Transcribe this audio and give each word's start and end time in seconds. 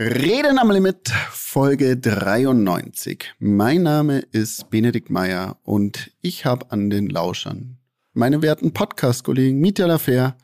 Reden 0.00 0.60
am 0.60 0.70
Limit, 0.70 1.08
Folge 1.32 1.96
93. 1.96 3.34
Mein 3.40 3.82
Name 3.82 4.20
ist 4.30 4.70
Benedikt 4.70 5.10
Meyer 5.10 5.58
und 5.64 6.12
ich 6.20 6.44
habe 6.44 6.70
an 6.70 6.88
den 6.88 7.08
Lauschern 7.08 7.78
meine 8.14 8.40
werten 8.40 8.72
Podcast-Kollegen 8.72 9.58
Mietja 9.58 9.86
Lafer 9.86 10.36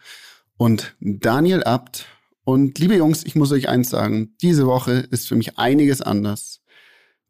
und 0.56 0.96
Daniel 0.98 1.62
Abt. 1.62 2.06
Und 2.42 2.80
liebe 2.80 2.96
Jungs, 2.96 3.22
ich 3.24 3.36
muss 3.36 3.52
euch 3.52 3.68
eins 3.68 3.90
sagen, 3.90 4.34
diese 4.42 4.66
Woche 4.66 5.06
ist 5.10 5.28
für 5.28 5.36
mich 5.36 5.56
einiges 5.56 6.00
anders. 6.02 6.60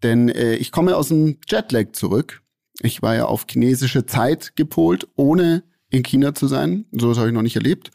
Denn 0.02 0.30
äh, 0.30 0.54
ich 0.54 0.72
komme 0.72 0.96
aus 0.96 1.08
dem 1.08 1.36
Jetlag 1.46 1.92
zurück. 1.92 2.42
Ich 2.80 3.02
war 3.02 3.14
ja 3.14 3.26
auf 3.26 3.44
chinesische 3.50 4.06
Zeit 4.06 4.56
gepolt, 4.56 5.08
ohne 5.16 5.62
in 5.90 6.02
China 6.02 6.34
zu 6.34 6.46
sein. 6.46 6.86
So 6.92 7.10
was 7.10 7.18
habe 7.18 7.28
ich 7.28 7.34
noch 7.34 7.42
nicht 7.42 7.56
erlebt. 7.56 7.90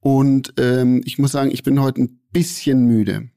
Und 0.00 0.54
ähm, 0.58 1.02
ich 1.04 1.18
muss 1.18 1.32
sagen, 1.32 1.50
ich 1.50 1.62
bin 1.62 1.82
heute 1.82 2.02
ein 2.02 2.20
bisschen 2.32 2.86
müde. 2.86 3.28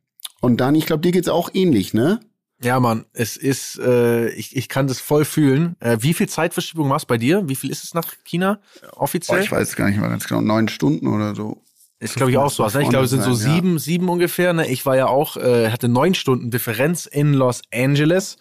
Und 0.42 0.58
dann, 0.62 0.76
ich 0.76 0.86
glaube, 0.86 1.02
dir 1.02 1.12
geht's 1.12 1.30
auch 1.30 1.50
ähnlich, 1.54 1.94
ne? 1.94 2.20
Ja, 2.62 2.80
Mann, 2.80 3.06
es 3.14 3.38
ist, 3.38 3.78
äh, 3.80 4.30
ich, 4.30 4.56
ich 4.56 4.68
kann 4.68 4.88
das 4.88 5.00
voll 5.00 5.26
fühlen. 5.26 5.76
Äh, 5.80 5.98
wie 6.02 6.14
viel 6.14 6.28
Zeitverschiebung 6.28 6.88
machst 6.88 7.08
bei 7.08 7.18
dir? 7.18 7.48
Wie 7.48 7.56
viel 7.56 7.70
ist 7.70 7.84
es 7.84 7.94
nach 7.94 8.14
China 8.24 8.60
offiziell? 8.96 9.40
Boah, 9.40 9.44
ich 9.44 9.52
weiß 9.52 9.76
gar 9.76 9.90
nicht 9.90 10.00
mal 10.00 10.10
ganz 10.10 10.28
genau, 10.28 10.42
neun 10.42 10.68
Stunden 10.68 11.08
oder 11.08 11.36
so. 11.36 11.62
Ist, 12.00 12.16
glaube 12.16 12.32
ich, 12.32 12.38
auch 12.38 12.52
so. 12.52 12.64
Also, 12.64 12.80
ich 12.80 12.90
glaube, 12.90 13.06
es 13.06 13.12
sind 13.12 13.24
so 13.24 13.34
sein, 13.34 13.54
sieben, 13.54 13.74
ja. 13.74 13.80
sieben 13.80 14.10
ungefähr. 14.10 14.54
Ne? 14.54 14.68
Ich 14.68 14.86
war 14.86 14.96
ja 14.96 15.08
auch, 15.08 15.38
äh, 15.38 15.72
hatte 15.72 15.88
neun 15.88 16.14
Stunden 16.14 16.52
Differenz 16.52 17.06
in 17.06 17.34
Los 17.34 17.62
Angeles. 17.74 18.38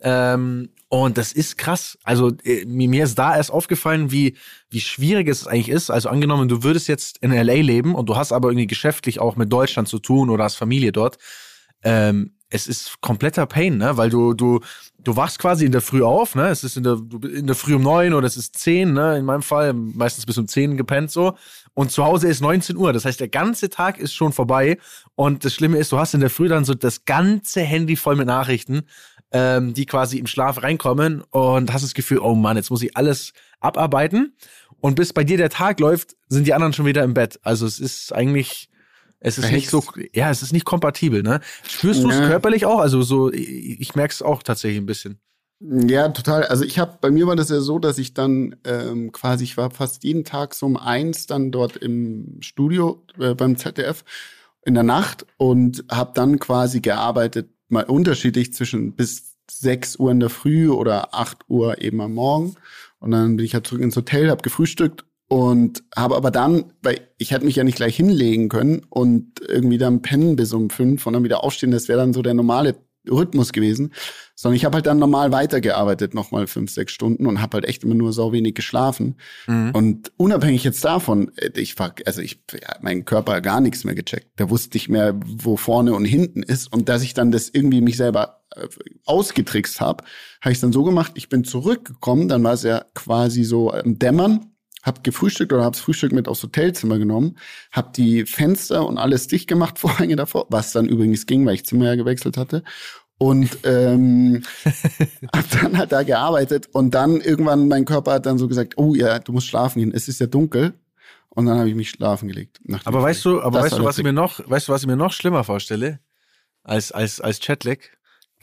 Ähm, 0.00 0.70
und 1.02 1.18
das 1.18 1.32
ist 1.32 1.58
krass. 1.58 1.98
Also 2.04 2.30
äh, 2.44 2.64
mir 2.66 3.02
ist 3.02 3.18
da 3.18 3.36
erst 3.36 3.50
aufgefallen, 3.50 4.12
wie, 4.12 4.36
wie 4.70 4.80
schwierig 4.80 5.26
es 5.28 5.44
eigentlich 5.44 5.68
ist. 5.68 5.90
Also 5.90 6.08
angenommen, 6.08 6.48
du 6.48 6.62
würdest 6.62 6.86
jetzt 6.86 7.18
in 7.18 7.32
LA 7.32 7.54
leben 7.54 7.96
und 7.96 8.08
du 8.08 8.14
hast 8.14 8.30
aber 8.30 8.50
irgendwie 8.50 8.68
geschäftlich 8.68 9.18
auch 9.18 9.34
mit 9.34 9.52
Deutschland 9.52 9.88
zu 9.88 9.98
tun 9.98 10.30
oder 10.30 10.44
hast 10.44 10.54
Familie 10.54 10.92
dort. 10.92 11.18
Ähm, 11.82 12.34
es 12.48 12.68
ist 12.68 13.00
kompletter 13.00 13.46
Pain, 13.46 13.78
ne? 13.78 13.96
Weil 13.96 14.08
du, 14.08 14.34
du, 14.34 14.60
du 14.98 15.16
wachst 15.16 15.40
quasi 15.40 15.64
in 15.64 15.72
der 15.72 15.80
Früh 15.80 16.04
auf, 16.04 16.36
ne? 16.36 16.46
Es 16.46 16.62
ist 16.62 16.76
in 16.76 16.84
der, 16.84 17.00
in 17.24 17.48
der 17.48 17.56
Früh 17.56 17.74
um 17.74 17.82
neun 17.82 18.14
oder 18.14 18.28
es 18.28 18.36
ist 18.36 18.56
zehn, 18.56 18.92
ne? 18.92 19.18
In 19.18 19.24
meinem 19.24 19.42
Fall, 19.42 19.72
meistens 19.72 20.24
bis 20.26 20.38
um 20.38 20.46
zehn 20.46 20.76
gepennt 20.76 21.10
so. 21.10 21.36
Und 21.74 21.90
zu 21.90 22.04
Hause 22.04 22.28
ist 22.28 22.40
19 22.40 22.76
Uhr. 22.76 22.92
Das 22.92 23.04
heißt, 23.04 23.18
der 23.18 23.28
ganze 23.28 23.68
Tag 23.68 23.98
ist 23.98 24.14
schon 24.14 24.32
vorbei. 24.32 24.78
Und 25.16 25.44
das 25.44 25.54
Schlimme 25.54 25.78
ist, 25.78 25.90
du 25.90 25.98
hast 25.98 26.14
in 26.14 26.20
der 26.20 26.30
Früh 26.30 26.46
dann 26.46 26.64
so 26.64 26.74
das 26.74 27.04
ganze 27.04 27.62
Handy 27.62 27.96
voll 27.96 28.14
mit 28.14 28.28
Nachrichten, 28.28 28.82
ähm, 29.34 29.74
die 29.74 29.84
quasi 29.84 30.18
im 30.18 30.26
Schlaf 30.26 30.62
reinkommen 30.62 31.22
und 31.30 31.72
hast 31.72 31.82
das 31.82 31.92
Gefühl, 31.92 32.20
oh 32.20 32.36
Mann, 32.36 32.56
jetzt 32.56 32.70
muss 32.70 32.82
ich 32.82 32.96
alles 32.96 33.32
abarbeiten. 33.60 34.36
Und 34.80 34.94
bis 34.94 35.12
bei 35.12 35.24
dir 35.24 35.36
der 35.36 35.50
Tag 35.50 35.80
läuft, 35.80 36.14
sind 36.28 36.46
die 36.46 36.54
anderen 36.54 36.72
schon 36.72 36.86
wieder 36.86 37.02
im 37.02 37.14
Bett. 37.14 37.40
Also 37.42 37.66
es 37.66 37.80
ist 37.80 38.14
eigentlich, 38.14 38.70
es 39.18 39.36
ist 39.36 39.46
Echt? 39.46 39.54
nicht 39.54 39.70
so, 39.70 39.82
ja, 40.12 40.30
es 40.30 40.42
ist 40.42 40.52
nicht 40.52 40.64
kompatibel, 40.64 41.22
ne? 41.22 41.40
Spürst 41.68 42.04
du 42.04 42.10
es 42.10 42.18
ja. 42.18 42.28
körperlich 42.28 42.64
auch? 42.64 42.78
Also 42.78 43.02
so, 43.02 43.32
ich, 43.32 43.80
ich 43.80 43.94
merke 43.96 44.12
es 44.12 44.22
auch 44.22 44.44
tatsächlich 44.44 44.80
ein 44.80 44.86
bisschen. 44.86 45.18
Ja, 45.60 46.08
total. 46.10 46.44
Also 46.44 46.62
ich 46.64 46.78
habe, 46.78 46.98
bei 47.00 47.10
mir 47.10 47.26
war 47.26 47.34
das 47.34 47.48
ja 47.48 47.60
so, 47.60 47.80
dass 47.80 47.98
ich 47.98 48.14
dann 48.14 48.54
ähm, 48.64 49.10
quasi, 49.10 49.44
ich 49.44 49.56
war 49.56 49.70
fast 49.72 50.04
jeden 50.04 50.24
Tag 50.24 50.54
so 50.54 50.66
um 50.66 50.76
eins 50.76 51.26
dann 51.26 51.50
dort 51.50 51.76
im 51.76 52.36
Studio 52.40 53.02
äh, 53.18 53.34
beim 53.34 53.56
ZDF 53.56 54.04
in 54.64 54.74
der 54.74 54.82
Nacht 54.82 55.26
und 55.38 55.84
habe 55.90 56.12
dann 56.14 56.38
quasi 56.38 56.80
gearbeitet, 56.80 57.48
mal 57.74 57.84
unterschiedlich 57.84 58.54
zwischen 58.54 58.94
bis 58.94 59.36
sechs 59.50 59.96
Uhr 59.96 60.10
in 60.10 60.20
der 60.20 60.30
Früh 60.30 60.70
oder 60.70 61.14
acht 61.14 61.44
Uhr 61.48 61.82
eben 61.82 62.00
am 62.00 62.14
Morgen. 62.14 62.54
Und 62.98 63.10
dann 63.10 63.36
bin 63.36 63.44
ich 63.44 63.54
halt 63.54 63.66
zurück 63.66 63.82
ins 63.82 63.96
Hotel, 63.96 64.30
habe 64.30 64.42
gefrühstückt 64.42 65.04
und 65.28 65.82
habe 65.94 66.16
aber 66.16 66.30
dann, 66.30 66.72
weil 66.82 67.00
ich 67.18 67.30
hätte 67.32 67.44
mich 67.44 67.56
ja 67.56 67.64
nicht 67.64 67.76
gleich 67.76 67.96
hinlegen 67.96 68.48
können 68.48 68.82
und 68.88 69.40
irgendwie 69.46 69.78
dann 69.78 70.00
pennen 70.00 70.36
bis 70.36 70.52
um 70.52 70.70
fünf 70.70 71.06
und 71.06 71.12
dann 71.12 71.24
wieder 71.24 71.44
aufstehen, 71.44 71.70
das 71.70 71.88
wäre 71.88 71.98
dann 71.98 72.12
so 72.12 72.22
der 72.22 72.34
normale 72.34 72.76
Rhythmus 73.10 73.52
gewesen, 73.52 73.92
sondern 74.34 74.56
ich 74.56 74.64
habe 74.64 74.76
halt 74.76 74.86
dann 74.86 74.98
normal 74.98 75.32
weitergearbeitet, 75.32 76.14
nochmal 76.14 76.46
fünf, 76.46 76.70
sechs 76.70 76.92
Stunden 76.92 77.26
und 77.26 77.40
habe 77.40 77.56
halt 77.56 77.64
echt 77.66 77.84
immer 77.84 77.94
nur 77.94 78.12
so 78.12 78.32
wenig 78.32 78.54
geschlafen. 78.54 79.16
Mhm. 79.46 79.70
Und 79.72 80.12
unabhängig 80.16 80.64
jetzt 80.64 80.84
davon, 80.84 81.30
äh, 81.36 81.50
ich 81.56 81.78
war, 81.78 81.94
also 82.06 82.20
ich, 82.20 82.42
ja, 82.52 82.76
mein 82.80 83.04
Körper 83.04 83.40
gar 83.40 83.60
nichts 83.60 83.84
mehr 83.84 83.94
gecheckt. 83.94 84.38
Der 84.38 84.50
wusste 84.50 84.76
nicht 84.76 84.88
mehr, 84.88 85.18
wo 85.24 85.56
vorne 85.56 85.94
und 85.94 86.04
hinten 86.04 86.42
ist. 86.42 86.72
Und 86.72 86.88
dass 86.88 87.02
ich 87.02 87.14
dann 87.14 87.30
das 87.30 87.48
irgendwie 87.48 87.80
mich 87.80 87.96
selber 87.96 88.42
äh, 88.56 88.66
ausgetrickst 89.04 89.80
habe, 89.80 90.04
habe 90.40 90.52
ich 90.52 90.60
dann 90.60 90.72
so 90.72 90.82
gemacht, 90.82 91.12
ich 91.14 91.28
bin 91.28 91.44
zurückgekommen, 91.44 92.28
dann 92.28 92.42
war 92.42 92.54
es 92.54 92.62
ja 92.62 92.84
quasi 92.94 93.44
so 93.44 93.72
im 93.72 93.98
Dämmern 93.98 94.53
hab 94.84 95.02
gefrühstückt 95.02 95.52
oder 95.52 95.64
hab's 95.64 95.80
Frühstück 95.80 96.12
mit 96.12 96.28
aufs 96.28 96.42
Hotelzimmer 96.42 96.98
genommen, 96.98 97.38
hab 97.72 97.94
die 97.94 98.26
Fenster 98.26 98.86
und 98.86 98.98
alles 98.98 99.26
dicht 99.26 99.48
gemacht, 99.48 99.78
Vorhänge 99.80 100.14
davor, 100.14 100.46
was 100.50 100.72
dann 100.72 100.86
übrigens 100.86 101.26
ging, 101.26 101.44
weil 101.46 101.54
ich 101.54 101.66
Zimmer 101.66 101.86
ja 101.86 101.94
gewechselt 101.96 102.36
hatte. 102.36 102.62
Und 103.16 103.58
ähm, 103.64 104.42
hab 105.34 105.50
dann 105.50 105.78
halt 105.78 105.92
da 105.92 106.02
gearbeitet 106.02 106.68
und 106.72 106.94
dann 106.94 107.20
irgendwann 107.20 107.68
mein 107.68 107.84
Körper 107.84 108.12
hat 108.12 108.26
dann 108.26 108.38
so 108.38 108.48
gesagt, 108.48 108.74
oh 108.76 108.94
ja, 108.94 109.18
du 109.18 109.32
musst 109.32 109.46
schlafen 109.46 109.78
gehen, 109.80 109.92
es 109.94 110.08
ist 110.08 110.20
ja 110.20 110.26
dunkel. 110.26 110.74
Und 111.30 111.46
dann 111.46 111.58
habe 111.58 111.68
ich 111.68 111.74
mich 111.74 111.90
schlafen 111.90 112.28
gelegt. 112.28 112.60
Aber 112.84 113.02
weißt 113.02 113.24
du, 113.24 113.42
aber 113.42 113.62
weißt 113.62 113.78
du, 113.78 113.84
was 113.84 113.98
ich 113.98 114.04
mir 114.04 114.12
noch, 114.12 114.38
weißt 114.48 114.68
du, 114.68 114.72
was 114.72 114.82
ich 114.82 114.86
mir 114.86 114.96
noch 114.96 115.12
schlimmer 115.12 115.42
vorstelle 115.42 115.98
als 116.62 116.92
als 116.92 117.20
als 117.20 117.40
Chatlag? 117.40 117.90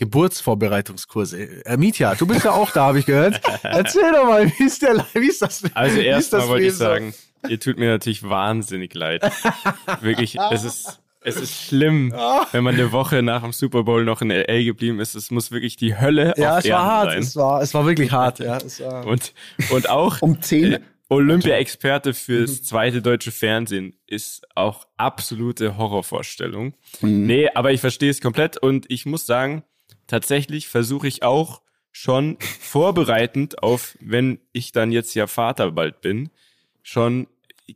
Geburtsvorbereitungskurse. 0.01 1.63
Äh, 1.63 1.77
Mietja, 1.77 2.15
du 2.15 2.25
bist 2.25 2.43
ja 2.43 2.53
auch 2.53 2.71
da, 2.71 2.85
habe 2.85 2.97
ich 2.97 3.05
gehört. 3.05 3.39
Erzähl 3.61 4.11
doch 4.11 4.25
mal, 4.25 4.51
wie 4.57 4.63
ist, 4.63 4.81
der, 4.81 5.05
wie 5.13 5.27
ist 5.27 5.43
das? 5.43 5.63
Also 5.75 5.99
erstmal 5.99 6.47
wollte 6.47 6.65
ich 6.65 6.73
sagen, 6.73 7.13
ihr 7.47 7.59
tut 7.59 7.77
mir 7.77 7.89
natürlich 7.89 8.27
wahnsinnig 8.27 8.95
leid. 8.95 9.21
Wirklich, 10.01 10.39
es 10.39 10.63
ist, 10.63 11.01
es 11.23 11.35
ist 11.35 11.53
schlimm, 11.53 12.11
wenn 12.51 12.63
man 12.63 12.73
eine 12.73 12.91
Woche 12.91 13.21
nach 13.21 13.43
dem 13.43 13.51
Super 13.51 13.83
Bowl 13.83 14.03
noch 14.03 14.23
in 14.23 14.31
LA 14.31 14.63
geblieben 14.63 14.99
ist. 14.99 15.13
Es 15.13 15.29
muss 15.29 15.51
wirklich 15.51 15.75
die 15.75 15.95
Hölle 15.95 16.33
ja, 16.35 16.57
auf 16.57 16.65
es 16.65 16.71
war 16.71 16.83
hart. 16.83 17.11
Sein. 17.11 17.19
Es 17.19 17.35
war, 17.35 17.61
es 17.61 17.73
war 17.75 17.85
wirklich 17.85 18.11
hart. 18.11 18.39
Ja, 18.39 18.57
es 18.57 18.81
war 18.81 19.05
und 19.05 19.35
und 19.69 19.87
auch 19.87 20.19
um 20.23 20.41
zehn. 20.41 20.73
Äh, 20.73 20.79
Olympia-Experte 21.09 22.13
fürs 22.13 22.63
zweite 22.63 23.01
deutsche 23.01 23.31
Fernsehen 23.31 23.99
ist 24.07 24.47
auch 24.55 24.87
absolute 24.95 25.77
Horrorvorstellung. 25.77 26.73
Mhm. 27.01 27.25
Nee, 27.27 27.49
aber 27.53 27.71
ich 27.73 27.81
verstehe 27.81 28.09
es 28.09 28.21
komplett 28.21 28.57
und 28.57 28.89
ich 28.89 29.05
muss 29.05 29.25
sagen, 29.25 29.63
tatsächlich 30.11 30.67
versuche 30.67 31.07
ich 31.07 31.23
auch 31.23 31.61
schon 31.93 32.37
vorbereitend 32.59 33.63
auf, 33.63 33.97
wenn 34.01 34.39
ich 34.51 34.73
dann 34.73 34.91
jetzt 34.91 35.15
ja 35.15 35.25
Vater 35.25 35.71
bald 35.71 36.01
bin, 36.01 36.29
schon 36.83 37.27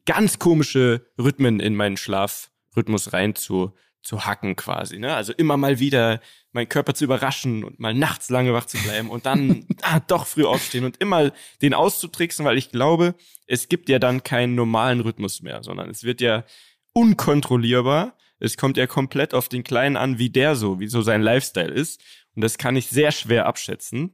ganz 0.05 0.37
komische 0.37 1.07
Rhythmen 1.17 1.61
in 1.61 1.75
meinen 1.75 1.95
Schlafrhythmus 1.95 3.13
rein 3.13 3.35
zu, 3.35 3.73
zu 4.01 4.25
hacken 4.25 4.57
quasi. 4.57 4.99
Ne? 4.99 5.15
Also 5.15 5.31
immer 5.31 5.55
mal 5.55 5.79
wieder 5.79 6.19
meinen 6.51 6.67
Körper 6.67 6.93
zu 6.93 7.05
überraschen 7.05 7.63
und 7.63 7.79
mal 7.79 7.93
nachts 7.93 8.29
lange 8.29 8.53
wach 8.53 8.65
zu 8.65 8.77
bleiben 8.79 9.09
und 9.09 9.25
dann 9.25 9.65
ah, 9.81 10.01
doch 10.01 10.27
früh 10.27 10.43
aufstehen 10.43 10.83
und 10.83 10.97
immer 10.97 11.31
den 11.61 11.73
auszutricksen, 11.73 12.43
weil 12.43 12.57
ich 12.57 12.69
glaube, 12.69 13.15
es 13.47 13.69
gibt 13.69 13.87
ja 13.87 13.97
dann 13.97 14.23
keinen 14.23 14.55
normalen 14.55 14.99
Rhythmus 14.99 15.41
mehr, 15.41 15.63
sondern 15.63 15.89
es 15.89 16.03
wird 16.03 16.19
ja 16.19 16.43
unkontrollierbar. 16.91 18.17
Es 18.39 18.57
kommt 18.57 18.75
ja 18.75 18.85
komplett 18.85 19.33
auf 19.33 19.47
den 19.47 19.63
Kleinen 19.63 19.95
an, 19.95 20.19
wie 20.19 20.29
der 20.29 20.55
so, 20.55 20.81
wie 20.81 20.87
so 20.87 21.01
sein 21.01 21.21
Lifestyle 21.21 21.71
ist. 21.71 22.01
Und 22.35 22.43
das 22.43 22.57
kann 22.57 22.75
ich 22.75 22.87
sehr 22.87 23.11
schwer 23.11 23.45
abschätzen. 23.45 24.13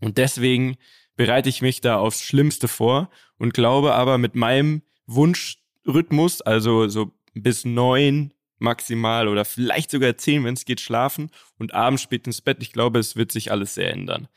Und 0.00 0.18
deswegen 0.18 0.76
bereite 1.16 1.48
ich 1.48 1.62
mich 1.62 1.80
da 1.80 1.98
aufs 1.98 2.22
Schlimmste 2.22 2.68
vor 2.68 3.10
und 3.38 3.54
glaube 3.54 3.94
aber 3.94 4.18
mit 4.18 4.34
meinem 4.34 4.82
Wunschrhythmus, 5.06 6.40
also 6.40 6.88
so 6.88 7.12
bis 7.34 7.64
neun 7.64 8.32
maximal 8.58 9.28
oder 9.28 9.44
vielleicht 9.44 9.90
sogar 9.90 10.16
zehn, 10.16 10.44
wenn 10.44 10.54
es 10.54 10.64
geht, 10.64 10.80
schlafen 10.80 11.30
und 11.58 11.74
abends 11.74 12.02
spät 12.02 12.26
ins 12.26 12.40
Bett. 12.40 12.58
Ich 12.60 12.72
glaube, 12.72 12.98
es 12.98 13.16
wird 13.16 13.32
sich 13.32 13.50
alles 13.50 13.74
sehr 13.74 13.92
ändern. 13.92 14.28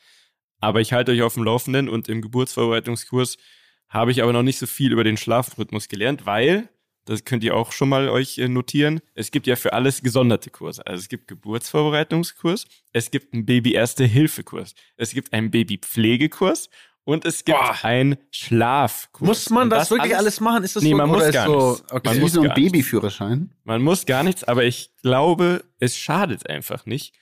Aber 0.59 0.81
ich 0.81 0.93
halte 0.93 1.11
euch 1.11 1.21
auf 1.21 1.35
dem 1.35 1.43
Laufenden 1.43 1.87
und 1.87 2.09
im 2.09 2.21
Geburtsvorbereitungskurs 2.21 3.37
habe 3.89 4.11
ich 4.11 4.21
aber 4.21 4.33
noch 4.33 4.43
nicht 4.43 4.57
so 4.57 4.65
viel 4.65 4.91
über 4.91 5.03
den 5.03 5.17
Schlafrhythmus 5.17 5.87
gelernt, 5.87 6.25
weil 6.25 6.69
das 7.09 7.23
könnt 7.23 7.43
ihr 7.43 7.55
auch 7.55 7.71
schon 7.71 7.89
mal 7.89 8.09
euch 8.09 8.37
äh, 8.37 8.47
notieren. 8.47 8.99
Es 9.15 9.31
gibt 9.31 9.47
ja 9.47 9.55
für 9.55 9.73
alles 9.73 10.01
gesonderte 10.01 10.49
Kurse. 10.49 10.85
Also 10.85 11.01
es 11.01 11.09
gibt 11.09 11.27
Geburtsvorbereitungskurs, 11.27 12.65
es 12.93 13.11
gibt 13.11 13.33
einen 13.33 13.45
Baby-Erste-Hilfe-Kurs, 13.45 14.75
es 14.97 15.11
gibt 15.11 15.33
einen 15.33 15.49
Baby-Pflegekurs 15.49 16.69
und 17.03 17.23
es 17.23 17.45
gibt 17.45 17.57
Boah. 17.57 17.77
einen 17.83 18.17
Schlafkurs. 18.31 19.25
Muss 19.25 19.49
man 19.49 19.69
das, 19.69 19.83
das, 19.83 19.91
wirklich 19.91 20.13
alles, 20.13 20.39
alles, 20.39 20.39
machen? 20.41 20.63
Ist 20.65 20.75
das 20.75 20.83
nee, 20.83 20.91
so, 20.91 20.97
man 20.97 21.09
muss 21.09 21.31
gar 21.31 21.45
so, 21.47 21.69
nichts. 21.71 21.91
Okay. 21.91 22.09
Man 22.09 22.19
muss 22.19 22.33
so 22.33 22.41
ein 22.41 22.53
Babyführerschein. 22.53 23.49
Man 23.63 23.81
muss 23.81 24.05
gar 24.05 24.23
nichts, 24.23 24.43
aber 24.43 24.65
ich 24.65 24.91
glaube, 25.01 25.63
es 25.79 25.97
schadet 25.97 26.49
einfach 26.49 26.85
nicht. 26.85 27.15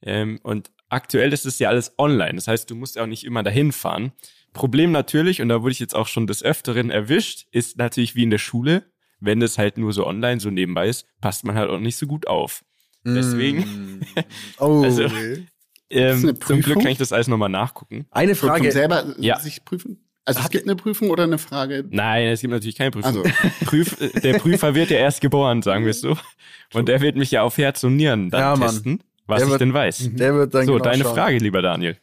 Ähm, 0.00 0.38
und 0.44 0.70
aktuell 0.88 1.32
ist 1.32 1.44
es 1.44 1.58
ja 1.58 1.70
alles 1.70 1.94
online. 1.98 2.34
Das 2.34 2.46
heißt, 2.46 2.70
du 2.70 2.76
musst 2.76 2.94
ja 2.94 3.02
auch 3.02 3.08
nicht 3.08 3.24
immer 3.24 3.42
dahin 3.42 3.72
fahren. 3.72 4.12
Problem 4.52 4.92
natürlich, 4.92 5.40
und 5.40 5.48
da 5.48 5.62
wurde 5.62 5.72
ich 5.72 5.80
jetzt 5.80 5.96
auch 5.96 6.06
schon 6.06 6.26
des 6.26 6.44
Öfteren 6.44 6.90
erwischt, 6.90 7.46
ist 7.50 7.78
natürlich 7.78 8.14
wie 8.14 8.22
in 8.22 8.30
der 8.30 8.38
Schule 8.38 8.91
wenn 9.22 9.40
es 9.40 9.56
halt 9.56 9.78
nur 9.78 9.92
so 9.92 10.06
online 10.06 10.40
so 10.40 10.50
nebenbei 10.50 10.88
ist, 10.88 11.06
passt 11.20 11.44
man 11.44 11.54
halt 11.54 11.70
auch 11.70 11.78
nicht 11.78 11.96
so 11.96 12.06
gut 12.06 12.26
auf. 12.26 12.64
Deswegen, 13.04 13.60
mm. 13.60 14.00
oh, 14.58 14.82
also, 14.82 15.06
ähm, 15.90 16.38
zum 16.40 16.60
Glück 16.60 16.80
kann 16.80 16.92
ich 16.92 16.98
das 16.98 17.12
alles 17.12 17.28
nochmal 17.28 17.48
nachgucken. 17.48 18.06
Eine 18.10 18.34
Frage. 18.34 18.70
selber 18.70 19.14
ja. 19.18 19.38
sich 19.40 19.64
prüfen? 19.64 20.04
Also 20.24 20.40
es 20.40 20.50
gibt 20.50 20.64
eine 20.64 20.76
Prüfung 20.76 21.10
oder 21.10 21.24
eine 21.24 21.38
Frage? 21.38 21.84
Nein, 21.90 22.28
es 22.28 22.40
gibt 22.40 22.52
natürlich 22.52 22.76
keine 22.76 22.92
Prüfung. 22.92 23.24
Also. 23.24 23.24
Prüf, 23.64 23.96
der 24.22 24.38
Prüfer 24.38 24.74
wird 24.74 24.90
ja 24.90 24.98
erst 24.98 25.20
geboren, 25.20 25.62
sagen 25.62 25.84
wir 25.84 25.94
so. 25.94 26.16
Und 26.72 26.88
der 26.88 27.00
wird 27.00 27.16
mich 27.16 27.32
ja 27.32 27.42
auf 27.42 27.58
Herz 27.58 27.82
und 27.82 27.96
Nieren 27.96 28.30
dann 28.30 28.60
ja, 28.60 28.66
testen, 28.66 29.02
was 29.26 29.38
der 29.38 29.46
ich 29.46 29.50
wird, 29.50 29.60
denn 29.60 29.74
weiß. 29.74 30.10
Der 30.12 30.34
wird 30.34 30.54
dann 30.54 30.66
so, 30.66 30.74
genau 30.74 30.84
deine 30.84 31.02
schauen. 31.02 31.14
Frage, 31.14 31.38
lieber 31.38 31.60
Daniel. 31.60 31.96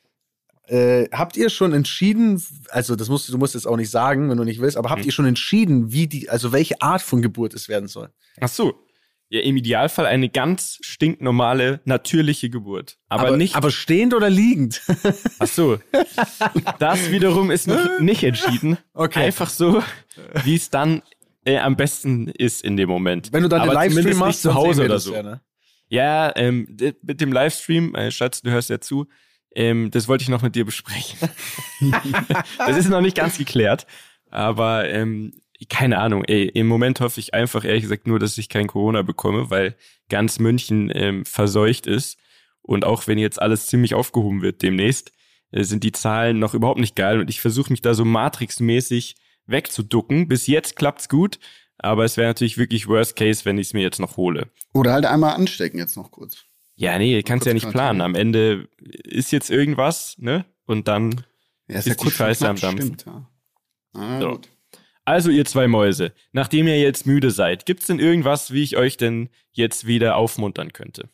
Äh, 0.69 1.09
habt 1.11 1.35
ihr 1.35 1.49
schon 1.49 1.73
entschieden, 1.73 2.41
also 2.69 2.95
das 2.95 3.09
musst 3.09 3.27
du 3.27 3.37
musst 3.37 3.55
jetzt 3.55 3.65
auch 3.65 3.77
nicht 3.77 3.89
sagen, 3.89 4.29
wenn 4.29 4.37
du 4.37 4.43
nicht 4.43 4.61
willst, 4.61 4.77
aber 4.77 4.91
habt 4.91 5.01
hm. 5.01 5.07
ihr 5.07 5.11
schon 5.11 5.25
entschieden, 5.25 5.91
wie 5.91 6.05
die, 6.05 6.29
also 6.29 6.51
welche 6.51 6.79
Art 6.81 7.01
von 7.01 7.23
Geburt 7.23 7.55
es 7.55 7.69
werden 7.69 7.87
soll? 7.87 8.09
Ach 8.39 8.49
so, 8.49 8.75
ja, 9.31 9.41
im 9.41 9.57
Idealfall 9.57 10.07
eine 10.07 10.27
ganz 10.27 10.79
stinknormale, 10.81 11.81
natürliche 11.85 12.49
Geburt. 12.49 12.97
Aber, 13.09 13.27
aber 13.27 13.37
nicht. 13.37 13.55
Aber 13.55 13.69
stehend 13.69 14.15
oder 14.15 14.29
liegend? 14.29 14.81
Ach 15.39 15.47
so. 15.47 15.77
Das 16.79 17.11
wiederum 17.11 17.51
ist 17.51 17.67
noch 17.67 17.99
nicht 17.99 18.23
entschieden. 18.23 18.79
Okay. 18.93 19.25
Einfach 19.25 19.49
so, 19.49 19.83
wie 20.43 20.55
es 20.55 20.71
dann 20.71 21.03
äh, 21.45 21.59
am 21.59 21.75
besten 21.75 22.27
ist 22.27 22.63
in 22.63 22.75
dem 22.75 22.89
Moment. 22.89 23.31
Wenn 23.31 23.43
du 23.43 23.49
dann 23.49 23.61
aber 23.61 23.71
den 23.71 23.93
Livestream 23.93 24.17
machst, 24.17 24.41
zu 24.41 24.55
Hause 24.55 24.85
oder 24.85 24.99
so. 24.99 25.13
Ja, 25.13 25.21
ne? 25.21 25.41
ja 25.89 26.35
ähm, 26.35 26.75
mit 27.03 27.21
dem 27.21 27.31
Livestream, 27.31 27.93
äh, 27.93 28.09
Schatz, 28.09 28.41
du 28.41 28.49
hörst 28.49 28.71
ja 28.71 28.81
zu, 28.81 29.07
ähm, 29.55 29.91
das 29.91 30.07
wollte 30.07 30.23
ich 30.23 30.29
noch 30.29 30.41
mit 30.41 30.55
dir 30.55 30.65
besprechen. 30.65 31.29
das 32.57 32.77
ist 32.77 32.89
noch 32.89 33.01
nicht 33.01 33.17
ganz 33.17 33.37
geklärt. 33.37 33.87
Aber 34.29 34.87
ähm, 34.89 35.33
keine 35.69 35.99
Ahnung, 35.99 36.23
ey, 36.25 36.45
im 36.47 36.67
Moment 36.67 37.01
hoffe 37.01 37.19
ich 37.19 37.33
einfach 37.33 37.65
ehrlich 37.65 37.81
gesagt 37.81 38.07
nur, 38.07 38.19
dass 38.19 38.37
ich 38.37 38.47
kein 38.47 38.67
Corona 38.67 39.01
bekomme, 39.01 39.49
weil 39.49 39.75
ganz 40.07 40.39
München 40.39 40.91
ähm, 40.93 41.25
verseucht 41.25 41.87
ist. 41.87 42.17
Und 42.61 42.85
auch 42.85 43.07
wenn 43.07 43.17
jetzt 43.17 43.41
alles 43.41 43.67
ziemlich 43.67 43.95
aufgehoben 43.95 44.41
wird 44.41 44.61
demnächst, 44.61 45.11
äh, 45.51 45.63
sind 45.63 45.83
die 45.83 45.91
Zahlen 45.91 46.39
noch 46.39 46.53
überhaupt 46.53 46.79
nicht 46.79 46.95
geil. 46.95 47.19
Und 47.19 47.29
ich 47.29 47.41
versuche 47.41 47.73
mich 47.73 47.81
da 47.81 47.93
so 47.93 48.05
Matrix-mäßig 48.05 49.15
wegzuducken. 49.47 50.27
Bis 50.27 50.47
jetzt 50.47 50.75
klappt's 50.75 51.09
gut, 51.09 51.39
aber 51.77 52.05
es 52.05 52.15
wäre 52.15 52.29
natürlich 52.29 52.57
wirklich 52.57 52.87
Worst 52.87 53.15
Case, 53.15 53.43
wenn 53.45 53.57
ich 53.57 53.67
es 53.67 53.73
mir 53.73 53.81
jetzt 53.81 53.99
noch 53.99 54.17
hole. 54.17 54.49
Oder 54.73 54.93
halt 54.93 55.05
einmal 55.05 55.33
anstecken 55.33 55.79
jetzt 55.79 55.97
noch 55.97 56.11
kurz. 56.11 56.45
Ja, 56.79 56.97
nee, 56.97 57.21
kannst 57.23 57.45
ja 57.45 57.53
nicht 57.53 57.69
planen. 57.69 57.99
Am 57.99 58.15
Ende 58.15 58.69
ist 58.79 59.33
jetzt 59.33 59.49
irgendwas, 59.49 60.15
ne? 60.17 60.45
Und 60.65 60.87
dann 60.87 61.25
ja, 61.67 61.79
ist, 61.79 61.87
ist 61.87 61.99
ja 61.99 62.05
die 62.05 62.11
Scheiße 62.11 62.47
am 62.47 62.55
Dampf. 62.55 62.81
Stimmt, 62.81 63.05
ja. 63.05 63.29
Ah, 63.91 64.21
so. 64.21 64.39
Also 65.03 65.29
ihr 65.29 65.43
zwei 65.43 65.67
Mäuse, 65.67 66.13
nachdem 66.31 66.67
ihr 66.67 66.79
jetzt 66.79 67.05
müde 67.05 67.31
seid, 67.31 67.65
gibt's 67.65 67.87
denn 67.87 67.99
irgendwas, 67.99 68.53
wie 68.53 68.63
ich 68.63 68.77
euch 68.77 68.95
denn 68.95 69.27
jetzt 69.51 69.87
wieder 69.87 70.15
aufmuntern 70.15 70.71
könnte? 70.71 71.09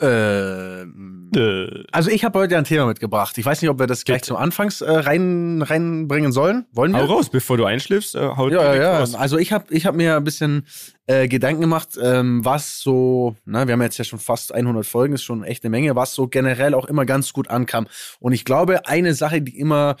Äh, 0.00 0.82
äh. 0.82 1.84
Also 1.92 2.10
ich 2.10 2.24
habe 2.24 2.38
heute 2.38 2.56
ein 2.56 2.64
Thema 2.64 2.86
mitgebracht. 2.86 3.36
Ich 3.38 3.44
weiß 3.44 3.60
nicht, 3.60 3.70
ob 3.70 3.78
wir 3.78 3.86
das 3.86 4.04
gleich 4.04 4.22
zum 4.22 4.36
Anfangs 4.36 4.80
äh, 4.80 4.90
rein 4.90 5.62
reinbringen 5.62 6.32
sollen. 6.32 6.66
Wollen 6.72 6.92
wir? 6.92 7.00
Hau 7.00 7.16
raus, 7.16 7.30
bevor 7.30 7.56
du 7.56 7.64
einschläfst. 7.64 8.14
Äh, 8.14 8.30
hau 8.36 8.48
ja, 8.48 8.74
ja. 8.74 8.98
Raus. 8.98 9.14
Also 9.14 9.38
ich 9.38 9.52
habe 9.52 9.66
ich 9.70 9.86
hab 9.86 9.94
mir 9.94 10.16
ein 10.16 10.24
bisschen 10.24 10.66
äh, 11.06 11.28
Gedanken 11.28 11.60
gemacht, 11.60 11.98
ähm, 12.02 12.44
was 12.44 12.80
so, 12.80 13.36
na, 13.44 13.66
wir 13.66 13.72
haben 13.72 13.82
jetzt 13.82 13.98
ja 13.98 14.04
schon 14.04 14.18
fast 14.18 14.54
100 14.54 14.86
Folgen, 14.86 15.14
ist 15.14 15.22
schon 15.22 15.44
echt 15.44 15.64
eine 15.64 15.70
Menge, 15.70 15.94
was 15.96 16.14
so 16.14 16.28
generell 16.28 16.74
auch 16.74 16.86
immer 16.86 17.04
ganz 17.04 17.32
gut 17.32 17.48
ankam. 17.48 17.86
Und 18.18 18.32
ich 18.32 18.44
glaube, 18.44 18.86
eine 18.86 19.14
Sache, 19.14 19.42
die 19.42 19.58
immer 19.58 19.96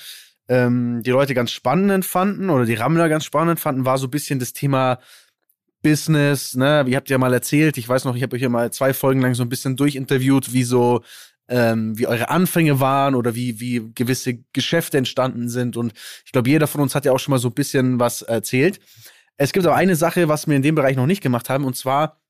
ähm, 0.48 1.02
die 1.04 1.10
Leute 1.10 1.34
ganz 1.34 1.52
spannend 1.52 2.04
fanden 2.04 2.50
oder 2.50 2.64
die 2.64 2.74
Rammler 2.74 3.08
ganz 3.08 3.24
spannend 3.24 3.60
fanden, 3.60 3.84
war 3.84 3.98
so 3.98 4.08
ein 4.08 4.10
bisschen 4.10 4.38
das 4.38 4.52
Thema 4.52 4.98
Business. 5.82 6.54
Ne? 6.54 6.84
Ihr 6.86 6.96
habt 6.96 7.10
ja 7.10 7.18
mal 7.18 7.32
erzählt, 7.32 7.78
ich 7.78 7.88
weiß 7.88 8.04
noch, 8.04 8.16
ich 8.16 8.22
habe 8.22 8.36
euch 8.36 8.42
ja 8.42 8.48
mal 8.48 8.72
zwei 8.72 8.92
Folgen 8.92 9.20
lang 9.20 9.34
so 9.34 9.42
ein 9.42 9.48
bisschen 9.48 9.76
durchinterviewt, 9.76 10.52
wie 10.52 10.64
so 10.64 11.02
ähm, 11.48 11.98
wie 11.98 12.06
eure 12.06 12.30
Anfänge 12.30 12.80
waren 12.80 13.14
oder 13.14 13.34
wie, 13.34 13.60
wie 13.60 13.90
gewisse 13.94 14.38
Geschäfte 14.52 14.98
entstanden 14.98 15.48
sind. 15.48 15.76
Und 15.76 15.92
ich 16.24 16.32
glaube, 16.32 16.48
jeder 16.48 16.66
von 16.66 16.80
uns 16.80 16.94
hat 16.94 17.04
ja 17.04 17.12
auch 17.12 17.18
schon 17.18 17.32
mal 17.32 17.38
so 17.38 17.48
ein 17.48 17.54
bisschen 17.54 17.98
was 17.98 18.22
erzählt. 18.22 18.80
Es 19.36 19.52
gibt 19.52 19.66
aber 19.66 19.74
eine 19.74 19.96
Sache, 19.96 20.28
was 20.28 20.46
wir 20.46 20.54
in 20.54 20.62
dem 20.62 20.76
Bereich 20.76 20.96
noch 20.96 21.06
nicht 21.06 21.22
gemacht 21.22 21.50
haben, 21.50 21.64
und 21.64 21.76
zwar 21.76 22.20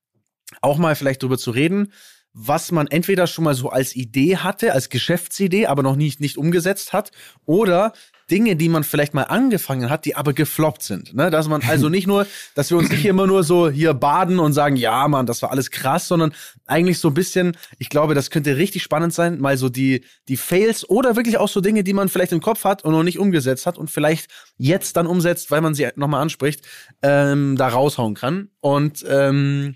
auch 0.61 0.77
mal 0.77 0.95
vielleicht 0.95 1.21
drüber 1.21 1.37
zu 1.37 1.51
reden, 1.51 1.93
was 2.33 2.71
man 2.71 2.87
entweder 2.87 3.27
schon 3.27 3.43
mal 3.43 3.53
so 3.53 3.69
als 3.69 3.95
Idee 3.95 4.37
hatte, 4.37 4.73
als 4.73 4.89
Geschäftsidee, 4.89 5.67
aber 5.67 5.83
noch 5.83 5.95
nicht, 5.95 6.19
nicht 6.19 6.37
umgesetzt 6.37 6.93
hat, 6.93 7.11
oder 7.45 7.93
Dinge, 8.31 8.55
die 8.55 8.69
man 8.69 8.83
vielleicht 8.85 9.13
mal 9.13 9.23
angefangen 9.23 9.89
hat, 9.89 10.05
die 10.05 10.15
aber 10.15 10.31
gefloppt 10.33 10.81
sind. 10.81 11.13
Ne? 11.13 11.29
Dass 11.29 11.49
man 11.49 11.61
also 11.63 11.89
nicht 11.89 12.07
nur, 12.07 12.25
dass 12.55 12.71
wir 12.71 12.77
uns 12.77 12.89
nicht 12.89 13.05
immer 13.05 13.27
nur 13.27 13.43
so 13.43 13.69
hier 13.69 13.93
baden 13.93 14.39
und 14.39 14.53
sagen, 14.53 14.77
ja, 14.77 15.07
Mann, 15.09 15.25
das 15.25 15.41
war 15.41 15.51
alles 15.51 15.69
krass, 15.69 16.07
sondern 16.07 16.33
eigentlich 16.65 16.99
so 16.99 17.09
ein 17.09 17.13
bisschen, 17.13 17.57
ich 17.77 17.89
glaube, 17.89 18.15
das 18.15 18.31
könnte 18.31 18.55
richtig 18.55 18.83
spannend 18.83 19.13
sein, 19.13 19.39
mal 19.39 19.57
so 19.57 19.67
die, 19.67 20.05
die 20.29 20.37
Fails 20.37 20.89
oder 20.89 21.17
wirklich 21.17 21.37
auch 21.37 21.49
so 21.49 21.59
Dinge, 21.59 21.83
die 21.83 21.93
man 21.93 22.07
vielleicht 22.07 22.31
im 22.31 22.41
Kopf 22.41 22.63
hat 22.63 22.85
und 22.85 22.93
noch 22.93 23.03
nicht 23.03 23.19
umgesetzt 23.19 23.65
hat 23.65 23.77
und 23.77 23.91
vielleicht 23.91 24.31
jetzt 24.57 24.95
dann 24.95 25.07
umsetzt, 25.07 25.51
weil 25.51 25.61
man 25.61 25.75
sie 25.75 25.89
nochmal 25.95 26.21
anspricht, 26.21 26.65
ähm, 27.01 27.57
da 27.57 27.67
raushauen 27.67 28.15
kann. 28.15 28.49
Und 28.61 29.05
ähm, 29.09 29.75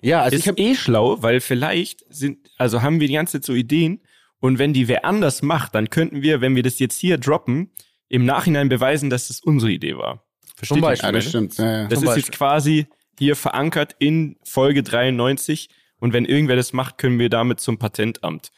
ja, 0.00 0.22
also 0.22 0.36
ist 0.36 0.42
ich 0.42 0.48
habe 0.48 0.60
eh 0.60 0.76
schlau, 0.76 1.20
weil 1.20 1.40
vielleicht 1.40 2.04
sind, 2.10 2.38
also 2.58 2.82
haben 2.82 3.00
wir 3.00 3.08
die 3.08 3.14
ganze 3.14 3.40
Zeit 3.40 3.44
so 3.44 3.54
Ideen 3.54 4.00
und 4.40 4.58
wenn 4.58 4.72
die 4.72 4.88
wer 4.88 5.04
anders 5.04 5.42
macht, 5.42 5.74
dann 5.74 5.90
könnten 5.90 6.22
wir, 6.22 6.40
wenn 6.40 6.54
wir 6.54 6.62
das 6.62 6.78
jetzt 6.78 6.98
hier 6.98 7.18
droppen, 7.18 7.72
im 8.08 8.24
Nachhinein 8.24 8.68
beweisen, 8.68 9.10
dass 9.10 9.28
das 9.28 9.40
unsere 9.40 9.72
Idee 9.72 9.96
war. 9.96 10.24
Versteht 10.54 10.76
Zum 10.76 10.80
Beispiel, 10.80 11.08
ja, 11.08 11.12
das 11.12 11.28
stimmt. 11.28 11.58
Ja, 11.58 11.64
ja. 11.64 11.88
Das 11.88 11.98
Zum 11.98 12.04
ist 12.04 12.14
Beispiel. 12.14 12.22
jetzt 12.22 12.32
quasi 12.32 12.86
hier 13.18 13.36
verankert 13.36 13.96
in 13.98 14.36
Folge 14.44 14.82
93 14.82 15.68
und 15.98 16.12
wenn 16.12 16.24
irgendwer 16.24 16.56
das 16.56 16.72
macht, 16.72 16.98
können 16.98 17.18
wir 17.18 17.30
damit 17.30 17.60
zum 17.60 17.78
Patentamt. 17.78 18.50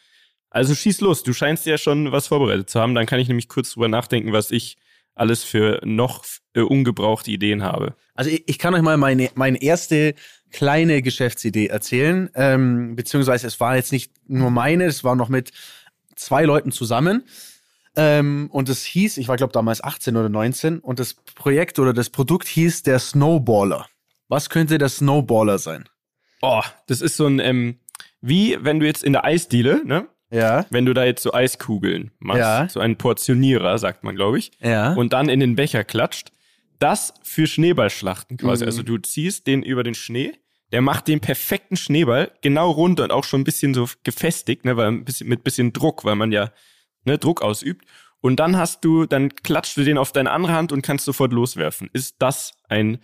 Also 0.51 0.75
schieß 0.75 1.01
los, 1.01 1.23
du 1.23 1.33
scheinst 1.33 1.67
ja 1.67 1.79
schon 1.79 2.13
was 2.13 2.29
vorbereitet 2.29 2.71
zu 2.71 2.81
haben, 2.81 2.95
dann 2.95 3.07
kann 3.07 3.21
ich 3.21 3.29
nämlich 3.29 3.49
kurz 3.49 3.73
drüber 3.73 3.89
nachdenken, 3.89 4.33
was 4.33 4.51
ich 4.51 4.77
alles 5.19 5.45
für 5.45 5.81
noch 5.85 6.25
äh, 6.55 6.61
ungebrauchte 6.61 7.31
Ideen 7.31 7.63
habe. 7.63 7.95
Also 8.15 8.31
ich, 8.31 8.49
ich 8.49 8.59
kann 8.59 8.75
euch 8.75 8.83
mal 8.83 8.97
meine, 8.97 9.31
meine 9.35 9.63
erste 9.63 10.15
kleine 10.51 11.03
Geschäftsidee 11.03 11.67
erzählen, 11.67 12.31
ähm, 12.35 12.97
beziehungsweise 12.97 13.47
es 13.47 13.61
war 13.61 13.77
jetzt 13.77 13.93
nicht 13.93 14.13
nur 14.27 14.51
meine, 14.51 14.85
es 14.85 15.05
war 15.05 15.15
noch 15.15 15.29
mit 15.29 15.53
zwei 16.17 16.45
Leuten 16.45 16.73
zusammen. 16.73 17.25
Ähm, 17.97 18.49
und 18.53 18.69
es 18.69 18.85
hieß, 18.85 19.17
ich 19.19 19.29
war 19.29 19.37
glaube 19.37 19.53
damals 19.53 19.83
18 19.83 20.17
oder 20.17 20.29
19, 20.29 20.79
und 20.79 21.01
das 21.01 21.15
Projekt 21.15 21.79
oder 21.79 21.93
das 21.93 22.11
Produkt 22.11 22.47
hieß 22.47 22.83
der 22.85 22.99
Snowballer. 22.99 23.87
Was 24.29 24.51
könnte 24.51 24.79
der 24.79 24.89
Snowballer 24.89 25.59
sein? 25.59 25.89
Oh, 26.41 26.63
das 26.87 27.01
ist 27.01 27.17
so 27.17 27.27
ein, 27.27 27.41
ähm, 27.41 27.81
wie 28.21 28.57
wenn 28.61 28.79
du 28.79 28.87
jetzt 28.87 29.03
in 29.03 29.13
der 29.13 29.25
Eisdiele, 29.25 29.83
ne? 29.85 30.07
Ja. 30.31 30.67
Wenn 30.71 30.85
du 30.85 30.95
da 30.95 31.05
jetzt 31.05 31.23
so 31.23 31.33
Eiskugeln 31.33 32.11
machst, 32.19 32.41
ja. 32.41 32.69
so 32.69 32.81
einen 32.81 32.97
Portionierer, 32.97 33.79
sagt 33.79 34.05
man, 34.05 34.15
glaube 34.15 34.39
ich. 34.39 34.51
Ja. 34.61 34.93
Und 34.93 35.13
dann 35.13 35.29
in 35.29 35.41
den 35.41 35.57
Becher 35.57 35.85
klatscht. 35.85 36.33
Das 36.79 37.15
für 37.23 37.47
Schneeballschlachten 37.47 38.37
quasi. 38.37 38.65
Mhm. 38.65 38.69
Also 38.69 38.83
du 38.83 38.99
ziehst 38.99 39.47
den 39.47 39.63
über 39.63 39.83
den 39.83 39.95
Schnee, 39.95 40.33
der 40.71 40.83
macht 40.83 41.09
den 41.09 41.21
perfekten 41.21 41.77
Schneeball, 41.77 42.31
genau 42.43 42.71
rund 42.71 43.01
und 43.01 43.11
auch 43.11 43.25
schon 43.25 43.41
ein 43.41 43.45
bisschen 43.45 43.75
so 43.75 43.89
gefestigt, 44.05 44.65
ne, 44.65 44.77
weil 44.77 44.89
ein 44.89 45.05
bisschen, 45.05 45.29
mit 45.29 45.43
bisschen 45.43 45.73
Druck, 45.73 46.05
weil 46.05 46.15
man 46.15 46.31
ja 46.31 46.51
ne, 47.05 47.19
Druck 47.19 47.43
ausübt. 47.43 47.87
Und 48.21 48.37
dann 48.37 48.57
hast 48.57 48.85
du, 48.85 49.07
dann 49.07 49.35
klatscht 49.35 49.77
du 49.77 49.85
den 49.85 49.97
auf 49.97 50.13
deine 50.13 50.31
andere 50.31 50.53
Hand 50.53 50.73
und 50.73 50.83
kannst 50.83 51.05
sofort 51.05 51.33
loswerfen. 51.33 51.89
Ist 51.93 52.17
das 52.19 52.53
ein 52.69 52.99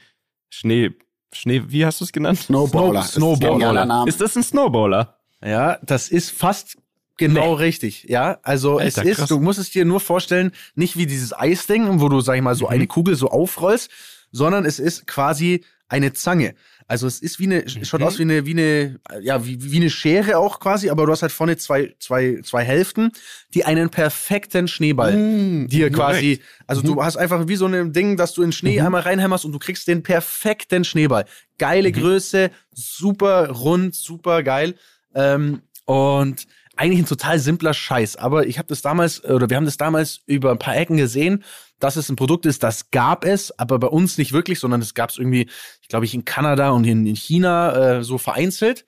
Schnee, 0.50 0.90
Schnee, 1.32 1.62
wie 1.68 1.86
hast 1.86 2.00
du 2.00 2.04
es 2.04 2.12
genannt? 2.12 2.38
Snowballer. 2.38 3.02
Snowballer. 3.02 4.04
Ist 4.06 4.20
das 4.20 4.36
ein 4.36 4.42
Snowballer? 4.42 5.18
Ja, 5.42 5.78
das 5.82 6.08
ist 6.08 6.30
fast 6.30 6.78
Genau 7.16 7.56
nee. 7.56 7.62
richtig, 7.62 8.06
ja. 8.08 8.38
Also 8.42 8.78
Alter, 8.78 9.02
es 9.02 9.10
ist, 9.10 9.16
krass. 9.18 9.28
du 9.28 9.38
musst 9.38 9.58
es 9.58 9.70
dir 9.70 9.84
nur 9.84 10.00
vorstellen, 10.00 10.52
nicht 10.74 10.96
wie 10.96 11.06
dieses 11.06 11.32
Eisding, 11.32 12.00
wo 12.00 12.08
du, 12.08 12.20
sag 12.20 12.36
ich 12.36 12.42
mal, 12.42 12.54
so 12.54 12.66
mhm. 12.66 12.72
eine 12.72 12.86
Kugel 12.86 13.14
so 13.14 13.30
aufrollst, 13.30 13.90
sondern 14.32 14.64
es 14.64 14.78
ist 14.78 15.06
quasi 15.06 15.64
eine 15.88 16.12
Zange. 16.12 16.54
Also 16.86 17.06
es 17.06 17.20
ist 17.20 17.38
wie 17.38 17.44
eine, 17.44 17.60
mhm. 17.60 17.84
schaut 17.84 18.02
aus 18.02 18.18
wie 18.18 18.22
eine, 18.22 18.44
wie 18.44 18.50
eine, 18.50 19.00
ja, 19.22 19.46
wie, 19.46 19.72
wie 19.72 19.76
eine 19.76 19.88
Schere 19.88 20.38
auch 20.38 20.60
quasi, 20.60 20.90
aber 20.90 21.06
du 21.06 21.12
hast 21.12 21.22
halt 21.22 21.32
vorne 21.32 21.56
zwei, 21.56 21.94
zwei, 21.98 22.40
zwei 22.42 22.62
Hälften, 22.62 23.10
die 23.54 23.64
einen 23.64 23.88
perfekten 23.88 24.68
Schneeball 24.68 25.16
mhm. 25.16 25.68
dir 25.68 25.90
quasi, 25.90 26.40
also 26.66 26.82
mhm. 26.82 26.86
du 26.86 27.04
hast 27.04 27.16
einfach 27.16 27.48
wie 27.48 27.56
so 27.56 27.66
ein 27.66 27.92
Ding, 27.92 28.18
dass 28.18 28.34
du 28.34 28.42
in 28.42 28.52
Schnee 28.52 28.80
mhm. 28.80 28.86
einmal 28.86 29.02
reinhämmerst 29.02 29.46
und 29.46 29.52
du 29.52 29.58
kriegst 29.58 29.88
den 29.88 30.02
perfekten 30.02 30.84
Schneeball. 30.84 31.24
Geile 31.58 31.88
mhm. 31.88 31.94
Größe, 31.94 32.50
super 32.72 33.50
rund, 33.50 33.94
super 33.94 34.42
geil. 34.42 34.74
Ähm, 35.14 35.62
und 35.86 36.46
eigentlich 36.76 37.00
ein 37.00 37.06
total 37.06 37.38
simpler 37.38 37.74
Scheiß. 37.74 38.16
Aber 38.16 38.46
ich 38.46 38.58
habe 38.58 38.68
das 38.68 38.82
damals, 38.82 39.24
oder 39.24 39.48
wir 39.48 39.56
haben 39.56 39.64
das 39.64 39.76
damals 39.76 40.20
über 40.26 40.50
ein 40.50 40.58
paar 40.58 40.76
Ecken 40.76 40.96
gesehen, 40.96 41.44
dass 41.78 41.96
es 41.96 42.08
ein 42.08 42.16
Produkt 42.16 42.46
ist, 42.46 42.62
das 42.62 42.90
gab 42.90 43.24
es, 43.24 43.56
aber 43.58 43.78
bei 43.78 43.88
uns 43.88 44.18
nicht 44.18 44.32
wirklich, 44.32 44.58
sondern 44.58 44.80
es 44.80 44.94
gab 44.94 45.10
es 45.10 45.18
irgendwie, 45.18 45.48
ich 45.82 45.88
glaube 45.88 46.04
ich, 46.04 46.14
in 46.14 46.24
Kanada 46.24 46.70
und 46.70 46.84
in, 46.84 47.06
in 47.06 47.16
China 47.16 47.98
äh, 47.98 48.04
so 48.04 48.18
vereinzelt. 48.18 48.86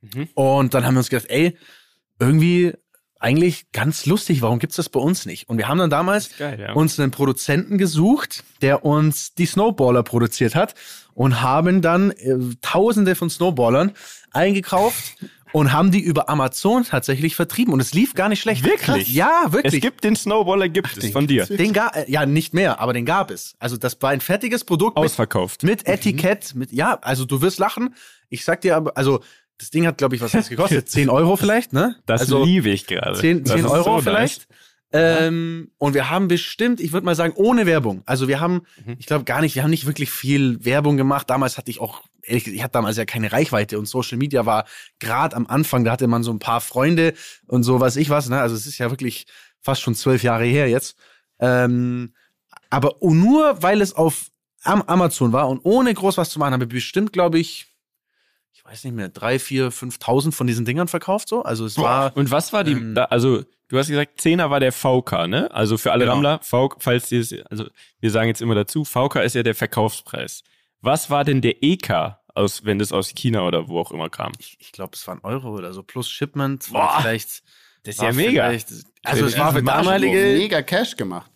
Mhm. 0.00 0.28
Und 0.34 0.74
dann 0.74 0.84
haben 0.84 0.94
wir 0.94 0.98
uns 0.98 1.08
gedacht, 1.08 1.30
ey, 1.30 1.56
irgendwie 2.18 2.72
eigentlich 3.18 3.72
ganz 3.72 4.04
lustig, 4.06 4.42
warum 4.42 4.58
gibt's 4.58 4.76
das 4.76 4.88
bei 4.88 5.00
uns 5.00 5.24
nicht? 5.24 5.48
Und 5.48 5.56
wir 5.58 5.68
haben 5.68 5.78
dann 5.78 5.90
damals 5.90 6.36
geil, 6.36 6.60
ja. 6.60 6.72
uns 6.74 7.00
einen 7.00 7.10
Produzenten 7.10 7.78
gesucht, 7.78 8.44
der 8.60 8.84
uns 8.84 9.34
die 9.34 9.46
Snowballer 9.46 10.02
produziert 10.02 10.54
hat 10.54 10.74
und 11.14 11.40
haben 11.40 11.80
dann 11.80 12.10
äh, 12.10 12.36
tausende 12.60 13.14
von 13.14 13.30
Snowballern 13.30 13.92
eingekauft 14.32 15.16
und 15.56 15.72
haben 15.72 15.90
die 15.90 16.00
über 16.00 16.28
Amazon 16.28 16.84
tatsächlich 16.84 17.34
vertrieben 17.34 17.72
und 17.72 17.80
es 17.80 17.94
lief 17.94 18.12
gar 18.12 18.28
nicht 18.28 18.42
schlecht. 18.42 18.62
Wirklich? 18.62 19.08
Ja, 19.08 19.44
wirklich. 19.48 19.72
Es 19.72 19.80
gibt 19.80 20.04
den 20.04 20.14
Snowballer, 20.14 20.68
gibt 20.68 20.94
es 20.98 21.10
von 21.10 21.26
dir. 21.26 21.46
den 21.46 21.72
gab 21.72 21.96
ja 22.10 22.26
nicht 22.26 22.52
mehr, 22.52 22.78
aber 22.78 22.92
den 22.92 23.06
gab 23.06 23.30
es. 23.30 23.54
Also 23.58 23.78
das 23.78 23.96
war 24.02 24.10
ein 24.10 24.20
fertiges 24.20 24.64
Produkt 24.64 24.98
mit, 24.98 25.06
Ausverkauft. 25.06 25.62
mit 25.62 25.86
Etikett, 25.88 26.54
mit 26.54 26.72
ja, 26.72 26.98
also 27.00 27.24
du 27.24 27.40
wirst 27.40 27.58
lachen. 27.58 27.94
Ich 28.28 28.44
sag 28.44 28.60
dir 28.60 28.76
aber, 28.76 28.98
also 28.98 29.20
das 29.56 29.70
Ding 29.70 29.86
hat, 29.86 29.96
glaube 29.96 30.14
ich, 30.14 30.20
was 30.20 30.34
hat 30.34 30.46
gekostet? 30.46 30.90
10 30.90 31.08
Euro 31.08 31.36
vielleicht, 31.36 31.72
ne? 31.72 31.96
Das 32.04 32.20
also, 32.20 32.44
liebe 32.44 32.68
ich 32.68 32.86
gerade. 32.86 33.18
10, 33.18 33.44
Das 33.44 33.54
10 33.54 33.64
ist 33.64 33.70
Euro 33.70 33.84
so 33.84 33.90
nice. 33.94 34.02
vielleicht. 34.04 34.48
Ähm, 34.92 35.70
und 35.78 35.94
wir 35.94 36.10
haben 36.10 36.28
bestimmt, 36.28 36.80
ich 36.80 36.92
würde 36.92 37.06
mal 37.06 37.14
sagen, 37.14 37.32
ohne 37.36 37.64
Werbung. 37.64 38.02
Also 38.06 38.28
wir 38.28 38.40
haben, 38.40 38.60
Mhm. 38.84 38.96
ich 38.98 39.06
glaube 39.06 39.24
gar 39.24 39.40
nicht, 39.40 39.54
wir 39.54 39.62
haben 39.62 39.70
nicht 39.70 39.86
wirklich 39.86 40.10
viel 40.10 40.64
Werbung 40.66 40.96
gemacht. 40.98 41.30
Damals 41.30 41.56
hatte 41.58 41.70
ich 41.70 41.80
auch, 41.80 42.02
ehrlich 42.26 42.44
gesagt, 42.44 42.56
ich 42.56 42.62
hatte 42.62 42.72
damals 42.72 42.96
ja 42.96 43.04
keine 43.04 43.32
Reichweite 43.32 43.78
und 43.78 43.86
Social 43.86 44.18
Media 44.18 44.46
war 44.46 44.66
gerade 44.98 45.36
am 45.36 45.46
Anfang, 45.46 45.84
da 45.84 45.92
hatte 45.92 46.06
man 46.06 46.22
so 46.22 46.32
ein 46.32 46.38
paar 46.38 46.60
Freunde 46.60 47.14
und 47.46 47.62
so 47.62 47.80
was 47.80 47.96
ich 47.96 48.10
was. 48.10 48.28
Ne? 48.28 48.40
Also 48.40 48.54
es 48.54 48.66
ist 48.66 48.78
ja 48.78 48.90
wirklich 48.90 49.26
fast 49.60 49.82
schon 49.82 49.94
zwölf 49.94 50.22
Jahre 50.22 50.44
her 50.44 50.68
jetzt. 50.68 50.96
Ähm, 51.38 52.14
aber 52.70 52.96
nur 53.00 53.62
weil 53.62 53.80
es 53.80 53.94
auf 53.94 54.30
am 54.62 54.82
Amazon 54.82 55.32
war 55.32 55.48
und 55.48 55.60
ohne 55.64 55.94
groß 55.94 56.18
was 56.18 56.30
zu 56.30 56.38
machen, 56.38 56.52
haben 56.52 56.60
wir 56.60 56.68
bestimmt, 56.68 57.12
glaube 57.12 57.38
ich, 57.38 57.66
ich 58.52 58.64
weiß 58.64 58.84
nicht 58.84 58.94
mehr, 58.94 59.08
drei, 59.08 59.38
vier, 59.38 59.70
5.000 59.70 60.32
von 60.32 60.46
diesen 60.46 60.64
Dingern 60.64 60.88
verkauft 60.88 61.28
so. 61.28 61.42
Also 61.42 61.66
es 61.66 61.78
war 61.78 62.16
Und 62.16 62.30
was 62.30 62.52
war 62.52 62.64
die, 62.64 62.72
Ähm, 62.72 62.94
da, 62.94 63.04
also 63.04 63.44
du 63.68 63.78
hast 63.78 63.88
gesagt, 63.88 64.20
Zehner 64.20 64.50
war 64.50 64.58
der 64.58 64.72
VK, 64.72 65.28
ne? 65.28 65.50
Also 65.52 65.78
für 65.78 65.92
alle 65.92 66.04
Genau. 66.04 66.14
Rammler, 66.14 66.40
VK, 66.42 66.76
falls 66.80 67.12
ihr 67.12 67.20
es, 67.20 67.34
also 67.48 67.66
wir 68.00 68.10
sagen 68.10 68.28
jetzt 68.28 68.42
immer 68.42 68.54
dazu, 68.54 68.84
VK 68.84 69.16
ist 69.22 69.34
ja 69.34 69.42
der 69.42 69.54
Verkaufspreis. 69.54 70.42
Was 70.86 71.10
war 71.10 71.24
denn 71.24 71.40
der 71.42 71.62
EK, 71.62 72.16
aus, 72.34 72.64
wenn 72.64 72.78
das 72.78 72.92
aus 72.92 73.08
China 73.14 73.42
oder 73.46 73.68
wo 73.68 73.78
auch 73.80 73.90
immer 73.90 74.08
kam? 74.08 74.32
ich, 74.38 74.56
ich 74.60 74.70
glaube, 74.72 74.92
es 74.94 75.06
waren 75.08 75.18
Euro 75.24 75.50
oder 75.54 75.72
so, 75.72 75.82
plus 75.82 76.08
Shipment. 76.08 76.68
Boah, 76.70 76.78
war 76.78 77.00
vielleicht. 77.02 77.42
Das 77.82 77.96
ist 77.96 77.98
war 78.00 78.06
ja 78.10 78.12
mega. 78.14 78.48
vielleicht- 78.48 78.68
Also, 79.02 79.24
es 79.26 79.34
Ja, 79.34 79.40
war 79.40 79.52
für 79.52 79.62
damalige. 79.62 80.16
Mega 80.16 80.62
Cash 80.62 80.96
gemacht. 80.96 81.30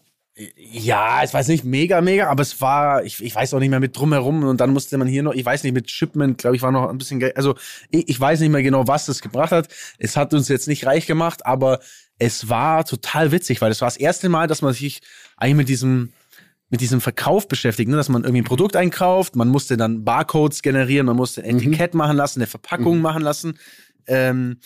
Ja, 0.56 1.22
es 1.22 1.34
war 1.34 1.40
jetzt 1.40 1.48
nicht 1.48 1.64
mega, 1.64 2.00
mega, 2.00 2.28
aber 2.28 2.42
es 2.42 2.60
war, 2.60 3.04
ich, 3.04 3.22
ich 3.22 3.34
weiß 3.34 3.52
auch 3.52 3.58
nicht 3.58 3.68
mehr 3.70 3.80
mit 3.80 3.96
drumherum 3.96 4.44
und 4.44 4.58
dann 4.60 4.72
musste 4.72 4.96
man 4.96 5.06
hier 5.08 5.22
noch, 5.22 5.34
ich 5.34 5.44
weiß 5.44 5.64
nicht, 5.64 5.74
mit 5.74 5.90
Shipment, 5.90 6.38
glaube 6.38 6.56
ich, 6.56 6.62
war 6.62 6.70
noch 6.72 6.88
ein 6.88 6.96
bisschen 6.96 7.20
Geld. 7.20 7.36
Also, 7.36 7.56
ich, 7.90 8.08
ich 8.08 8.18
weiß 8.20 8.40
nicht 8.40 8.50
mehr 8.50 8.62
genau, 8.62 8.86
was 8.86 9.06
das 9.06 9.20
gebracht 9.20 9.50
hat. 9.52 9.68
Es 9.98 10.16
hat 10.16 10.32
uns 10.32 10.48
jetzt 10.48 10.66
nicht 10.68 10.86
reich 10.86 11.06
gemacht, 11.06 11.44
aber 11.44 11.80
es 12.18 12.48
war 12.48 12.84
total 12.84 13.32
witzig, 13.32 13.60
weil 13.60 13.70
es 13.72 13.80
war 13.80 13.88
das 13.88 13.96
erste 13.96 14.28
Mal, 14.28 14.46
dass 14.46 14.62
man 14.62 14.72
sich 14.72 15.00
eigentlich 15.36 15.56
mit 15.56 15.68
diesem, 15.68 16.12
mit 16.70 16.80
diesem 16.80 17.00
Verkauf 17.00 17.48
beschäftigt, 17.48 17.90
ne? 17.90 17.96
dass 17.96 18.08
man 18.08 18.22
irgendwie 18.22 18.42
ein 18.42 18.46
Produkt 18.46 18.76
einkauft, 18.76 19.36
man 19.36 19.48
musste 19.48 19.76
dann 19.76 20.04
Barcodes 20.04 20.62
generieren, 20.62 21.06
man 21.06 21.16
musste 21.16 21.42
ein 21.42 21.56
Etikett 21.56 21.94
machen 21.94 22.16
lassen, 22.16 22.40
eine 22.40 22.46
Verpackung 22.46 23.00
machen 23.00 23.22
lassen. 23.22 23.58
Ähm, 24.06 24.58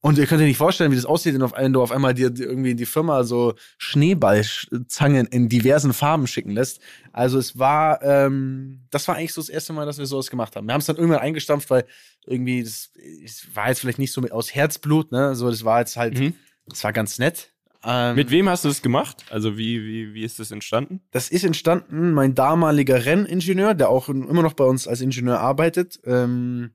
und 0.00 0.18
ihr 0.18 0.26
könnt 0.26 0.42
euch 0.42 0.48
nicht 0.48 0.58
vorstellen, 0.58 0.92
wie 0.92 0.96
das 0.96 1.06
aussieht, 1.06 1.32
wenn, 1.32 1.40
auf, 1.40 1.54
du 1.54 1.80
auf 1.80 1.90
einmal 1.90 2.12
dir 2.12 2.30
irgendwie 2.38 2.72
in 2.72 2.76
die 2.76 2.84
Firma 2.84 3.24
so 3.24 3.54
Schneeballzangen 3.78 5.26
in 5.28 5.48
diversen 5.48 5.94
Farben 5.94 6.26
schicken 6.26 6.50
lässt. 6.50 6.80
Also 7.12 7.38
es 7.38 7.58
war, 7.58 8.02
ähm, 8.02 8.82
das 8.90 9.08
war 9.08 9.16
eigentlich 9.16 9.32
so 9.32 9.40
das 9.40 9.48
erste 9.48 9.72
Mal, 9.72 9.86
dass 9.86 9.96
wir 9.96 10.04
sowas 10.04 10.28
gemacht 10.28 10.56
haben. 10.56 10.66
Wir 10.66 10.74
haben 10.74 10.80
es 10.80 10.86
dann 10.86 10.96
irgendwann 10.96 11.20
eingestampft, 11.20 11.70
weil 11.70 11.84
irgendwie, 12.26 12.62
das, 12.62 12.90
es 13.24 13.46
war 13.54 13.68
jetzt 13.68 13.80
vielleicht 13.80 13.98
nicht 13.98 14.12
so 14.12 14.20
mit 14.20 14.32
aus 14.32 14.54
Herzblut, 14.54 15.10
ne? 15.10 15.34
So, 15.34 15.48
das 15.48 15.64
war 15.64 15.80
jetzt 15.80 15.96
halt, 15.96 16.18
Mhm. 16.18 16.34
das 16.66 16.84
war 16.84 16.92
ganz 16.92 17.18
nett. 17.18 17.53
Ähm, 17.84 18.16
Mit 18.16 18.30
wem 18.30 18.48
hast 18.48 18.64
du 18.64 18.68
das 18.68 18.82
gemacht? 18.82 19.24
Also 19.30 19.58
wie, 19.58 19.84
wie, 19.84 20.14
wie 20.14 20.24
ist 20.24 20.38
das 20.38 20.50
entstanden? 20.50 21.00
das 21.10 21.28
ist 21.28 21.44
entstanden, 21.44 22.12
mein 22.12 22.34
damaliger 22.34 23.04
Renningenieur, 23.04 23.74
der 23.74 23.88
auch 23.90 24.08
immer 24.08 24.42
noch 24.42 24.54
bei 24.54 24.64
uns 24.64 24.88
als 24.88 25.00
Ingenieur 25.00 25.40
arbeitet, 25.40 26.00
ähm, 26.04 26.72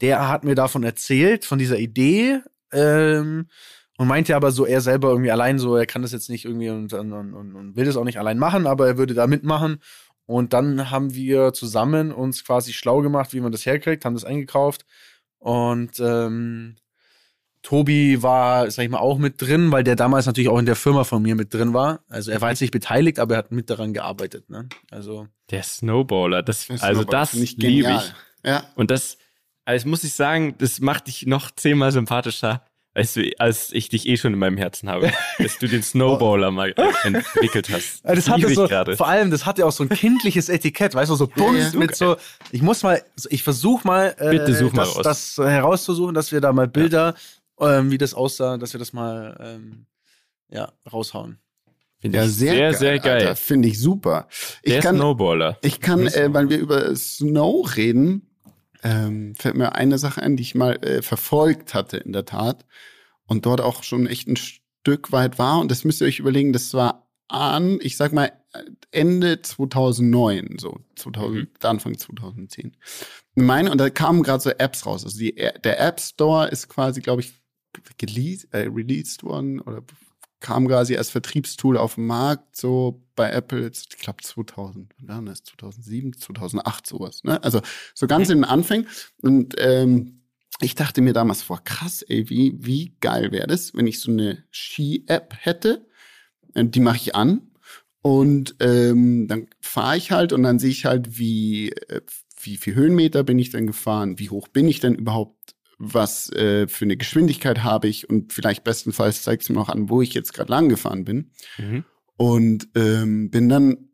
der 0.00 0.28
hat 0.28 0.44
mir 0.44 0.54
davon 0.54 0.82
erzählt, 0.84 1.44
von 1.44 1.58
dieser 1.58 1.78
Idee, 1.78 2.40
ähm, 2.72 3.46
und 3.96 4.08
meinte 4.08 4.34
aber 4.34 4.50
so, 4.50 4.66
er 4.66 4.80
selber 4.80 5.10
irgendwie 5.10 5.30
allein 5.30 5.58
so, 5.58 5.76
er 5.76 5.86
kann 5.86 6.02
das 6.02 6.12
jetzt 6.12 6.28
nicht 6.28 6.44
irgendwie 6.44 6.68
und, 6.70 6.92
und, 6.92 7.12
und, 7.12 7.54
und 7.54 7.76
will 7.76 7.84
das 7.84 7.96
auch 7.96 8.04
nicht 8.04 8.18
allein 8.18 8.38
machen, 8.38 8.66
aber 8.66 8.86
er 8.88 8.98
würde 8.98 9.14
da 9.14 9.26
mitmachen. 9.26 9.78
Und 10.26 10.52
dann 10.52 10.90
haben 10.90 11.14
wir 11.14 11.52
zusammen 11.52 12.10
uns 12.10 12.44
quasi 12.44 12.72
schlau 12.72 13.02
gemacht, 13.02 13.32
wie 13.32 13.40
man 13.40 13.52
das 13.52 13.66
herkriegt, 13.66 14.04
haben 14.04 14.14
das 14.14 14.24
eingekauft. 14.24 14.84
Und 15.38 16.00
ähm, 16.00 16.76
Tobi 17.64 18.22
war, 18.22 18.70
sag 18.70 18.84
ich 18.84 18.90
mal, 18.90 18.98
auch 18.98 19.18
mit 19.18 19.40
drin, 19.40 19.72
weil 19.72 19.82
der 19.82 19.96
damals 19.96 20.26
natürlich 20.26 20.50
auch 20.50 20.58
in 20.58 20.66
der 20.66 20.76
Firma 20.76 21.02
von 21.02 21.22
mir 21.22 21.34
mit 21.34 21.52
drin 21.52 21.72
war. 21.72 22.00
Also 22.08 22.30
er 22.30 22.40
war 22.40 22.50
jetzt 22.50 22.60
nicht 22.60 22.70
beteiligt, 22.70 23.18
aber 23.18 23.34
er 23.34 23.38
hat 23.38 23.52
mit 23.52 23.70
daran 23.70 23.94
gearbeitet. 23.94 24.50
Ne? 24.50 24.68
Also 24.90 25.26
Der 25.50 25.62
Snowballer. 25.62 26.42
Das, 26.42 26.66
Das 26.66 26.82
also 26.82 27.00
Snowball 27.00 27.20
das 27.20 27.30
finde 27.30 27.44
ich 27.44 27.56
liebe 27.56 27.90
ich. 27.90 28.48
Ja. 28.48 28.64
Und 28.76 28.90
das, 28.90 29.16
also 29.64 29.88
muss 29.88 30.04
ich 30.04 30.12
sagen, 30.12 30.54
das 30.58 30.80
macht 30.80 31.06
dich 31.06 31.24
noch 31.26 31.50
zehnmal 31.50 31.90
sympathischer, 31.90 32.62
als, 32.92 33.14
du, 33.14 33.28
als 33.38 33.72
ich 33.72 33.88
dich 33.88 34.06
eh 34.06 34.18
schon 34.18 34.34
in 34.34 34.38
meinem 34.38 34.58
Herzen 34.58 34.88
habe, 34.90 35.10
dass 35.38 35.58
du 35.58 35.66
den 35.66 35.82
Snowballer 35.82 36.50
mal 36.50 36.74
entwickelt 37.02 37.70
hast. 37.70 38.00
das 38.04 38.28
hatte 38.28 38.40
liebe 38.40 38.50
ich 38.50 38.56
so, 38.56 38.68
gerade. 38.68 38.96
vor 38.96 39.08
allem, 39.08 39.30
das 39.30 39.46
hatte 39.46 39.66
auch 39.66 39.72
so 39.72 39.84
ein 39.84 39.88
kindliches 39.88 40.50
Etikett, 40.50 40.94
weißt 40.94 41.10
du, 41.10 41.16
so 41.16 41.26
bunt 41.26 41.72
ja. 41.72 41.78
mit 41.78 41.96
so. 41.96 42.16
Ich 42.52 42.62
muss 42.62 42.82
mal, 42.82 43.02
ich 43.30 43.42
versuche 43.42 43.86
mal, 43.86 44.14
äh, 44.18 44.30
Bitte 44.30 44.54
such 44.54 44.72
mal 44.74 44.84
das, 44.84 44.96
raus. 44.96 45.02
das 45.02 45.38
herauszusuchen, 45.38 46.14
dass 46.14 46.30
wir 46.30 46.40
da 46.40 46.52
mal 46.52 46.68
Bilder, 46.68 47.14
ähm, 47.68 47.90
wie 47.90 47.98
das 47.98 48.14
aussah, 48.14 48.58
dass 48.58 48.72
wir 48.74 48.78
das 48.78 48.92
mal 48.92 49.36
ähm, 49.40 49.86
ja 50.48 50.72
raushauen. 50.90 51.38
Finde 52.00 52.18
Ja, 52.18 52.24
ich 52.24 52.32
sehr, 52.34 52.52
sehr, 52.52 52.58
geil, 52.60 52.74
sehr 52.74 52.98
geil. 52.98 53.12
Alter, 53.28 53.36
Finde 53.36 53.68
ich 53.68 53.80
super. 53.80 54.28
Ich 54.62 54.72
der 54.72 54.82
kann, 54.82 54.96
Snowballer. 54.96 55.58
ich 55.62 55.80
kann 55.80 56.06
äh, 56.06 56.32
weil 56.32 56.50
wir 56.50 56.58
über 56.58 56.94
Snow 56.96 57.76
reden, 57.76 58.30
ähm, 58.82 59.34
fällt 59.36 59.56
mir 59.56 59.74
eine 59.74 59.98
Sache 59.98 60.22
ein, 60.22 60.36
die 60.36 60.42
ich 60.42 60.54
mal 60.54 60.76
äh, 60.84 61.02
verfolgt 61.02 61.72
hatte 61.74 61.96
in 61.96 62.12
der 62.12 62.26
Tat 62.26 62.66
und 63.26 63.46
dort 63.46 63.60
auch 63.60 63.82
schon 63.82 64.06
echt 64.06 64.28
ein 64.28 64.36
Stück 64.36 65.12
weit 65.12 65.38
war. 65.38 65.60
Und 65.60 65.70
das 65.70 65.84
müsst 65.84 66.00
ihr 66.02 66.06
euch 66.06 66.18
überlegen, 66.18 66.52
das 66.52 66.74
war 66.74 67.08
an, 67.28 67.78
ich 67.80 67.96
sag 67.96 68.12
mal, 68.12 68.32
Ende 68.90 69.40
2009, 69.42 70.56
so 70.58 70.78
2000, 70.96 71.64
Anfang 71.64 71.96
2010. 71.98 72.76
Ich 73.34 73.42
meine, 73.42 73.70
und 73.72 73.78
da 73.78 73.90
kamen 73.90 74.22
gerade 74.22 74.42
so 74.42 74.50
Apps 74.50 74.86
raus. 74.86 75.04
Also 75.04 75.18
die, 75.18 75.34
der 75.34 75.80
App 75.80 76.00
Store 76.00 76.48
ist 76.48 76.68
quasi, 76.68 77.00
glaube 77.00 77.22
ich, 77.22 77.32
geleased, 77.98 78.52
äh, 78.52 78.68
released 78.68 79.22
worden 79.22 79.60
oder 79.60 79.82
kam 80.40 80.68
quasi 80.68 80.96
als 80.96 81.08
Vertriebstool 81.08 81.78
auf 81.78 81.94
den 81.94 82.06
Markt, 82.06 82.56
so 82.56 83.02
bei 83.16 83.30
Apple, 83.30 83.70
ich 83.72 83.98
glaube 83.98 84.22
2000, 84.22 84.92
wann 84.98 85.26
das? 85.26 85.42
2007, 85.44 86.18
2008 86.18 86.86
sowas. 86.86 87.24
Ne? 87.24 87.42
Also 87.42 87.62
so 87.94 88.06
ganz 88.06 88.28
in 88.28 88.38
den 88.38 88.44
Anfängen. 88.44 88.86
Und 89.22 89.54
ähm, 89.58 90.20
ich 90.60 90.74
dachte 90.74 91.00
mir 91.00 91.14
damals, 91.14 91.44
boah, 91.44 91.62
krass, 91.64 92.02
ey, 92.02 92.28
wie, 92.28 92.54
wie 92.58 92.94
geil 93.00 93.32
wäre 93.32 93.46
das, 93.46 93.74
wenn 93.74 93.86
ich 93.86 94.00
so 94.00 94.10
eine 94.10 94.44
Ski-App 94.50 95.34
hätte. 95.38 95.86
Die 96.54 96.80
mache 96.80 96.96
ich 96.96 97.14
an 97.14 97.50
und 98.02 98.54
ähm, 98.60 99.26
dann 99.28 99.48
fahre 99.60 99.96
ich 99.96 100.12
halt 100.12 100.34
und 100.34 100.42
dann 100.42 100.58
sehe 100.58 100.70
ich 100.70 100.84
halt, 100.84 101.18
wie, 101.18 101.70
äh, 101.70 102.02
wie 102.42 102.58
viel 102.58 102.74
Höhenmeter 102.74 103.24
bin 103.24 103.38
ich 103.38 103.48
denn 103.48 103.66
gefahren, 103.66 104.18
wie 104.18 104.28
hoch 104.28 104.48
bin 104.48 104.68
ich 104.68 104.78
denn 104.78 104.94
überhaupt, 104.94 105.53
was 105.78 106.30
äh, 106.32 106.68
für 106.68 106.84
eine 106.84 106.96
Geschwindigkeit 106.96 107.62
habe 107.62 107.88
ich 107.88 108.08
und 108.08 108.32
vielleicht 108.32 108.64
bestenfalls 108.64 109.22
zeigt 109.22 109.42
es 109.42 109.48
mir 109.48 109.56
noch 109.56 109.68
an, 109.68 109.88
wo 109.90 110.02
ich 110.02 110.14
jetzt 110.14 110.32
gerade 110.32 110.50
lang 110.50 110.68
gefahren 110.68 111.04
bin. 111.04 111.30
Mhm. 111.58 111.84
Und 112.16 112.68
ähm, 112.76 113.30
bin 113.30 113.48
dann 113.48 113.88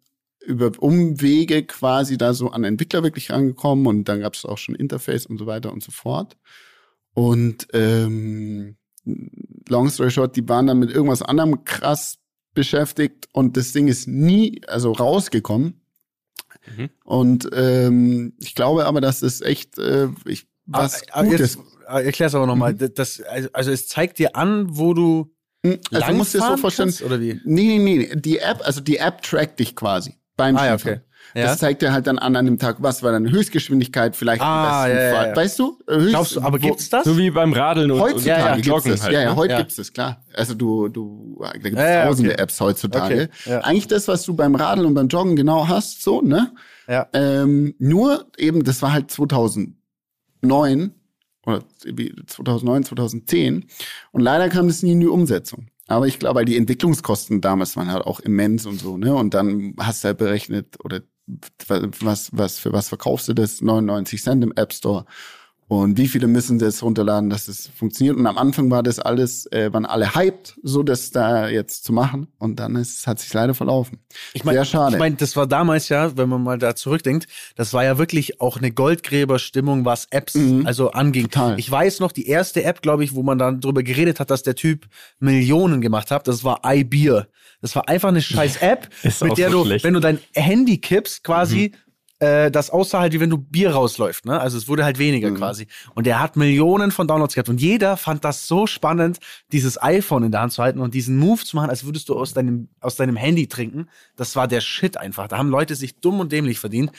über 0.45 0.73
Umwege 0.79 1.65
quasi 1.65 2.19
da 2.19 2.35
so 2.35 2.51
an 2.51 2.65
Entwickler 2.65 3.03
wirklich 3.03 3.31
rangekommen 3.31 3.87
und 3.87 4.05
dann 4.05 4.21
gab 4.21 4.35
es 4.35 4.45
auch 4.45 4.59
schon 4.59 4.75
Interface 4.75 5.27
und 5.27 5.39
so 5.39 5.47
weiter 5.47 5.73
und 5.73 5.83
so 5.83 5.93
fort. 5.93 6.37
Und 7.15 7.69
ähm, 7.73 8.77
long 9.69 9.89
story 9.91 10.11
short, 10.11 10.37
die 10.37 10.49
waren 10.49 10.67
dann 10.67 10.79
mit 10.79 10.91
irgendwas 10.91 11.23
anderem 11.23 11.65
krass 11.65 12.19
beschäftigt 12.55 13.29
und 13.33 13.57
das 13.57 13.73
Ding 13.73 13.89
ist 13.89 14.09
nie 14.09 14.63
also 14.67 14.93
rausgekommen. 14.93 15.81
Mhm. 16.77 16.91
Und 17.05 17.49
ähm, 17.53 18.35
ich 18.39 18.55
glaube 18.55 18.87
aber, 18.87 19.01
dass 19.01 19.23
es 19.23 19.41
echt 19.41 19.79
äh, 19.79 20.09
ich, 20.27 20.47
was 20.71 21.03
Ah, 21.11 21.21
ah, 21.21 21.23
Gutes. 21.25 21.55
jetzt, 21.55 21.59
ah, 21.87 22.01
erklär's 22.01 22.35
aber 22.35 22.47
nochmal. 22.47 22.73
Mhm. 22.75 22.95
Das, 22.95 23.21
also, 23.23 23.49
also 23.53 23.71
es 23.71 23.89
zeigt 23.89 24.19
dir 24.19 24.37
an, 24.37 24.67
wo 24.71 24.95
du 24.95 25.31
Hm, 25.63 25.79
Also 25.93 26.07
du 26.07 26.15
musst 26.15 26.33
dir 26.33 26.39
so 26.41 26.57
vorstellen, 26.57 26.89
kannst, 26.89 27.03
oder 27.03 27.21
wie? 27.21 27.39
Nee, 27.45 27.77
nee, 27.79 27.97
nee, 27.99 28.17
die 28.17 28.39
App, 28.39 28.63
also 28.65 28.81
die 28.81 28.97
App 28.97 29.21
trackt 29.21 29.61
dich 29.61 29.77
quasi 29.77 30.15
beim 30.35 30.57
Ah, 30.57 30.65
ja, 30.65 30.79
Skifahren. 30.79 30.99
okay. 31.01 31.07
Ja. 31.39 31.45
Das 31.49 31.59
zeigt 31.59 31.83
dir 31.83 31.93
halt 31.93 32.07
dann 32.07 32.19
an 32.19 32.35
an 32.35 32.47
dem 32.47 32.59
Tag, 32.59 32.77
was 32.81 33.03
war 33.03 33.13
deine 33.13 33.31
Höchstgeschwindigkeit, 33.31 34.17
vielleicht 34.17 34.41
Ah, 34.41 34.85
am 34.85 34.89
besten 34.91 34.97
ja, 34.99 35.05
ja, 35.11 35.15
Fall. 35.17 35.29
ja. 35.29 35.37
Weißt 35.37 35.59
du? 35.59 35.79
Höchst, 35.87 36.09
Glaubst 36.09 36.37
du, 36.37 36.41
aber 36.41 36.63
wo- 36.63 36.67
gibt's 36.67 36.89
das? 36.89 37.05
So 37.05 37.19
wie 37.19 37.31
beim 37.31 37.53
Radeln 37.53 37.91
und, 37.91 38.01
Heutzutage 38.01 38.25
und 38.55 38.67
ja, 38.67 38.73
gibt's 38.73 38.85
das. 38.85 39.03
halt. 39.03 39.13
ja, 39.13 39.21
ja, 39.21 39.31
ne? 39.31 39.37
heute 39.37 39.53
Ja. 39.53 39.59
gibt's 39.59 39.77
das, 39.77 39.93
klar. 39.93 40.25
Also 40.33 40.55
du, 40.55 40.89
du, 40.89 41.39
da 41.43 41.53
gibt's 41.53 41.79
Ja, 41.79 41.89
ja, 41.91 42.05
tausende 42.07 42.33
okay. 42.33 42.43
Apps 42.43 42.59
heutzutage. 42.61 43.15
Okay, 43.15 43.51
ja. 43.51 43.59
Eigentlich 43.61 43.87
das, 43.87 44.09
was 44.09 44.23
du 44.23 44.33
beim 44.35 44.55
Radeln 44.55 44.87
und 44.87 44.95
beim 44.95 45.09
Joggen 45.09 45.37
genau 45.37 45.69
hast, 45.69 46.03
so, 46.03 46.23
ne? 46.23 46.53
Ja. 46.89 47.07
Ähm, 47.13 47.75
nur 47.79 48.27
eben, 48.39 48.65
das 48.65 48.81
war 48.81 48.93
halt 48.95 49.11
2009 50.41 50.95
oder 51.47 51.65
wie 51.85 52.15
2009, 52.27 52.85
2010 52.85 53.67
und 54.13 54.21
leider 54.21 54.49
kam 54.49 54.69
das 54.69 54.83
nie 54.83 54.93
in 54.93 55.01
die 55.01 55.07
Umsetzung. 55.07 55.69
Aber 55.87 56.07
ich 56.07 56.19
glaube, 56.21 56.37
weil 56.37 56.45
die 56.45 56.57
Entwicklungskosten 56.57 57.41
damals 57.41 57.77
waren 57.77 57.91
halt 57.91 58.05
auch 58.05 58.21
immens 58.21 58.65
und 58.65 58.79
so, 58.79 58.97
ne? 58.97 59.13
Und 59.15 59.35
dann 59.35 59.75
hast 59.79 60.05
du 60.05 60.09
halt 60.09 60.19
berechnet 60.19 60.77
oder 60.85 61.01
was, 61.67 62.31
was, 62.33 62.59
für 62.59 62.73
was 62.73 62.89
verkaufst 62.89 63.29
du 63.29 63.35
das? 63.35 63.61
99 63.61 64.23
Cent 64.23 64.45
im 64.45 64.53
App 64.55 64.73
Store. 64.73 65.05
Und 65.71 65.99
wie 65.99 66.09
viele 66.09 66.27
müssen 66.27 66.59
das 66.59 66.83
runterladen, 66.83 67.31
dass 67.31 67.47
es 67.47 67.69
funktioniert? 67.69 68.17
Und 68.17 68.27
am 68.27 68.37
Anfang 68.39 68.73
war 68.73 68.83
das 68.83 68.99
alles, 68.99 69.47
äh, 69.53 69.73
waren 69.73 69.87
alle 69.87 70.17
hyped, 70.17 70.59
so 70.65 70.83
das 70.83 71.13
da 71.13 71.47
jetzt 71.47 71.85
zu 71.85 71.93
machen. 71.93 72.27
Und 72.39 72.59
dann 72.59 72.75
ist, 72.75 73.07
hat 73.07 73.21
sich 73.21 73.33
leider 73.33 73.55
verlaufen. 73.55 74.01
Ich 74.33 74.43
mein, 74.43 74.57
Sehr 74.57 74.65
schade. 74.65 74.97
Ich 74.97 74.99
meine, 74.99 75.15
das 75.15 75.37
war 75.37 75.47
damals 75.47 75.89
ja, 75.89 76.17
wenn 76.17 76.29
man 76.29 76.43
mal 76.43 76.59
da 76.59 76.75
zurückdenkt, 76.75 77.29
das 77.55 77.73
war 77.73 77.85
ja 77.85 77.99
wirklich 77.99 78.41
auch 78.41 78.57
eine 78.57 78.73
Goldgräberstimmung, 78.73 79.85
was 79.85 80.09
Apps 80.11 80.37
also 80.65 80.91
anging. 80.91 81.31
Total. 81.31 81.57
Ich 81.57 81.71
weiß 81.71 82.01
noch, 82.01 82.11
die 82.11 82.27
erste 82.27 82.65
App, 82.65 82.83
glaube 82.83 83.05
ich, 83.05 83.15
wo 83.15 83.23
man 83.23 83.39
dann 83.39 83.61
drüber 83.61 83.85
geredet 83.85 84.19
hat, 84.19 84.33
dass 84.33 84.43
der 84.43 84.57
Typ 84.57 84.89
Millionen 85.21 85.81
gemacht 85.81 86.11
hat, 86.11 86.27
das 86.27 86.43
war 86.43 86.63
iBeer. 86.65 87.29
Das 87.63 87.77
war 87.77 87.89
einfach 87.89 88.09
eine 88.09 88.23
scheiß 88.23 88.57
App, 88.61 88.89
mit 89.05 89.39
der 89.39 89.53
so 89.53 89.59
du, 89.59 89.67
schlecht. 89.67 89.85
wenn 89.85 89.95
du 89.95 90.01
dein 90.01 90.19
Handy 90.35 90.79
kippst, 90.79 91.23
quasi 91.23 91.71
äh, 92.21 92.51
das 92.51 92.71
aussah 92.71 93.01
halt 93.01 93.13
wie 93.15 93.21
wenn 93.21 93.31
du 93.31 93.39
Bier 93.39 93.73
rausläuft, 93.73 94.27
ne? 94.27 94.41
Also 94.41 94.59
es 94.59 94.69
wurde 94.69 94.85
halt 94.85 94.99
weniger 94.99 95.31
quasi. 95.33 95.67
Und 95.95 96.07
der 96.07 96.21
hat 96.21 96.37
Millionen 96.37 96.91
von 96.91 97.09
Downloads 97.09 97.35
gehabt. 97.35 97.49
Und 97.49 97.61
jeder 97.61 97.97
fand 97.97 98.25
das 98.25 98.47
so 98.47 98.67
spannend, 98.67 99.19
dieses 99.53 99.83
iPhone 99.83 100.25
in 100.25 100.31
der 100.31 100.43
Hand 100.43 100.53
zu 100.53 100.63
halten 100.63 100.81
und 100.81 100.95
diesen 100.95 101.19
Move 101.19 101.43
zu 101.45 101.57
machen, 101.57 101.71
als 101.71 101.85
würdest 101.85 102.09
du 102.09 102.17
aus 102.17 102.35
deinem, 102.35 102.69
aus 102.81 102.97
deinem 102.97 103.17
Handy 103.17 103.49
trinken. 103.49 103.89
Das 104.17 104.37
war 104.37 104.47
der 104.47 104.61
Shit 104.61 104.99
einfach. 104.99 105.29
Da 105.29 105.39
haben 105.39 105.49
Leute 105.49 105.75
sich 105.75 105.99
dumm 106.01 106.21
und 106.21 106.31
dämlich 106.31 106.59
verdient. 106.59 106.93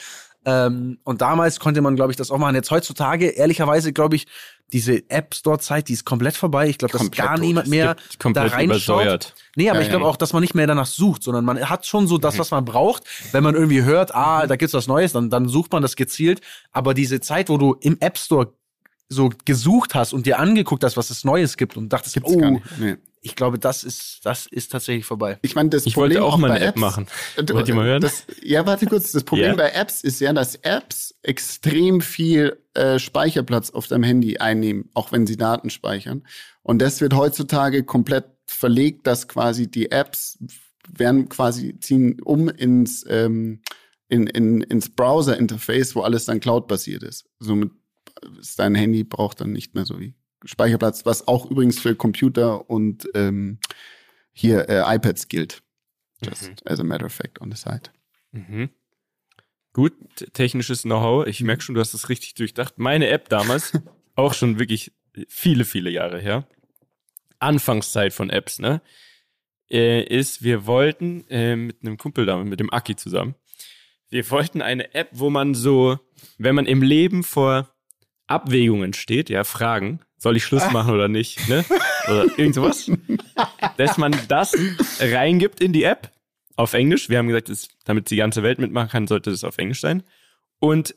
Ähm, 0.44 0.98
und 1.04 1.20
damals 1.20 1.60
konnte 1.60 1.80
man, 1.80 1.94
glaube 1.94 2.10
ich, 2.10 2.16
das 2.16 2.30
auch 2.30 2.38
machen. 2.38 2.54
Jetzt 2.54 2.70
heutzutage, 2.70 3.28
ehrlicherweise, 3.28 3.92
glaube 3.92 4.16
ich, 4.16 4.26
diese 4.72 5.08
App 5.10 5.34
Store-Zeit, 5.34 5.88
die 5.88 5.92
ist 5.92 6.04
komplett 6.04 6.36
vorbei. 6.36 6.68
Ich 6.68 6.78
glaube, 6.78 6.96
dass 6.96 7.10
gar 7.10 7.38
niemand 7.38 7.68
mehr 7.68 7.96
da 8.18 8.46
reinschaut. 8.46 9.34
Nee, 9.54 9.68
aber 9.68 9.78
Ja, 9.78 9.82
ich 9.82 9.90
glaube 9.90 10.04
ja. 10.04 10.10
auch, 10.10 10.16
dass 10.16 10.32
man 10.32 10.40
nicht 10.40 10.54
mehr 10.54 10.66
danach 10.66 10.86
sucht, 10.86 11.22
sondern 11.22 11.44
man 11.44 11.68
hat 11.68 11.86
schon 11.86 12.06
so 12.06 12.18
das, 12.18 12.38
was 12.38 12.50
man 12.50 12.64
braucht. 12.64 13.04
Wenn 13.32 13.44
man 13.44 13.54
irgendwie 13.54 13.82
hört, 13.82 14.14
ah, 14.14 14.46
da 14.46 14.56
gibt's 14.56 14.74
was 14.74 14.86
Neues, 14.86 15.12
dann, 15.12 15.28
dann 15.30 15.46
sucht 15.46 15.72
man 15.72 15.82
das 15.82 15.94
gezielt. 15.94 16.40
Aber 16.72 16.94
diese 16.94 17.20
Zeit, 17.20 17.48
wo 17.50 17.58
du 17.58 17.76
im 17.80 17.98
App 18.00 18.16
Store 18.18 18.54
so 19.08 19.30
gesucht 19.44 19.94
hast 19.94 20.14
und 20.14 20.24
dir 20.24 20.38
angeguckt 20.38 20.82
hast, 20.84 20.96
was 20.96 21.10
es 21.10 21.22
Neues 21.22 21.56
gibt 21.58 21.76
und 21.76 21.92
dachtest, 21.92 22.14
Gibt's 22.14 22.32
oh. 22.32 22.60
Nee. 22.78 22.96
Ich 23.24 23.36
glaube, 23.36 23.58
das 23.58 23.84
ist, 23.84 24.20
das 24.24 24.46
ist 24.46 24.72
tatsächlich 24.72 25.04
vorbei. 25.06 25.38
Ich 25.42 25.54
meine, 25.54 25.68
das 25.70 25.86
Ich 25.86 25.94
Problem 25.94 26.16
wollte 26.20 26.24
auch 26.24 26.36
mal 26.38 26.48
bei 26.48 26.54
eine 26.56 26.64
App 26.64 26.70
Apps- 26.74 26.80
machen. 26.80 27.06
Äh, 27.36 27.44
Wollt 27.52 27.68
ihr 27.68 27.74
mal 27.74 27.86
hören? 27.86 28.02
Das, 28.02 28.24
ja, 28.42 28.66
warte 28.66 28.86
kurz. 28.86 29.12
Das 29.12 29.22
Problem 29.24 29.50
Ja. 29.50 29.54
bei 29.56 29.70
Apps 29.70 30.02
ist 30.02 30.20
ja, 30.20 30.32
dass 30.32 30.56
Apps 30.56 31.14
extrem 31.22 32.00
viel 32.00 32.58
äh, 32.74 32.98
Speicherplatz 32.98 33.70
auf 33.70 33.86
deinem 33.86 34.02
Handy 34.02 34.38
einnehmen, 34.38 34.90
auch 34.94 35.12
wenn 35.12 35.26
sie 35.26 35.36
Daten 35.36 35.70
speichern. 35.70 36.26
Und 36.62 36.80
das 36.82 37.00
wird 37.00 37.14
heutzutage 37.14 37.84
komplett 37.84 38.24
verlegt, 38.46 39.06
dass 39.06 39.28
quasi 39.28 39.70
die 39.70 39.90
Apps 39.92 40.38
werden 40.90 41.28
quasi 41.28 41.78
ziehen 41.78 42.20
um 42.22 42.48
ins 42.48 43.04
ähm, 43.08 43.62
in, 44.08 44.26
in, 44.26 44.60
ins 44.62 44.90
Browser-Interface, 44.90 45.94
wo 45.94 46.02
alles 46.02 46.26
dann 46.26 46.40
Cloud-basiert 46.40 47.02
ist. 47.02 47.24
Somit 47.38 47.70
ist 48.38 48.58
dein 48.58 48.74
Handy 48.74 49.04
braucht 49.04 49.40
dann 49.40 49.52
nicht 49.52 49.74
mehr 49.74 49.86
so 49.86 49.98
wie 50.00 50.14
Speicherplatz, 50.44 51.06
was 51.06 51.28
auch 51.28 51.50
übrigens 51.50 51.78
für 51.78 51.94
Computer 51.94 52.68
und 52.68 53.08
ähm, 53.14 53.58
hier 54.32 54.68
äh, 54.68 54.96
iPads 54.96 55.28
gilt. 55.28 55.62
Just 56.24 56.66
as 56.66 56.80
a 56.80 56.84
matter 56.84 57.06
of 57.06 57.12
fact 57.12 57.40
on 57.40 57.50
the 57.50 57.56
side. 57.56 57.90
Mhm. 58.32 58.70
Gut, 59.72 59.94
technisches 60.34 60.82
Know-how. 60.82 61.26
Ich 61.26 61.40
merke 61.40 61.62
schon, 61.62 61.74
du 61.74 61.80
hast 61.80 61.94
das 61.94 62.08
richtig 62.08 62.34
durchdacht. 62.34 62.78
Meine 62.78 63.08
App 63.08 63.28
damals, 63.28 63.72
auch 64.14 64.34
schon 64.34 64.58
wirklich 64.58 64.92
viele, 65.28 65.64
viele 65.64 65.90
Jahre 65.90 66.20
her, 66.20 66.46
Anfangszeit 67.38 68.12
von 68.12 68.30
Apps, 68.30 68.58
ne, 68.58 68.82
äh, 69.70 70.02
ist, 70.02 70.42
wir 70.42 70.66
wollten 70.66 71.24
äh, 71.28 71.56
mit 71.56 71.78
einem 71.82 71.96
Kumpel 71.96 72.26
da, 72.26 72.36
mit 72.36 72.60
dem 72.60 72.72
Aki 72.72 72.96
zusammen, 72.96 73.34
wir 74.10 74.30
wollten 74.30 74.60
eine 74.60 74.94
App, 74.94 75.08
wo 75.12 75.30
man 75.30 75.54
so, 75.54 75.98
wenn 76.36 76.54
man 76.54 76.66
im 76.66 76.82
Leben 76.82 77.24
vor 77.24 77.74
Abwägungen 78.26 78.92
steht, 78.92 79.30
ja, 79.30 79.44
Fragen, 79.44 80.00
soll 80.22 80.36
ich 80.36 80.44
Schluss 80.44 80.70
machen 80.70 80.94
oder 80.94 81.08
nicht, 81.08 81.48
ne? 81.48 81.64
Oder 82.06 82.26
irgend 82.38 82.54
sowas, 82.54 82.88
dass 83.76 83.98
man 83.98 84.16
das 84.28 84.54
reingibt 85.00 85.60
in 85.60 85.72
die 85.72 85.82
App 85.82 86.12
auf 86.54 86.74
Englisch. 86.74 87.08
Wir 87.08 87.18
haben 87.18 87.26
gesagt, 87.26 87.48
das, 87.48 87.68
damit 87.84 88.08
die 88.08 88.16
ganze 88.16 88.44
Welt 88.44 88.60
mitmachen 88.60 88.88
kann, 88.88 89.06
sollte 89.08 89.30
das 89.30 89.42
auf 89.42 89.58
Englisch 89.58 89.80
sein. 89.80 90.04
Und 90.60 90.94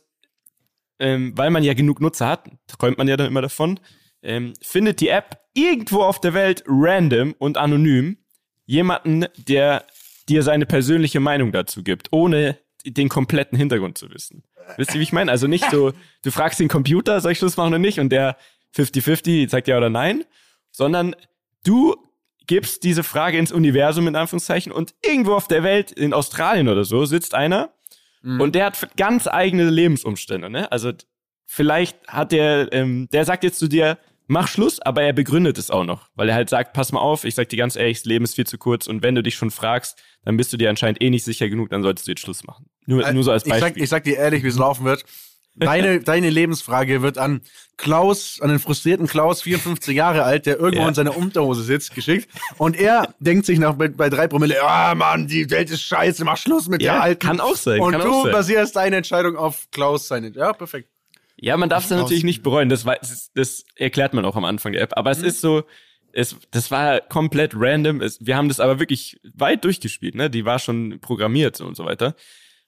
ähm, 1.00 1.36
weil 1.36 1.50
man 1.50 1.64
ja 1.64 1.74
genug 1.74 2.02
Nutzer 2.02 2.28
hat, 2.28 2.50
träumt 2.68 3.00
man 3.00 3.08
ja 3.08 3.18
dann 3.18 3.26
immer 3.26 3.42
davon, 3.42 3.80
ähm, 4.22 4.54
findet 4.62 5.02
die 5.02 5.10
App 5.10 5.40
irgendwo 5.56 6.04
auf 6.04 6.22
der 6.22 6.36
Welt 6.36 6.64
random 6.68 7.34
und 7.40 7.58
anonym 7.58 8.18
jemanden, 8.66 9.26
der 9.38 9.86
dir 10.30 10.44
seine 10.44 10.68
persönliche 10.68 11.20
Meinung 11.20 11.52
dazu 11.52 11.84
gibt, 11.84 12.10
ohne 12.12 12.60
den 12.86 13.10
kompletten 13.10 13.58
Hintergrund 13.58 13.98
zu 13.98 14.12
wissen. 14.12 14.44
Wisst 14.78 14.94
ihr, 14.94 15.00
wie 15.00 15.04
ich 15.04 15.14
meine? 15.14 15.32
Also 15.32 15.48
nicht 15.48 15.70
so, 15.70 15.94
du 16.24 16.32
fragst 16.32 16.60
den 16.60 16.68
Computer, 16.68 17.22
soll 17.22 17.32
ich 17.32 17.40
Schluss 17.40 17.58
machen 17.58 17.70
oder 17.70 17.80
nicht? 17.80 18.00
Und 18.00 18.10
der 18.10 18.38
50-50 18.76 19.50
sagt 19.50 19.68
ja 19.68 19.78
oder 19.78 19.90
nein, 19.90 20.24
sondern 20.72 21.16
du 21.64 21.96
gibst 22.48 22.84
diese 22.84 23.04
Frage 23.04 23.38
ins 23.38 23.52
Universum 23.52 24.08
in 24.08 24.16
Anführungszeichen 24.16 24.72
und 24.72 24.94
irgendwo 25.04 25.34
auf 25.34 25.48
der 25.48 25.64
Welt, 25.64 25.92
in 25.92 26.14
Australien 26.14 26.68
oder 26.68 26.84
so, 26.84 27.06
sitzt 27.06 27.34
einer 27.34 27.74
und 28.40 28.56
der 28.56 28.66
hat 28.66 28.98
ganz 28.98 29.28
eigene 29.28 29.70
Lebensumstände. 29.70 30.50
Ne? 30.50 30.72
Also 30.72 30.92
vielleicht 31.46 32.08
hat 32.08 32.32
der, 32.32 32.72
ähm, 32.74 33.08
der 33.12 33.24
sagt 33.26 33.44
jetzt 33.44 33.60
zu 33.60 33.68
dir, 33.68 33.98
mach 34.28 34.48
Schluss, 34.48 34.80
aber 34.80 35.04
er 35.04 35.14
begründet 35.14 35.58
es 35.58 35.70
auch 35.70 35.84
noch, 35.84 36.10
weil 36.16 36.30
er 36.30 36.36
halt 36.36 36.50
sagt, 36.50 36.74
pass 36.74 36.92
mal 36.92 37.00
auf, 37.00 37.24
ich 37.24 37.36
sag 37.36 37.50
dir 37.50 37.58
ganz 37.58 37.76
ehrlich, 37.76 38.00
das 38.00 38.06
Leben 38.06 38.26
ist 38.26 38.36
viel 38.36 38.48
zu 38.48 38.58
kurz 38.58 38.88
und 38.88 39.04
wenn 39.04 39.14
du 39.14 39.22
dich 39.22 39.36
schon 39.36 39.52
fragst, 39.52 40.02
dann 40.24 40.38
bist 40.38 40.52
du 40.52 40.58
dir 40.58 40.70
anscheinend 40.72 41.02
eh 41.02 41.12
nicht 41.12 41.24
sicher 41.24 41.48
genug, 41.50 41.70
dann 41.70 41.84
solltest 41.84 42.08
du 42.08 42.12
jetzt 42.12 42.22
Schluss 42.22 42.44
machen. 42.44 42.66
Nur, 42.88 43.12
nur 43.12 43.24
so 43.24 43.32
als 43.32 43.46
ich 43.46 43.54
sag, 43.54 43.62
Beispiel. 43.62 43.84
ich 43.84 43.90
sag 43.90 44.04
dir 44.04 44.18
ehrlich, 44.18 44.44
wie 44.44 44.48
es 44.48 44.58
laufen 44.58 44.86
wird. 44.86 45.06
Deine, 45.58 46.02
deine 46.02 46.30
Lebensfrage 46.30 47.02
wird 47.02 47.18
an 47.18 47.42
Klaus, 47.78 48.40
an 48.42 48.50
den 48.50 48.60
frustrierten 48.60 49.08
Klaus, 49.08 49.42
54 49.42 49.96
Jahre 49.96 50.24
alt, 50.24 50.46
der 50.46 50.58
irgendwo 50.60 50.82
Ja. 50.84 50.88
in 50.90 50.94
seiner 50.94 51.16
Unterhose 51.16 51.64
sitzt, 51.64 51.96
geschickt. 51.96 52.30
Und 52.58 52.78
er 52.78 53.14
denkt 53.20 53.46
sich 53.46 53.60
nach 53.60 53.74
bei, 53.76 53.88
bei 53.88 54.10
drei 54.10 54.28
Promille, 54.28 54.62
ah 54.64 54.94
Mann, 54.96 55.28
die 55.28 55.50
Welt 55.50 55.70
ist 55.70 55.82
scheiße, 55.84 56.26
mach 56.26 56.38
Schluss 56.38 56.68
mit 56.68 56.82
Ja, 56.82 56.94
der 56.94 57.04
Alten. 57.04 57.26
kann 57.28 57.40
auch 57.40 57.56
sein, 57.56 57.80
Und 57.80 57.92
kann 57.94 58.02
du 58.02 58.12
auch 58.12 58.24
sein. 58.24 58.32
basierst 58.34 58.76
deine 58.76 58.98
Entscheidung 58.98 59.38
auf 59.38 59.68
Klaus 59.72 60.08
seine. 60.08 60.30
Ja, 60.30 60.54
perfekt. 60.54 60.90
Ja, 61.38 61.58
man 61.58 61.70
darf 61.70 61.84
es 61.84 61.90
natürlich 61.90 62.24
nicht 62.24 62.44
bereuen. 62.44 62.70
Das, 62.70 62.86
war, 62.86 62.96
das, 62.96 63.30
das 63.34 63.66
erklärt 63.76 64.14
man 64.14 64.24
auch 64.26 64.36
am 64.38 64.46
Anfang 64.46 64.72
der 64.72 64.82
App. 64.82 64.94
Aber 64.98 65.12
es 65.12 65.22
ist 65.22 65.42
so, 65.42 65.64
es, 66.14 66.36
das 66.52 66.72
war 66.72 67.02
komplett 67.02 67.52
random. 67.56 68.02
Es, 68.02 68.26
wir 68.26 68.38
haben 68.38 68.48
das 68.48 68.62
aber 68.62 68.80
wirklich 68.80 69.20
weit 69.34 69.66
durchgespielt. 69.66 70.16
Ne? 70.16 70.30
Die 70.30 70.46
war 70.46 70.60
schon 70.60 71.00
programmiert 71.02 71.60
und 71.60 71.76
so 71.76 71.84
weiter. 71.84 72.16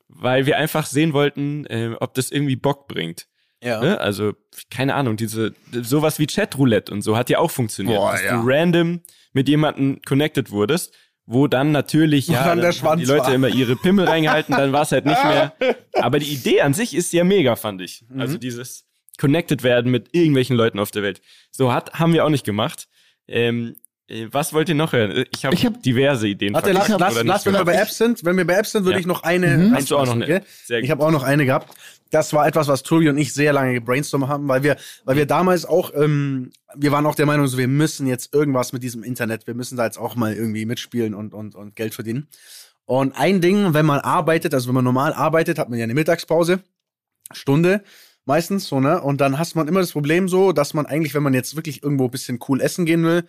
Weil 0.09 0.45
wir 0.45 0.57
einfach 0.57 0.85
sehen 0.85 1.13
wollten, 1.13 1.65
äh, 1.65 1.95
ob 1.99 2.13
das 2.13 2.31
irgendwie 2.31 2.55
Bock 2.55 2.87
bringt. 2.87 3.27
Ja. 3.61 3.81
Ne? 3.81 3.99
Also, 3.99 4.33
keine 4.69 4.95
Ahnung, 4.95 5.17
diese, 5.17 5.53
sowas 5.71 6.19
wie 6.19 6.27
Chatroulette 6.27 6.91
und 6.91 7.01
so 7.01 7.17
hat 7.17 7.29
ja 7.29 7.39
auch 7.39 7.51
funktioniert. 7.51 7.97
Boah, 7.97 8.11
dass 8.11 8.23
ja. 8.23 8.41
du 8.41 8.47
random 8.47 9.01
mit 9.33 9.49
jemandem 9.49 9.99
connected 10.05 10.51
wurdest, 10.51 10.93
wo 11.25 11.47
dann 11.47 11.71
natürlich, 11.71 12.27
ja, 12.27 12.55
dann 12.55 12.71
Schwanz 12.71 13.01
die 13.01 13.07
Leute 13.07 13.25
war. 13.25 13.33
immer 13.33 13.49
ihre 13.49 13.75
Pimmel 13.75 14.05
reingehalten, 14.09 14.55
dann 14.55 14.71
war 14.71 14.83
es 14.83 14.91
halt 14.91 15.05
nicht 15.05 15.23
mehr. 15.23 15.53
Aber 15.93 16.19
die 16.19 16.31
Idee 16.31 16.61
an 16.61 16.73
sich 16.73 16.95
ist 16.95 17.11
ja 17.13 17.23
mega, 17.23 17.55
fand 17.55 17.81
ich. 17.81 18.05
Mhm. 18.07 18.21
Also 18.21 18.37
dieses 18.37 18.85
connected 19.17 19.63
werden 19.63 19.91
mit 19.91 20.13
irgendwelchen 20.13 20.55
Leuten 20.55 20.79
auf 20.79 20.91
der 20.91 21.03
Welt. 21.03 21.21
So 21.51 21.73
hat, 21.73 21.93
haben 21.93 22.13
wir 22.13 22.23
auch 22.23 22.29
nicht 22.29 22.45
gemacht. 22.45 22.87
Ähm, 23.27 23.75
äh, 23.75 23.86
was 24.31 24.53
wollt 24.53 24.69
ihr 24.69 24.75
noch 24.75 24.93
hören? 24.93 25.25
Ich 25.33 25.45
habe 25.45 25.55
hab- 25.55 25.83
diverse 25.83 26.27
Ideen. 26.27 26.53
Warte, 26.53 26.71
lass, 26.71 26.87
lass, 26.87 27.23
lass, 27.23 27.45
wenn 27.45 27.53
wir 27.53 27.65
bei. 27.65 27.73
Apps 27.75 27.97
sind, 27.97 28.23
wenn 28.23 28.37
wir 28.37 28.45
bei 28.47 28.53
Apps 28.53 28.71
sind, 28.71 28.83
würde 28.85 28.93
Ja. 28.93 28.99
ich 29.01 29.05
noch 29.05 29.23
eine. 29.23 29.57
Mhm. 29.57 29.75
Hast 29.75 29.91
du 29.91 29.97
auch 29.97 30.05
noch 30.05 30.13
eine? 30.13 30.43
Sehr. 30.65 30.79
Ich 30.79 30.89
habe 30.91 31.05
auch 31.05 31.11
noch 31.11 31.23
eine 31.23 31.45
gehabt. 31.45 31.73
Das 32.09 32.31
war 32.31 32.47
etwas, 32.47 32.69
was 32.69 32.83
Tobi 32.83 33.09
und 33.09 33.17
ich 33.17 33.33
sehr 33.33 33.51
lange 33.51 33.73
gebrainstormt 33.73 34.29
haben, 34.29 34.47
weil 34.47 34.63
wir, 34.63 34.77
weil 35.03 35.17
wir 35.17 35.25
damals 35.25 35.65
auch, 35.65 35.91
ähm, 35.93 36.51
wir 36.73 36.93
waren 36.93 37.05
auch 37.05 37.15
der 37.15 37.25
Meinung, 37.25 37.47
so 37.47 37.57
wir 37.57 37.67
müssen 37.67 38.07
jetzt 38.07 38.33
irgendwas 38.33 38.71
mit 38.71 38.81
diesem 38.81 39.03
Internet, 39.03 39.45
wir 39.45 39.55
müssen 39.55 39.75
da 39.75 39.83
jetzt 39.83 39.97
auch 39.97 40.15
mal 40.15 40.33
irgendwie 40.33 40.65
mitspielen 40.65 41.13
und 41.13 41.33
und 41.33 41.55
und 41.55 41.75
Geld 41.75 41.93
verdienen. 41.93 42.27
Und 42.85 43.17
ein 43.17 43.41
Ding, 43.41 43.73
wenn 43.73 43.85
man 43.85 43.99
arbeitet, 43.99 44.53
also 44.53 44.69
wenn 44.69 44.75
man 44.75 44.85
normal 44.85 45.11
arbeitet, 45.11 45.59
hat 45.59 45.69
man 45.69 45.77
ja 45.79 45.83
eine 45.83 45.93
Mittagspause, 45.95 46.61
Stunde 47.33 47.83
meistens 48.23 48.67
so 48.67 48.79
ne, 48.79 49.01
und 49.01 49.19
dann 49.19 49.37
hast 49.37 49.55
man 49.55 49.67
immer 49.67 49.81
das 49.81 49.91
Problem 49.91 50.29
so, 50.29 50.53
dass 50.53 50.73
man 50.73 50.85
eigentlich, 50.85 51.13
wenn 51.13 51.23
man 51.23 51.33
jetzt 51.33 51.55
wirklich 51.57 51.83
irgendwo 51.83 52.05
ein 52.05 52.11
bisschen 52.11 52.39
cool 52.47 52.61
essen 52.61 52.85
gehen 52.85 53.03
will, 53.03 53.23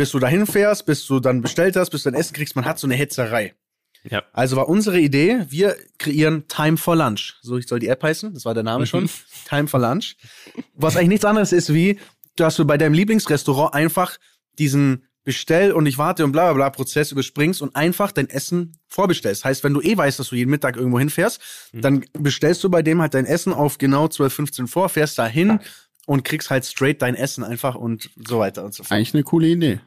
bis 0.00 0.12
du 0.12 0.18
dahin 0.18 0.46
fährst, 0.46 0.86
bis 0.86 1.04
du 1.04 1.20
dann 1.20 1.42
bestellt 1.42 1.76
hast, 1.76 1.90
bis 1.90 2.04
du 2.04 2.10
dein 2.10 2.18
Essen 2.18 2.32
kriegst, 2.32 2.56
man 2.56 2.64
hat 2.64 2.78
so 2.78 2.86
eine 2.86 2.94
Hetzerei. 2.94 3.54
Ja. 4.02 4.22
Also 4.32 4.56
war 4.56 4.66
unsere 4.66 4.98
Idee, 4.98 5.44
wir 5.50 5.76
kreieren 5.98 6.48
Time 6.48 6.78
for 6.78 6.96
Lunch. 6.96 7.34
So 7.42 7.60
soll 7.60 7.80
die 7.80 7.88
App 7.88 8.02
heißen, 8.02 8.32
das 8.32 8.46
war 8.46 8.54
der 8.54 8.62
Name 8.62 8.86
schon. 8.86 9.10
Time 9.46 9.68
for 9.68 9.78
Lunch. 9.78 10.16
Was 10.72 10.96
eigentlich 10.96 11.10
nichts 11.10 11.26
anderes 11.26 11.52
ist 11.52 11.74
wie, 11.74 11.98
dass 12.34 12.56
du 12.56 12.64
bei 12.64 12.78
deinem 12.78 12.94
Lieblingsrestaurant 12.94 13.74
einfach 13.74 14.16
diesen 14.58 15.04
Bestell- 15.22 15.72
und 15.72 15.84
ich 15.84 15.98
warte 15.98 16.24
und 16.24 16.32
bla 16.32 16.44
bla 16.44 16.54
bla 16.54 16.70
Prozess 16.70 17.12
überspringst 17.12 17.60
und 17.60 17.76
einfach 17.76 18.10
dein 18.10 18.30
Essen 18.30 18.78
vorbestellst. 18.88 19.44
Heißt, 19.44 19.62
wenn 19.64 19.74
du 19.74 19.82
eh 19.82 19.98
weißt, 19.98 20.18
dass 20.18 20.30
du 20.30 20.34
jeden 20.34 20.50
Mittag 20.50 20.76
irgendwo 20.76 20.98
hinfährst, 20.98 21.42
dann 21.74 22.06
bestellst 22.14 22.64
du 22.64 22.70
bei 22.70 22.80
dem 22.80 23.02
halt 23.02 23.12
dein 23.12 23.26
Essen 23.26 23.52
auf 23.52 23.76
genau 23.76 24.08
12, 24.08 24.32
15 24.32 24.66
vor, 24.66 24.88
fährst 24.88 25.18
da 25.18 25.26
hin 25.26 25.60
und 26.06 26.24
kriegst 26.24 26.50
halt 26.50 26.64
straight 26.64 27.02
dein 27.02 27.14
Essen 27.14 27.44
einfach 27.44 27.74
und 27.74 28.10
so 28.16 28.38
weiter 28.40 28.64
und 28.64 28.74
so 28.74 28.82
fort. 28.82 28.92
Eigentlich 28.92 29.14
eine 29.14 29.22
coole 29.22 29.46
Idee. 29.46 29.80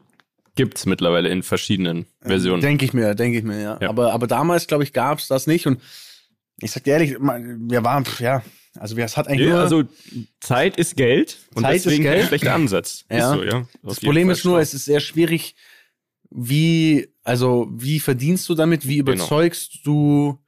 Gibt's 0.55 0.85
mittlerweile 0.85 1.29
in 1.29 1.41
verschiedenen 1.43 2.05
Versionen. 2.21 2.61
Denke 2.61 2.85
ich 2.85 2.93
mir, 2.93 3.15
denke 3.15 3.37
ich 3.39 3.43
mir, 3.43 3.59
ja. 3.61 3.77
Ja. 3.81 3.89
Aber, 3.89 4.13
aber 4.13 4.27
damals, 4.27 4.67
glaube 4.67 4.83
ich, 4.83 4.93
gab's 4.93 5.27
das 5.27 5.47
nicht. 5.47 5.65
Und 5.65 5.81
ich 6.61 6.71
sag 6.71 6.83
dir 6.83 6.91
ehrlich, 6.93 7.15
wir 7.19 7.83
waren, 7.83 8.05
ja, 8.19 8.43
Also 8.77 8.95
es 8.97 9.17
hat 9.17 9.27
eigentlich 9.27 9.47
Ja, 9.47 9.53
nur, 9.53 9.59
also 9.61 9.83
Zeit 10.39 10.77
ist 10.77 10.95
Geld 10.95 11.37
und 11.55 11.63
Zeit 11.63 11.75
ist 11.77 11.85
deswegen 11.85 12.03
Geld. 12.03 12.21
ein 12.21 12.27
schlechter 12.27 12.53
Ansatz. 12.53 13.05
Ja. 13.09 13.33
Ist 13.33 13.37
so, 13.39 13.43
ja. 13.43 13.67
Das 13.83 13.99
Problem 13.99 14.27
Fall 14.27 14.33
ist 14.35 14.45
nur, 14.45 14.59
es 14.59 14.73
ist 14.73 14.85
sehr 14.85 14.99
schwierig, 14.99 15.55
wie, 16.29 17.09
also 17.23 17.67
wie 17.71 17.99
verdienst 17.99 18.47
du 18.49 18.55
damit, 18.55 18.87
wie 18.87 18.97
Genau. 18.97 19.11
überzeugst 19.13 19.79
du 19.85 20.39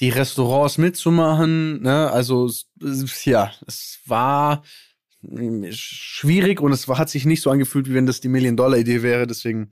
die 0.00 0.08
Restaurants 0.08 0.78
mitzumachen, 0.78 1.82
ne? 1.82 2.10
Also 2.10 2.46
es- 2.46 2.66
es- 2.82 3.24
ja, 3.24 3.52
es 3.66 4.00
war 4.06 4.64
schwierig 5.70 6.60
und 6.60 6.72
es 6.72 6.88
hat 6.88 7.10
sich 7.10 7.24
nicht 7.26 7.42
so 7.42 7.50
angefühlt, 7.50 7.88
wie 7.88 7.94
wenn 7.94 8.06
das 8.06 8.20
die 8.20 8.28
Million-Dollar-Idee 8.28 9.02
wäre, 9.02 9.26
deswegen 9.26 9.70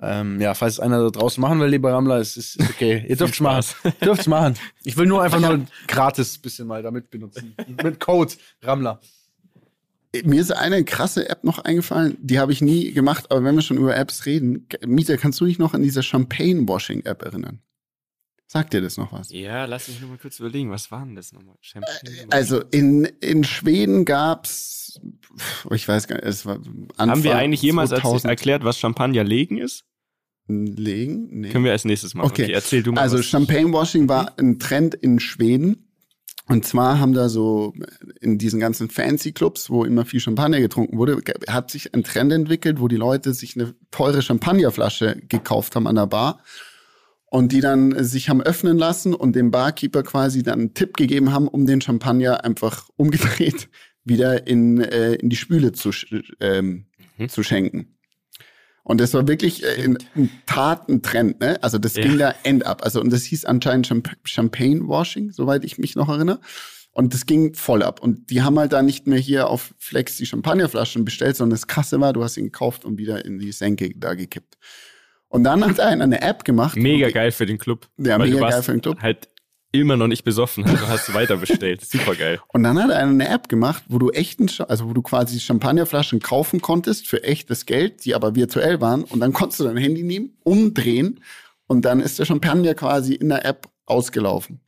ähm, 0.00 0.40
ja, 0.40 0.54
falls 0.54 0.80
einer 0.80 0.98
da 0.98 1.10
draußen 1.10 1.40
machen 1.40 1.60
will, 1.60 1.68
lieber 1.68 1.92
Rammler, 1.92 2.16
es 2.16 2.36
ist 2.36 2.56
ist 2.56 2.70
okay. 2.70 3.04
Ihr 3.08 3.16
dürft's 3.16 3.40
machen. 3.40 3.64
Dürft's 4.04 4.26
machen. 4.26 4.54
Ich 4.84 4.96
will 4.96 5.06
nur 5.06 5.22
einfach 5.22 5.40
nur 5.40 5.66
gratis 5.86 6.38
bisschen 6.38 6.66
mal 6.66 6.82
damit 6.82 7.10
benutzen. 7.10 7.54
Mit 7.82 8.00
Code 8.00 8.32
Rammler. 8.62 9.00
Mir 10.24 10.40
ist 10.40 10.50
eine 10.50 10.84
krasse 10.84 11.28
App 11.28 11.44
noch 11.44 11.60
eingefallen, 11.60 12.18
die 12.20 12.38
habe 12.38 12.52
ich 12.52 12.60
nie 12.60 12.92
gemacht, 12.92 13.30
aber 13.30 13.44
wenn 13.44 13.54
wir 13.54 13.62
schon 13.62 13.78
über 13.78 13.96
Apps 13.96 14.26
reden, 14.26 14.66
Mieter, 14.84 15.16
kannst 15.16 15.40
du 15.40 15.46
dich 15.46 15.58
noch 15.58 15.72
an 15.72 15.82
diese 15.82 16.02
Champagne-Washing-App 16.02 17.22
erinnern? 17.22 17.60
Sagt 18.52 18.74
dir 18.74 18.82
das 18.82 18.98
noch 18.98 19.12
was? 19.14 19.30
Ja, 19.32 19.64
lass 19.64 19.88
mich 19.88 19.98
noch 20.02 20.10
mal 20.10 20.18
kurz 20.18 20.38
überlegen, 20.38 20.70
was 20.70 20.90
war 20.90 21.02
denn 21.06 21.14
das 21.14 21.32
nochmal? 21.32 21.54
Champagne? 21.62 22.26
Also 22.28 22.60
in, 22.70 23.04
in 23.22 23.44
Schweden 23.44 24.04
gab's, 24.04 25.00
ich 25.70 25.88
weiß 25.88 26.06
gar 26.06 26.16
nicht, 26.16 26.26
es 26.26 26.44
war 26.44 26.56
Anfang 26.98 27.08
Haben 27.10 27.24
wir 27.24 27.34
eigentlich 27.34 27.62
jemals 27.62 27.92
erz- 27.92 28.02
2000 28.02 28.28
erklärt, 28.28 28.62
was 28.62 28.78
Champagner 28.78 29.24
legen 29.24 29.56
ist? 29.56 29.84
legen? 30.48 31.28
Nee. 31.30 31.48
Können 31.48 31.64
wir 31.64 31.72
als 31.72 31.86
nächstes 31.86 32.12
machen. 32.12 32.26
Okay. 32.26 32.52
erzähl 32.52 32.82
du 32.82 32.92
mal. 32.92 33.00
Also 33.00 33.18
was- 33.20 33.24
Champagne-Washing 33.24 34.10
war 34.10 34.38
ein 34.38 34.58
Trend 34.58 34.94
in 34.96 35.18
Schweden. 35.18 35.88
Und 36.46 36.66
zwar 36.66 36.98
haben 36.98 37.14
da 37.14 37.30
so 37.30 37.72
in 38.20 38.36
diesen 38.36 38.60
ganzen 38.60 38.90
Fancy-Clubs, 38.90 39.70
wo 39.70 39.84
immer 39.86 40.04
viel 40.04 40.20
Champagner 40.20 40.60
getrunken 40.60 40.98
wurde, 40.98 41.22
hat 41.48 41.70
sich 41.70 41.94
ein 41.94 42.02
Trend 42.02 42.32
entwickelt, 42.32 42.80
wo 42.80 42.88
die 42.88 42.96
Leute 42.96 43.32
sich 43.32 43.56
eine 43.56 43.74
teure 43.90 44.20
Champagnerflasche 44.20 45.22
gekauft 45.28 45.74
haben 45.74 45.86
an 45.86 45.94
der 45.94 46.06
Bar 46.08 46.42
und 47.32 47.50
die 47.50 47.62
dann 47.62 48.04
sich 48.04 48.28
haben 48.28 48.42
öffnen 48.42 48.76
lassen 48.76 49.14
und 49.14 49.34
dem 49.34 49.50
Barkeeper 49.50 50.02
quasi 50.02 50.42
dann 50.42 50.58
einen 50.60 50.74
Tipp 50.74 50.98
gegeben 50.98 51.32
haben, 51.32 51.48
um 51.48 51.64
den 51.64 51.80
Champagner 51.80 52.44
einfach 52.44 52.90
umgedreht 52.96 53.70
wieder 54.04 54.46
in, 54.46 54.80
äh, 54.82 55.14
in 55.14 55.30
die 55.30 55.36
Spüle 55.36 55.72
zu, 55.72 55.90
ähm, 56.40 56.86
Mhm. 57.16 57.28
zu 57.30 57.42
schenken. 57.42 57.96
Und 58.84 59.00
das 59.00 59.14
war 59.14 59.26
wirklich 59.28 59.64
äh, 59.64 59.82
in, 59.82 59.96
in 60.14 60.28
Tat 60.44 60.88
ein 60.90 61.02
Trend, 61.02 61.40
ne? 61.40 61.62
Also 61.62 61.78
das 61.78 61.94
Ja. 61.96 62.02
ging 62.02 62.18
da 62.18 62.34
end 62.42 62.66
ab. 62.66 62.82
Also 62.84 63.00
und 63.00 63.10
das 63.12 63.22
hieß 63.24 63.44
anscheinend 63.46 63.86
Champ 63.86 64.10
Champagne 64.24 64.80
Washing, 64.86 65.30
soweit 65.30 65.64
ich 65.64 65.78
mich 65.78 65.94
noch 65.96 66.08
erinnere. 66.10 66.40
Und 66.90 67.14
das 67.14 67.24
ging 67.24 67.54
voll 67.54 67.82
ab. 67.82 68.02
Und 68.02 68.28
die 68.30 68.42
haben 68.42 68.58
halt 68.58 68.72
da 68.74 68.82
nicht 68.82 69.06
mehr 69.06 69.18
hier 69.18 69.48
auf 69.48 69.72
Flex 69.78 70.16
die 70.18 70.26
Champagnerflaschen 70.26 71.04
bestellt, 71.06 71.36
sondern 71.36 71.54
das 71.56 71.66
Krasse 71.66 71.98
war, 72.00 72.12
du 72.12 72.22
hast 72.24 72.36
ihn 72.36 72.44
gekauft 72.46 72.84
und 72.84 72.98
wieder 72.98 73.24
in 73.24 73.38
die 73.38 73.52
Senke 73.52 73.90
da 73.96 74.12
gekippt. 74.14 74.58
Und 75.32 75.44
dann 75.44 75.64
hat 75.64 75.80
einer 75.80 76.04
eine 76.04 76.20
App 76.20 76.44
gemacht. 76.44 76.76
mega 76.76 77.08
geil 77.08 77.32
für 77.32 77.46
den 77.46 77.56
Club. 77.56 77.88
Ja, 77.96 78.18
mega 78.18 78.38
geil 78.38 78.62
für 78.62 78.72
den 78.72 78.82
Club. 78.82 79.00
Halt 79.00 79.30
immer 79.72 79.96
noch 79.96 80.06
nicht 80.06 80.24
besoffen, 80.24 80.62
also 80.64 80.86
hast 80.88 81.08
du 81.08 81.14
weiter 81.14 81.38
bestellt. 81.38 81.80
Super 81.86 82.14
geil. 82.14 82.38
Und 82.48 82.64
dann 82.64 82.78
hat 82.78 82.90
er 82.90 82.98
eine 82.98 83.26
App 83.26 83.48
gemacht, 83.48 83.82
wo 83.88 83.98
du 83.98 84.10
echten, 84.10 84.50
also 84.68 84.90
wo 84.90 84.92
du 84.92 85.00
quasi 85.00 85.40
Champagnerflaschen 85.40 86.20
kaufen 86.20 86.60
konntest 86.60 87.08
für 87.08 87.24
echtes 87.24 87.64
Geld, 87.64 88.04
die 88.04 88.14
aber 88.14 88.34
virtuell 88.34 88.82
waren. 88.82 89.04
Und 89.04 89.20
dann 89.20 89.32
konntest 89.32 89.60
du 89.60 89.64
dein 89.64 89.78
Handy 89.78 90.02
nehmen, 90.02 90.36
umdrehen 90.44 91.20
und 91.66 91.86
dann 91.86 92.00
ist 92.00 92.18
der 92.18 92.26
Champagner 92.26 92.74
quasi 92.74 93.14
in 93.14 93.30
der 93.30 93.46
App 93.46 93.70
ausgelaufen. 93.86 94.60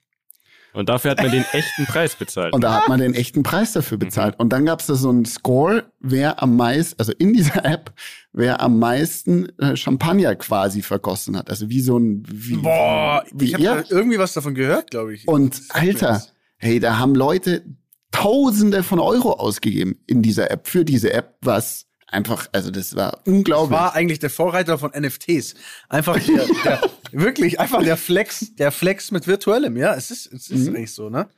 Und 0.75 0.89
dafür 0.89 1.13
hat 1.13 1.23
man 1.23 1.31
den 1.31 1.45
echten 1.53 1.87
Preis 1.87 2.17
bezahlt. 2.17 2.53
Und 2.53 2.63
da 2.63 2.75
hat 2.75 2.89
man 2.89 3.01
den 3.01 3.15
echten 3.15 3.43
Preis 3.43 3.73
dafür 3.73 3.97
bezahlt. 3.97 4.39
Und 4.39 4.53
dann 4.53 4.67
gab 4.67 4.81
es 4.81 4.87
da 4.87 4.95
so 4.97 5.09
einen 5.09 5.25
Score, 5.25 5.85
wer 6.01 6.43
am 6.43 6.57
meisten, 6.57 6.99
also 6.99 7.13
in 7.13 7.33
dieser 7.33 7.65
App, 7.65 7.93
wer 8.33 8.61
am 8.61 8.79
meisten 8.79 9.49
äh, 9.59 9.77
Champagner 9.77 10.35
quasi 10.35 10.83
vergossen 10.83 11.37
hat. 11.37 11.49
Also 11.49 11.71
wie 11.71 11.81
so 11.81 11.99
ein 11.99 12.25
wie, 12.29 12.57
Boah, 12.57 13.25
wie, 13.33 13.47
ich 13.47 13.55
habe 13.55 13.63
ja. 13.65 13.83
irgendwie 13.89 14.19
was 14.19 14.33
davon 14.33 14.55
gehört, 14.55 14.91
glaube 14.91 15.15
ich. 15.15 15.27
Und 15.29 15.63
Alter, 15.71 16.09
das. 16.09 16.33
hey, 16.57 16.81
da 16.81 16.99
haben 16.99 17.15
Leute 17.15 17.65
Tausende 18.11 18.83
von 18.85 19.01
Euro 19.01 19.33
ausgegeben 19.33 19.99
in 20.07 20.23
dieser 20.23 20.51
App, 20.51 20.69
für 20.69 20.85
diese 20.85 21.13
App, 21.13 21.37
was 21.41 21.87
einfach, 22.07 22.47
also 22.53 22.71
das 22.71 22.95
war 22.95 23.21
Das 23.25 23.35
unglaublich. 23.35 23.77
war 23.77 23.95
eigentlich 23.95 24.21
der 24.21 24.31
Vorreiter 24.31 24.79
von 24.79 24.93
NFTs. 24.97 25.55
Einfach 25.89 26.19
der, 26.21 26.47
der 26.65 26.81
wirklich 27.15 27.61
einfach 27.61 27.83
der 27.83 27.97
Flex, 27.97 28.55
der 28.57 28.71
Flex 28.73 29.11
mit 29.11 29.27
virtuellem, 29.27 29.77
ja, 29.77 29.95
es 29.95 30.11
ist 30.11 30.33
es 30.33 30.51
ist 30.51 30.69
Mhm. 30.69 30.77
eigentlich 30.77 30.93
so, 30.93 31.09
ne? 31.11 31.29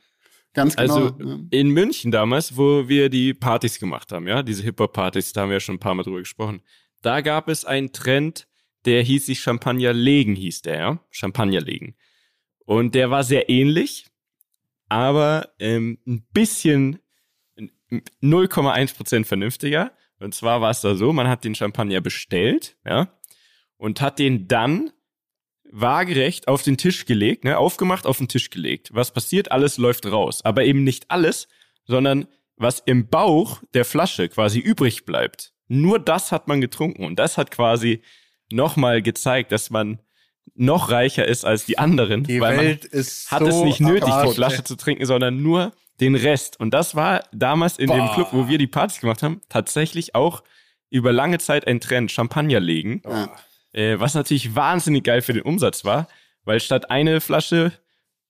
Ganz 0.53 0.75
genau. 0.75 0.95
Also 0.95 1.17
ja. 1.23 1.37
in 1.51 1.69
München 1.69 2.11
damals, 2.11 2.57
wo 2.57 2.87
wir 2.87 3.09
die 3.09 3.33
Partys 3.33 3.79
gemacht 3.79 4.11
haben, 4.11 4.27
ja, 4.27 4.41
diese 4.43 4.63
Hip-Hop-Partys, 4.63 5.33
da 5.33 5.41
haben 5.41 5.49
wir 5.49 5.57
ja 5.57 5.59
schon 5.59 5.75
ein 5.75 5.79
paar 5.79 5.93
Mal 5.93 6.03
drüber 6.03 6.19
gesprochen. 6.19 6.61
Da 7.03 7.21
gab 7.21 7.47
es 7.47 7.63
einen 7.63 7.91
Trend, 7.91 8.47
der 8.85 9.03
hieß 9.03 9.27
sich 9.27 9.39
Champagner 9.39 9.93
legen, 9.93 10.35
hieß 10.35 10.63
der, 10.63 10.77
ja. 10.77 10.99
Champagner 11.11 11.61
legen. 11.61 11.95
Und 12.65 12.95
der 12.95 13.11
war 13.11 13.23
sehr 13.23 13.49
ähnlich, 13.49 14.07
aber 14.89 15.49
ähm, 15.59 15.99
ein 16.07 16.25
bisschen 16.33 16.99
0,1% 18.21 19.25
vernünftiger. 19.25 19.91
Und 20.19 20.33
zwar 20.33 20.61
war 20.61 20.71
es 20.71 20.81
da 20.81 20.95
so, 20.95 21.13
man 21.13 21.27
hat 21.27 21.43
den 21.43 21.55
Champagner 21.55 22.01
bestellt, 22.01 22.77
ja, 22.85 23.13
und 23.77 24.01
hat 24.01 24.17
den 24.19 24.47
dann 24.47 24.91
waagerecht 25.71 26.47
auf 26.47 26.63
den 26.63 26.77
Tisch 26.77 27.05
gelegt, 27.05 27.43
ne, 27.43 27.57
aufgemacht, 27.57 28.05
auf 28.05 28.17
den 28.17 28.27
Tisch 28.27 28.49
gelegt. 28.49 28.89
Was 28.93 29.11
passiert? 29.11 29.51
Alles 29.51 29.77
läuft 29.77 30.05
raus. 30.05 30.43
Aber 30.43 30.63
eben 30.63 30.83
nicht 30.83 31.09
alles, 31.09 31.47
sondern 31.85 32.27
was 32.55 32.81
im 32.85 33.07
Bauch 33.07 33.61
der 33.73 33.85
Flasche 33.85 34.29
quasi 34.29 34.59
übrig 34.59 35.05
bleibt. 35.05 35.53
Nur 35.67 35.99
das 35.99 36.31
hat 36.31 36.47
man 36.47 36.61
getrunken. 36.61 37.05
Und 37.05 37.17
das 37.19 37.37
hat 37.37 37.51
quasi 37.51 38.01
nochmal 38.51 39.01
gezeigt, 39.01 39.51
dass 39.51 39.69
man 39.69 39.99
noch 40.55 40.89
reicher 40.89 41.27
ist 41.27 41.45
als 41.45 41.65
die 41.65 41.77
anderen. 41.77 42.23
Die 42.23 42.39
weil 42.39 42.57
Welt 42.57 42.85
ist 42.85 43.31
man 43.31 43.41
hat 43.41 43.51
so 43.51 43.59
es 43.59 43.63
nicht 43.63 43.79
nötig, 43.79 44.13
die 44.25 44.33
Flasche 44.33 44.63
zu 44.63 44.75
trinken, 44.75 45.05
sondern 45.05 45.41
nur 45.41 45.73
den 45.99 46.15
Rest. 46.15 46.59
Und 46.59 46.73
das 46.73 46.95
war 46.95 47.23
damals 47.31 47.77
in 47.77 47.89
dem 47.89 48.05
Boah. 48.05 48.13
Club, 48.13 48.29
wo 48.31 48.47
wir 48.47 48.57
die 48.57 48.67
Partys 48.67 48.99
gemacht 48.99 49.23
haben, 49.23 49.41
tatsächlich 49.49 50.15
auch 50.15 50.43
über 50.89 51.11
lange 51.11 51.37
Zeit 51.39 51.67
ein 51.67 51.79
Trend, 51.79 52.11
Champagner 52.11 52.59
legen. 52.59 53.01
Ja. 53.05 53.29
Äh, 53.77 53.99
was 53.99 54.13
natürlich 54.15 54.55
wahnsinnig 54.55 55.03
geil 55.03 55.21
für 55.21 55.33
den 55.33 55.43
Umsatz 55.43 55.85
war, 55.85 56.07
weil 56.45 56.59
statt 56.59 56.89
eine 56.89 57.21
Flasche 57.21 57.71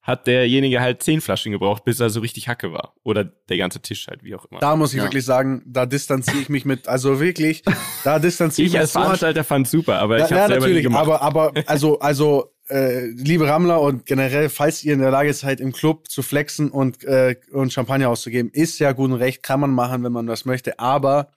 hat 0.02 0.26
derjenige 0.28 0.80
halt 0.80 1.04
zehn 1.04 1.20
Flaschen 1.20 1.52
gebraucht, 1.52 1.84
bis 1.84 2.00
er 2.00 2.10
so 2.10 2.22
richtig 2.22 2.48
Hacke 2.48 2.72
war. 2.72 2.94
Oder 3.04 3.26
der 3.26 3.58
ganze 3.58 3.82
Tisch 3.82 4.08
halt, 4.08 4.24
wie 4.24 4.36
auch 4.36 4.46
immer. 4.46 4.60
Da 4.62 4.76
muss 4.78 4.92
ich 4.94 4.98
Ja. 5.00 5.04
wirklich 5.04 5.26
sagen, 5.26 5.64
da 5.66 5.86
distanziere 5.86 6.38
ich 6.40 6.48
mich 6.50 6.64
mit, 6.64 6.88
also 6.88 7.20
wirklich, 7.20 7.62
da 8.06 8.18
distanziere 8.20 8.66
ich 8.66 8.70
ich 8.70 8.74
mich 8.74 8.80
als 8.82 8.94
so 8.94 9.00
hart- 9.00 9.06
Veranstalter 9.08 9.44
fand's 9.44 9.72
super, 9.72 10.00
aber 10.00 10.16
ich 10.20 10.30
ja, 10.30 10.30
habe 10.30 10.36
ja, 10.36 10.48
selber 10.48 10.56
nie 10.68 10.74
natürlich, 10.74 10.84
gemacht. 10.84 11.02
aber, 11.02 11.22
aber, 11.22 11.54
also, 11.66 12.00
also, 12.00 12.54
äh, 12.70 13.06
liebe 13.08 13.48
Rammler 13.48 13.82
und 13.82 14.06
generell, 14.06 14.48
falls 14.50 14.84
ihr 14.84 14.94
in 14.94 15.00
der 15.00 15.12
Lage 15.12 15.34
seid, 15.34 15.60
im 15.62 15.72
Club 15.74 16.10
zu 16.10 16.22
flexen 16.24 16.70
und, 16.72 17.04
äh, 17.04 17.36
und 17.52 17.72
Champagner 17.74 18.10
auszugeben, 18.10 18.50
ist 18.52 18.80
ja 18.80 18.94
gut 18.94 19.12
und 19.12 19.18
recht, 19.18 19.44
kann 19.44 19.60
man 19.60 19.72
machen, 19.72 20.04
wenn 20.04 20.12
man 20.14 20.26
das 20.28 20.44
möchte, 20.46 20.80
aber 20.80 21.32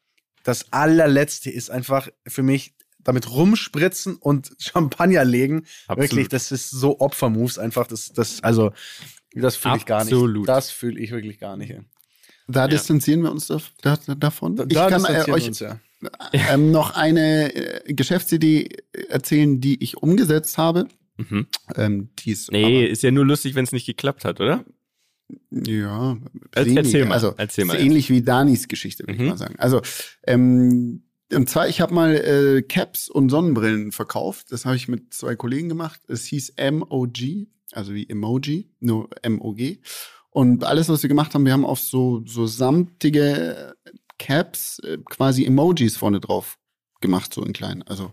das 0.44 0.72
allerletzte 0.72 1.50
ist 1.50 1.70
einfach 1.70 2.08
für 2.26 2.42
mich 2.42 2.74
damit 3.04 3.30
rumspritzen 3.30 4.16
und 4.16 4.50
Champagner 4.58 5.24
legen. 5.24 5.64
Absolut. 5.86 6.10
Wirklich, 6.10 6.28
das 6.28 6.52
ist 6.52 6.70
so 6.70 7.00
Opfermoves 7.00 7.58
einfach, 7.58 7.86
das, 7.86 8.12
das, 8.12 8.42
also, 8.42 8.72
das 9.32 9.56
fühle 9.56 9.76
ich 9.76 9.86
gar 9.86 10.04
nicht. 10.04 10.12
Absolut. 10.12 10.48
Das 10.48 10.70
fühle 10.70 10.98
ich 11.00 11.10
wirklich 11.10 11.38
gar 11.38 11.56
nicht. 11.56 11.70
ey. 11.70 11.80
Da 12.48 12.66
distanzieren 12.66 13.22
wir 13.22 13.30
uns 13.30 13.46
da, 13.46 13.60
da, 13.82 13.96
davon. 14.16 14.56
Da, 14.56 14.64
ich 14.64 14.74
da 14.74 14.88
kann 14.90 15.04
äh, 15.04 15.30
euch 15.30 15.46
uns, 15.46 15.60
ja. 15.60 15.78
ähm, 16.32 16.72
noch 16.72 16.96
eine 16.96 17.54
äh, 17.54 17.92
Geschäftsidee 17.94 18.68
erzählen, 19.08 19.60
die 19.60 19.80
ich 19.82 19.98
umgesetzt 19.98 20.58
habe. 20.58 20.88
mhm. 21.16 21.46
Ähm, 21.76 22.08
die 22.18 22.32
ist 22.32 22.50
Nee, 22.50 22.84
ist 22.86 23.04
ja 23.04 23.12
nur 23.12 23.24
lustig, 23.24 23.54
wenn 23.54 23.62
es 23.64 23.70
nicht 23.72 23.86
geklappt 23.86 24.24
hat, 24.24 24.40
oder? 24.40 24.64
ja, 25.52 26.16
Er- 26.52 26.64
semi. 26.64 26.76
erzähl 26.76 27.04
mal, 27.04 27.14
Also, 27.14 27.34
erzähl 27.36 27.64
mal 27.64 27.74
ist 27.76 27.82
ähnlich 27.84 28.10
wie 28.10 28.22
Danis 28.22 28.66
Geschichte, 28.66 29.04
würde 29.04 29.14
Mhm. 29.14 29.20
ich 29.24 29.30
mal 29.30 29.38
sagen. 29.38 29.54
Also, 29.58 29.80
ähm, 30.26 31.04
und 31.32 31.48
zwar, 31.48 31.68
ich 31.68 31.80
habe 31.80 31.94
mal 31.94 32.14
äh, 32.14 32.62
Caps 32.62 33.08
und 33.08 33.28
Sonnenbrillen 33.30 33.92
verkauft. 33.92 34.46
Das 34.50 34.64
habe 34.64 34.76
ich 34.76 34.88
mit 34.88 35.12
zwei 35.14 35.36
Kollegen 35.36 35.68
gemacht. 35.68 36.00
Es 36.08 36.24
hieß 36.26 36.54
MOG, 36.72 37.18
also 37.72 37.94
wie 37.94 38.08
Emoji, 38.08 38.70
nur 38.80 39.08
MOG. 39.28 39.78
Und 40.30 40.64
alles, 40.64 40.88
was 40.88 41.02
wir 41.02 41.08
gemacht 41.08 41.34
haben, 41.34 41.44
wir 41.44 41.52
haben 41.52 41.64
auf 41.64 41.80
so, 41.80 42.22
so 42.26 42.46
samtige 42.46 43.74
Caps 44.18 44.78
äh, 44.80 44.98
quasi 45.04 45.44
Emojis 45.44 45.96
vorne 45.96 46.20
drauf 46.20 46.58
gemacht, 47.00 47.32
so 47.34 47.42
in 47.44 47.52
klein. 47.52 47.82
Also 47.84 48.12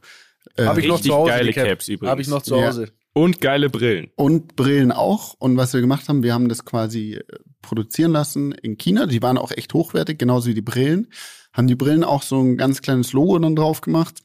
äh, 0.55 0.65
Habe 0.65 0.79
ich 0.81 0.87
noch 0.87 0.95
richtig 0.95 1.11
zu 1.11 1.17
Hause. 1.17 1.31
geile 1.31 1.47
die 1.47 1.53
Cap. 1.53 1.67
Caps 1.67 1.87
übrigens. 1.87 2.09
Habe 2.11 2.21
ich 2.21 2.27
noch 2.27 2.41
zu 2.41 2.55
Ja. 2.55 2.67
Hause. 2.67 2.91
Und 3.17 3.41
geile 3.41 3.71
Brillen. 3.71 4.11
und 4.15 4.55
Brillen 4.55 4.91
auch. 4.91 5.33
Und 5.39 5.57
was 5.57 5.73
wir 5.73 5.81
gemacht 5.81 6.07
haben, 6.07 6.21
wir 6.21 6.35
haben 6.35 6.49
das 6.49 6.65
quasi 6.65 7.15
äh, 7.15 7.23
produzieren 7.63 8.11
lassen 8.11 8.51
in 8.51 8.77
China. 8.77 9.07
Die 9.07 9.23
waren 9.23 9.39
auch 9.39 9.51
echt 9.51 9.73
hochwertig, 9.73 10.19
genauso 10.19 10.49
wie 10.49 10.53
die 10.53 10.61
Brillen. 10.61 11.07
Haben 11.51 11.65
die 11.65 11.73
Brillen 11.73 12.03
auch 12.03 12.21
so 12.21 12.39
ein 12.39 12.57
ganz 12.57 12.83
kleines 12.83 13.13
Logo 13.13 13.39
dann 13.39 13.55
drauf 13.55 13.81
gemacht 13.81 14.19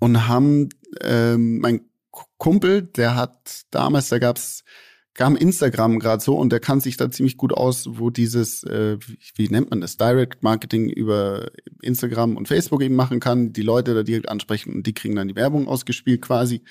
und 0.00 0.28
haben 0.28 0.70
ähm, 1.02 1.58
mein 1.58 1.82
Kumpel, 2.38 2.84
der 2.84 3.16
hat 3.16 3.66
damals, 3.70 4.08
da 4.08 4.18
gab's 4.18 4.64
kam 5.12 5.36
Instagram 5.36 5.98
gerade 5.98 6.22
so 6.22 6.36
und 6.36 6.50
der 6.52 6.60
kann 6.60 6.80
sich 6.80 6.96
da 6.96 7.10
ziemlich 7.10 7.36
gut 7.36 7.52
aus, 7.52 7.86
wo 7.90 8.08
dieses, 8.08 8.62
äh, 8.64 8.96
wie, 8.98 9.18
wie 9.34 9.48
nennt 9.48 9.68
man 9.68 9.82
das, 9.82 9.98
Direct 9.98 10.42
Marketing 10.42 10.88
über 10.88 11.50
Instagram 11.82 12.36
und 12.38 12.48
Facebook 12.48 12.82
eben 12.82 12.96
machen 12.96 13.20
kann, 13.20 13.52
die 13.52 13.62
Leute 13.62 13.94
da 13.94 14.02
direkt 14.02 14.30
ansprechen 14.30 14.72
und 14.72 14.86
die 14.86 14.94
kriegen 14.94 15.16
dann 15.16 15.28
die 15.28 15.36
Werbung 15.36 15.68
ausgespielt 15.68 16.22
quasi 16.22 16.62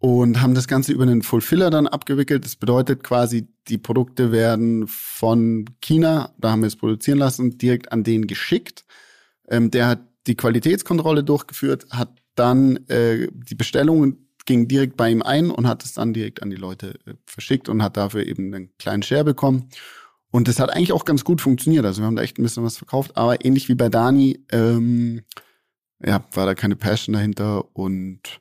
und 0.00 0.40
haben 0.40 0.54
das 0.54 0.66
Ganze 0.66 0.92
über 0.92 1.02
einen 1.02 1.22
Fulfiller 1.22 1.68
dann 1.68 1.86
abgewickelt. 1.86 2.44
Das 2.44 2.56
bedeutet 2.56 3.04
quasi, 3.04 3.46
die 3.68 3.76
Produkte 3.76 4.32
werden 4.32 4.86
von 4.88 5.66
China, 5.82 6.34
da 6.38 6.50
haben 6.50 6.62
wir 6.62 6.68
es 6.68 6.76
produzieren 6.76 7.18
lassen, 7.18 7.58
direkt 7.58 7.92
an 7.92 8.02
den 8.02 8.26
geschickt. 8.26 8.84
Ähm, 9.48 9.70
der 9.70 9.86
hat 9.86 10.00
die 10.26 10.36
Qualitätskontrolle 10.36 11.22
durchgeführt, 11.22 11.86
hat 11.90 12.18
dann 12.34 12.76
äh, 12.88 13.28
die 13.30 13.54
Bestellungen 13.54 14.26
ging 14.46 14.68
direkt 14.68 14.96
bei 14.96 15.10
ihm 15.10 15.20
ein 15.20 15.50
und 15.50 15.68
hat 15.68 15.84
es 15.84 15.92
dann 15.92 16.14
direkt 16.14 16.42
an 16.42 16.48
die 16.48 16.56
Leute 16.56 16.94
äh, 17.04 17.12
verschickt 17.26 17.68
und 17.68 17.82
hat 17.82 17.98
dafür 17.98 18.26
eben 18.26 18.54
einen 18.54 18.70
kleinen 18.78 19.02
Share 19.02 19.24
bekommen. 19.24 19.68
Und 20.30 20.48
das 20.48 20.60
hat 20.60 20.70
eigentlich 20.70 20.92
auch 20.92 21.04
ganz 21.04 21.24
gut 21.24 21.42
funktioniert. 21.42 21.84
Also 21.84 22.00
wir 22.00 22.06
haben 22.06 22.16
da 22.16 22.22
echt 22.22 22.38
ein 22.38 22.42
bisschen 22.42 22.64
was 22.64 22.78
verkauft, 22.78 23.18
aber 23.18 23.44
ähnlich 23.44 23.68
wie 23.68 23.74
bei 23.74 23.90
Dani, 23.90 24.46
ähm, 24.50 25.24
ja, 26.02 26.24
war 26.32 26.46
da 26.46 26.54
keine 26.54 26.76
Passion 26.76 27.12
dahinter 27.12 27.76
und 27.76 28.40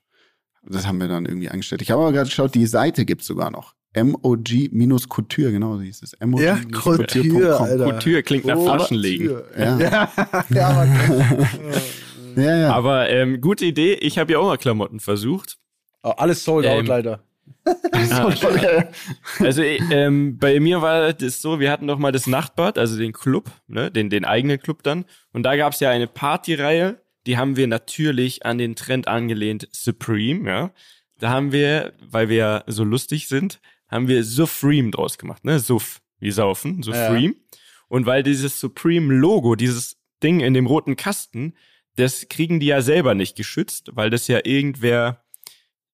das 0.63 0.87
haben 0.87 0.99
wir 0.99 1.07
dann 1.07 1.25
irgendwie 1.25 1.49
eingestellt. 1.49 1.81
Ich 1.81 1.91
habe 1.91 2.01
aber 2.01 2.11
gerade 2.11 2.29
geschaut, 2.29 2.55
die 2.55 2.65
Seite 2.65 3.05
gibt's 3.05 3.25
sogar 3.27 3.51
noch. 3.51 3.75
MOG-Couture, 3.95 5.51
genau 5.51 5.77
so 5.77 5.81
hieß 5.81 6.03
es. 6.03 6.15
MOG 6.23 6.41
Ja, 6.41 6.59
Couture, 6.71 7.59
Alter. 7.59 7.91
Couture 7.93 8.23
klingt 8.23 8.45
nach 8.45 8.55
Oh, 8.57 8.65
Flaschenlegen. 8.65 9.41
Ja. 9.57 9.79
Ja, 9.79 10.11
ja, 10.49 10.73
Mann. 10.73 11.47
ja, 12.35 12.57
ja. 12.57 12.73
Aber 12.73 13.09
ähm, 13.09 13.41
gute 13.41 13.65
Idee. 13.65 13.93
Ich 13.95 14.19
habe 14.19 14.33
ja 14.33 14.39
auch 14.39 14.45
mal 14.45 14.57
Klamotten 14.57 14.99
versucht. 14.99 15.57
Oh, 16.03 16.09
alles 16.09 16.43
sold 16.43 16.65
out, 16.67 16.79
Ähm, 16.81 16.85
leider. 16.85 17.23
Also 19.39 19.61
äh, 19.61 19.79
ähm, 19.91 20.37
bei 20.37 20.59
mir 20.59 20.81
war 20.81 21.13
das 21.13 21.41
so, 21.41 21.59
wir 21.59 21.71
hatten 21.71 21.87
doch 21.87 21.97
mal 21.97 22.11
das 22.11 22.27
Nachtbad, 22.27 22.77
also 22.77 22.97
den 22.97 23.11
Club, 23.11 23.51
ne, 23.67 23.91
den, 23.91 24.09
den 24.09 24.23
eigenen 24.25 24.59
Club 24.59 24.83
dann. 24.83 25.05
Und 25.33 25.43
da 25.43 25.55
gab's 25.55 25.79
ja 25.79 25.89
eine 25.89 26.07
Partyreihe, 26.07 27.01
die 27.29 27.37
haben 27.37 27.57
wir 27.57 27.67
natürlich 27.67 28.43
an 28.43 28.57
den 28.57 28.75
Trend 28.75 29.07
angelehnt, 29.07 29.69
Supreme, 29.71 30.49
ja. 30.49 30.73
Da 31.19 31.29
haben 31.29 31.51
wir, 31.51 31.93
weil 32.01 32.27
wir 32.27 32.35
ja 32.37 32.63
so 32.65 32.83
lustig 32.83 33.27
sind, 33.27 33.61
haben 33.87 34.07
wir 34.07 34.23
Supreme 34.23 34.89
draus 34.89 35.19
gemacht, 35.19 35.45
ne? 35.45 35.59
Suff, 35.59 36.01
wie 36.19 36.31
saufen, 36.31 36.81
Supreme. 36.81 37.35
Und 37.87 38.07
weil 38.07 38.23
dieses 38.23 38.59
Supreme-Logo, 38.59 39.53
dieses 39.55 39.97
Ding 40.23 40.39
in 40.39 40.55
dem 40.55 40.65
roten 40.65 40.95
Kasten, 40.95 41.53
das 41.97 42.29
kriegen 42.29 42.59
die 42.59 42.65
ja 42.65 42.81
selber 42.81 43.13
nicht 43.13 43.35
geschützt, 43.35 43.91
weil 43.93 44.09
das 44.09 44.27
ja 44.27 44.39
irgendwer 44.43 45.23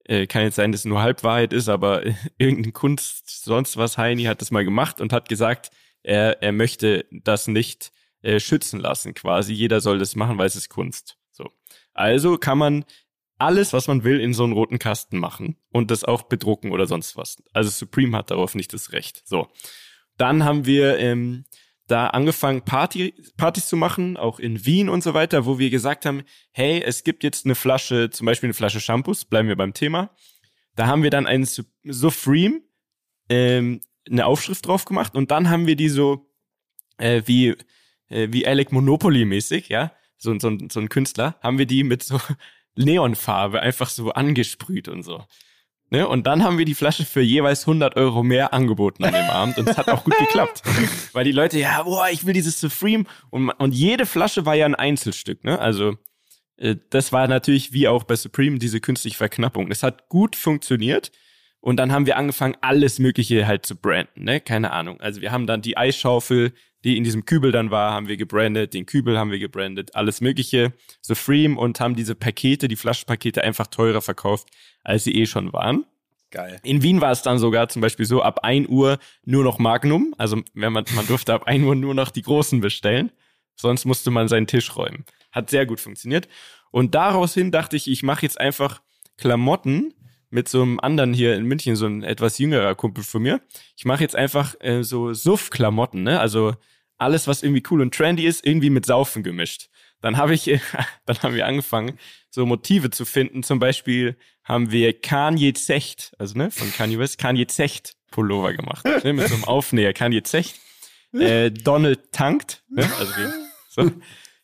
äh, 0.05 0.27
kann 0.27 0.43
jetzt 0.43 0.55
sein, 0.55 0.71
dass 0.71 0.81
es 0.81 0.85
nur 0.85 1.01
Halbwahrheit 1.01 1.51
ist, 1.51 1.67
aber 1.67 2.03
irgendein 2.37 2.71
Kunst, 2.71 3.43
sonst 3.43 3.75
was 3.75 3.97
Heini 3.97 4.23
hat 4.23 4.39
das 4.39 4.51
mal 4.51 4.63
gemacht 4.63 5.01
und 5.01 5.11
hat 5.11 5.27
gesagt, 5.27 5.71
er, 6.01 6.41
er 6.41 6.53
möchte 6.53 7.05
das 7.11 7.47
nicht 7.49 7.91
äh, 8.21 8.39
schützen 8.39 8.79
lassen, 8.79 9.13
quasi. 9.13 9.51
Jeder 9.51 9.81
soll 9.81 9.99
das 9.99 10.15
machen, 10.15 10.37
weil 10.37 10.47
es 10.47 10.55
ist 10.55 10.69
Kunst. 10.69 11.17
So. 11.95 11.99
Also 12.01 12.37
kann 12.37 12.57
man 12.57 12.85
alles, 13.37 13.73
was 13.73 13.87
man 13.87 14.03
will, 14.03 14.19
in 14.19 14.33
so 14.33 14.43
einen 14.43 14.53
roten 14.53 14.79
Kasten 14.79 15.17
machen 15.17 15.57
und 15.69 15.91
das 15.91 16.03
auch 16.03 16.23
bedrucken 16.23 16.71
oder 16.71 16.87
sonst 16.87 17.17
was. 17.17 17.43
Also 17.53 17.69
Supreme 17.69 18.17
hat 18.17 18.31
darauf 18.31 18.55
nicht 18.55 18.71
das 18.73 18.91
Recht. 18.93 19.27
So. 19.27 19.47
Dann 20.17 20.45
haben 20.45 20.65
wir 20.65 20.97
ähm, 20.99 21.43
da 21.87 22.07
angefangen, 22.07 22.61
Party, 22.63 23.13
Partys 23.35 23.67
zu 23.67 23.75
machen, 23.75 24.15
auch 24.17 24.39
in 24.39 24.65
Wien 24.65 24.87
und 24.87 25.03
so 25.03 25.13
weiter, 25.13 25.45
wo 25.45 25.59
wir 25.59 25.69
gesagt 25.69 26.05
haben, 26.05 26.23
hey, 26.51 26.81
es 26.81 27.03
gibt 27.03 27.23
jetzt 27.23 27.45
eine 27.45 27.55
Flasche, 27.55 28.09
zum 28.09 28.25
Beispiel 28.25 28.47
eine 28.47 28.53
Flasche 28.53 28.79
Shampoos, 28.79 29.25
bleiben 29.25 29.49
wir 29.49 29.57
beim 29.57 29.73
Thema. 29.73 30.15
Da 30.75 30.87
haben 30.87 31.03
wir 31.03 31.09
dann 31.09 31.27
einen 31.27 31.45
Su- 31.45 31.63
Supreme, 31.83 32.61
ähm, 33.29 33.81
eine 34.09 34.25
Aufschrift 34.25 34.65
drauf 34.65 34.85
gemacht 34.85 35.15
und 35.15 35.31
dann 35.31 35.49
haben 35.49 35.67
wir 35.67 35.75
die 35.75 35.89
so 35.89 36.31
äh, 36.97 37.21
wie, 37.25 37.55
äh, 38.07 38.29
wie 38.31 38.47
Alec 38.47 38.71
Monopoly 38.71 39.25
mäßig, 39.25 39.67
ja, 39.69 39.91
so, 40.17 40.37
so, 40.39 40.57
so 40.71 40.79
ein 40.79 40.89
Künstler, 40.89 41.35
haben 41.41 41.57
wir 41.57 41.65
die 41.65 41.83
mit 41.83 42.03
so 42.03 42.19
Neonfarbe 42.75 43.61
einfach 43.61 43.89
so 43.89 44.11
angesprüht 44.11 44.87
und 44.87 45.03
so. 45.03 45.23
Ne? 45.91 46.07
Und 46.07 46.25
dann 46.25 46.43
haben 46.43 46.57
wir 46.57 46.65
die 46.65 46.75
Flasche 46.75 47.05
für 47.05 47.21
jeweils 47.21 47.61
100 47.61 47.95
Euro 47.95 48.23
mehr 48.23 48.53
angeboten 48.53 49.03
an 49.03 49.13
dem 49.13 49.29
Abend 49.29 49.57
und 49.57 49.69
es 49.69 49.77
hat 49.77 49.87
auch 49.89 50.03
gut 50.03 50.17
geklappt. 50.19 50.63
Weil 51.13 51.25
die 51.25 51.31
Leute, 51.31 51.59
ja, 51.59 51.83
boah, 51.83 52.09
ich 52.09 52.25
will 52.25 52.33
dieses 52.33 52.59
Supreme 52.59 53.05
und, 53.29 53.49
und 53.51 53.73
jede 53.73 54.05
Flasche 54.05 54.45
war 54.45 54.55
ja 54.55 54.65
ein 54.65 54.75
Einzelstück, 54.75 55.43
ne? 55.43 55.59
Also 55.59 55.97
äh, 56.57 56.75
das 56.89 57.11
war 57.11 57.27
natürlich 57.27 57.71
wie 57.71 57.87
auch 57.87 58.03
bei 58.03 58.15
Supreme 58.15 58.57
diese 58.57 58.81
künstliche 58.81 59.17
Verknappung. 59.17 59.69
Das 59.69 59.83
hat 59.83 60.09
gut 60.09 60.35
funktioniert 60.35 61.11
und 61.65 61.77
dann 61.77 61.91
haben 61.91 62.05
wir 62.05 62.15
angefangen, 62.17 62.55
alles 62.61 62.99
Mögliche 62.99 63.47
halt 63.47 63.65
zu 63.65 63.75
branden, 63.75 64.23
ne? 64.23 64.39
Keine 64.39 64.71
Ahnung. 64.71 65.01
Also 65.01 65.21
wir 65.21 65.31
haben 65.31 65.47
dann 65.47 65.63
die 65.63 65.75
Eisschaufel, 65.75 66.53
die 66.83 66.95
in 66.95 67.03
diesem 67.03 67.25
Kübel 67.25 67.51
dann 67.51 67.71
war, 67.71 67.91
haben 67.91 68.07
wir 68.07 68.17
gebrandet, 68.17 68.75
den 68.75 68.85
Kübel 68.85 69.17
haben 69.17 69.31
wir 69.31 69.39
gebrandet, 69.39 69.95
alles 69.95 70.21
Mögliche, 70.21 70.73
Supreme 71.01 71.57
und 71.57 71.79
haben 71.79 71.95
diese 71.95 72.13
Pakete, 72.13 72.67
die 72.67 72.75
Flaschenpakete 72.75 73.43
einfach 73.43 73.65
teurer 73.65 74.01
verkauft, 74.01 74.47
als 74.83 75.05
sie 75.05 75.15
eh 75.15 75.25
schon 75.25 75.53
waren. 75.53 75.85
Geil. 76.29 76.59
In 76.61 76.83
Wien 76.83 77.01
war 77.01 77.09
es 77.09 77.23
dann 77.23 77.39
sogar 77.39 77.67
zum 77.67 77.81
Beispiel 77.81 78.05
so, 78.05 78.21
ab 78.21 78.41
1 78.43 78.67
Uhr 78.67 78.99
nur 79.23 79.43
noch 79.43 79.57
Magnum. 79.57 80.13
Also 80.19 80.43
wenn 80.53 80.71
man, 80.71 80.85
man 80.93 81.07
durfte 81.07 81.33
ab 81.33 81.47
1 81.47 81.63
Uhr 81.63 81.73
nur 81.73 81.95
noch 81.95 82.11
die 82.11 82.21
großen 82.21 82.61
bestellen. 82.61 83.11
Sonst 83.55 83.85
musste 83.85 84.11
man 84.11 84.27
seinen 84.27 84.45
Tisch 84.45 84.75
räumen. 84.75 85.03
Hat 85.31 85.49
sehr 85.49 85.65
gut 85.65 85.79
funktioniert. 85.79 86.27
Und 86.69 86.93
daraus 86.93 87.33
hin 87.33 87.51
dachte 87.51 87.75
ich, 87.75 87.89
ich 87.89 88.03
mache 88.03 88.21
jetzt 88.21 88.39
einfach 88.39 88.83
Klamotten 89.17 89.95
mit 90.35 90.49
so 90.49 90.61
einem 90.61 90.79
anderen 90.81 91.13
hier 91.13 91.35
in 91.35 91.45
München, 91.45 91.75
so 91.77 91.87
ein 91.87 92.03
etwas 92.03 92.37
jüngerer 92.37 92.75
Kumpel 92.75 93.03
von 93.03 93.21
mir. 93.21 93.41
Ich 93.77 93.85
mache 93.85 94.03
jetzt 94.03 94.15
einfach 94.15 94.53
äh, 94.59 94.83
so 94.83 95.13
Suff-Klamotten, 95.13 96.03
ne? 96.03 96.19
Also 96.19 96.53
alles, 96.97 97.27
was 97.27 97.41
irgendwie 97.41 97.63
cool 97.71 97.81
und 97.81 97.95
trendy 97.95 98.25
ist, 98.25 98.45
irgendwie 98.45 98.69
mit 98.69 98.85
Saufen 98.85 99.23
gemischt. 99.23 99.69
Dann 100.01 100.17
habe 100.17 100.33
ich, 100.33 100.43
dann 101.05 101.17
haben 101.23 101.35
wir 101.35 101.47
angefangen, 101.47 101.97
so 102.29 102.45
Motive 102.45 102.91
zu 102.91 103.05
finden. 103.05 103.43
Zum 103.43 103.59
Beispiel 103.59 104.17
haben 104.43 104.71
wir 104.71 104.93
Kanye 104.99 105.53
Zecht, 105.53 106.13
also 106.19 106.37
ne, 106.37 106.51
von 106.51 106.71
Kanye 106.73 106.99
West, 106.99 107.17
Kanye 107.17 107.47
Zecht 107.47 107.95
Pullover 108.11 108.53
gemacht, 108.53 108.85
ne, 108.85 109.13
mit 109.13 109.27
so 109.29 109.35
einem 109.35 109.45
Aufnäher, 109.45 109.93
Kanye 109.93 110.21
Zecht. 110.23 110.59
Äh, 111.13 111.49
Donald 111.49 112.11
tankt, 112.11 112.61
ne, 112.67 112.83
also 112.99 113.11
wie, 113.13 113.29
so. 113.69 113.91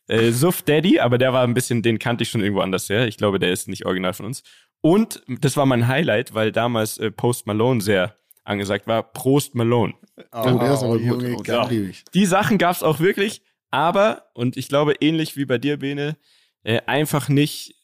Äh, 0.07 0.31
Suff 0.31 0.61
Daddy, 0.61 0.99
aber 0.99 1.17
der 1.17 1.31
war 1.31 1.43
ein 1.43 1.53
bisschen, 1.53 1.81
den 1.81 1.99
kannte 1.99 2.23
ich 2.23 2.29
schon 2.29 2.41
irgendwo 2.41 2.61
anders 2.61 2.89
her. 2.89 3.07
Ich 3.07 3.17
glaube, 3.17 3.39
der 3.39 3.51
ist 3.51 3.67
nicht 3.67 3.85
original 3.85 4.13
von 4.13 4.25
uns. 4.25 4.43
Und 4.81 5.21
das 5.27 5.57
war 5.57 5.65
mein 5.65 5.87
Highlight, 5.87 6.33
weil 6.33 6.51
damals 6.51 6.97
äh, 6.97 7.11
Post 7.11 7.45
Malone 7.47 7.81
sehr 7.81 8.15
angesagt 8.43 8.87
war. 8.87 9.03
Prost 9.03 9.53
Malone. 9.55 9.93
Oh, 10.31 10.57
der 10.59 10.73
ist 10.73 10.83
aber 10.83 10.97
gut. 10.97 11.21
Junge, 11.21 11.35
Oh, 11.37 11.67
liebe 11.69 11.89
ich. 11.89 12.03
Die 12.13 12.25
Sachen 12.25 12.57
gab's 12.57 12.81
auch 12.83 12.99
wirklich, 12.99 13.41
aber, 13.69 14.25
und 14.33 14.57
ich 14.57 14.67
glaube 14.69 14.95
ähnlich 14.99 15.37
wie 15.37 15.45
bei 15.45 15.57
dir, 15.57 15.77
Bene, 15.77 16.17
äh, 16.63 16.81
einfach 16.87 17.29
nicht 17.29 17.75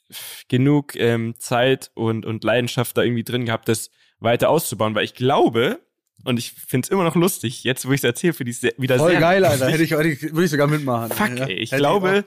genug 0.48 0.96
ähm, 0.96 1.36
Zeit 1.38 1.92
und, 1.94 2.26
und 2.26 2.44
Leidenschaft 2.44 2.98
da 2.98 3.04
irgendwie 3.04 3.24
drin 3.24 3.46
gehabt, 3.46 3.68
das 3.70 3.90
weiter 4.20 4.50
auszubauen, 4.50 4.96
weil 4.96 5.04
ich 5.04 5.14
glaube, 5.14 5.80
und 6.24 6.40
ich 6.40 6.52
find's 6.54 6.90
immer 6.90 7.04
noch 7.04 7.16
lustig, 7.16 7.64
jetzt 7.64 7.88
wo 7.88 7.92
ich 7.92 8.00
es 8.00 8.04
erzähle, 8.04 8.34
finde 8.34 8.52
ich 8.52 8.62
wieder 8.78 8.98
Voll 8.98 9.12
sehr 9.12 9.20
geil, 9.20 9.46
Alter. 9.46 9.66
lustig. 9.70 9.74
Hätte 9.74 9.84
ich, 9.84 9.92
hätte 9.92 10.08
ich, 10.28 10.34
würde 10.34 10.46
ich 10.46 10.52
sogar 10.52 10.68
mitmachen. 10.68 11.12
Fuck, 11.12 11.38
Ja. 11.38 11.46
ey, 11.46 11.54
ich 11.56 11.72
Hätte 11.72 11.82
glaube, 11.82 12.26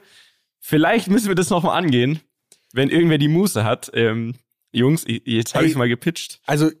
vielleicht 0.59 1.07
müssen 1.09 1.27
wir 1.27 1.35
das 1.35 1.49
nochmal 1.49 1.77
angehen, 1.77 2.19
wenn 2.73 2.89
irgendwer 2.89 3.17
die 3.17 3.27
Muße 3.27 3.63
hat. 3.63 3.91
Ähm, 3.93 4.35
Jungs, 4.71 5.05
jetzt 5.07 5.55
habe 5.55 5.65
ich 5.65 5.75
mal 5.75 5.89
gepitcht. 5.89 6.39
Also, 6.45 6.71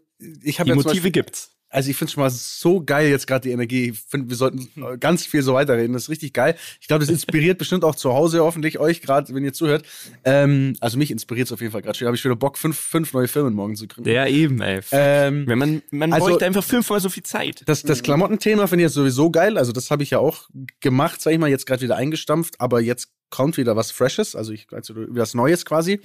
ich 0.43 0.59
habe 0.59 0.67
Die 0.67 0.69
ja 0.69 0.75
Motive 0.75 0.93
Beispiel, 0.93 1.11
gibt's. 1.11 1.57
Also 1.71 1.89
ich 1.89 1.95
finde 1.95 2.11
schon 2.11 2.21
mal 2.21 2.29
so 2.29 2.83
geil 2.83 3.09
jetzt 3.09 3.27
gerade 3.27 3.47
die 3.47 3.53
Energie. 3.53 3.91
Ich 3.91 3.99
finde, 3.99 4.29
wir 4.29 4.35
sollten 4.35 4.69
äh, 4.75 4.97
ganz 4.97 5.25
viel 5.25 5.41
so 5.41 5.53
weiterreden. 5.53 5.93
Das 5.93 6.03
ist 6.03 6.09
richtig 6.09 6.33
geil. 6.33 6.55
Ich 6.81 6.87
glaube, 6.87 6.99
das 6.99 7.09
inspiriert 7.09 7.57
bestimmt 7.57 7.85
auch 7.85 7.95
zu 7.95 8.13
Hause 8.13 8.41
hoffentlich 8.41 8.77
euch 8.77 9.01
gerade, 9.01 9.33
wenn 9.33 9.43
ihr 9.45 9.53
zuhört. 9.53 9.85
Ähm, 10.25 10.75
also 10.81 10.97
mich 10.97 11.11
inspiriert 11.11 11.47
es 11.47 11.53
auf 11.53 11.61
jeden 11.61 11.71
Fall 11.71 11.81
gerade. 11.81 11.97
Habe 12.05 12.15
ich 12.15 12.23
wieder 12.23 12.35
Bock, 12.35 12.57
fünf, 12.57 12.77
fünf 12.77 13.13
neue 13.13 13.29
Filme 13.29 13.51
morgen 13.51 13.77
zu 13.77 13.87
kriegen. 13.87 14.03
Der 14.03 14.27
eben, 14.27 14.61
ey. 14.61 14.81
Ähm, 14.91 15.47
Wenn 15.47 15.57
man, 15.57 15.81
man 15.91 16.11
also- 16.11 16.27
bräuchte 16.27 16.45
einfach 16.45 16.63
fünfmal 16.63 16.99
so 16.99 17.09
viel 17.09 17.23
Zeit. 17.23 17.63
Das, 17.65 17.83
das 17.83 18.03
Klamottenthema 18.03 18.67
finde 18.67 18.83
ich 18.83 18.87
jetzt 18.87 18.95
sowieso 18.95 19.31
geil. 19.31 19.57
Also 19.57 19.71
das 19.71 19.89
habe 19.91 20.03
ich 20.03 20.09
ja 20.09 20.19
auch 20.19 20.49
gemacht, 20.81 21.21
sag 21.21 21.31
ich 21.31 21.39
mal, 21.39 21.49
jetzt 21.49 21.65
gerade 21.65 21.81
wieder 21.81 21.95
eingestampft. 21.95 22.59
Aber 22.59 22.81
jetzt 22.81 23.09
kommt 23.29 23.55
wieder 23.55 23.77
was 23.77 23.91
Freshes, 23.91 24.35
also 24.35 24.51
ich 24.51 24.67
also 24.71 24.93
was 25.07 25.33
Neues 25.33 25.63
quasi. 25.63 26.01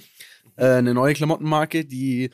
Äh, 0.55 0.65
eine 0.65 0.93
neue 0.93 1.13
Klamottenmarke, 1.13 1.83
die 1.83 2.31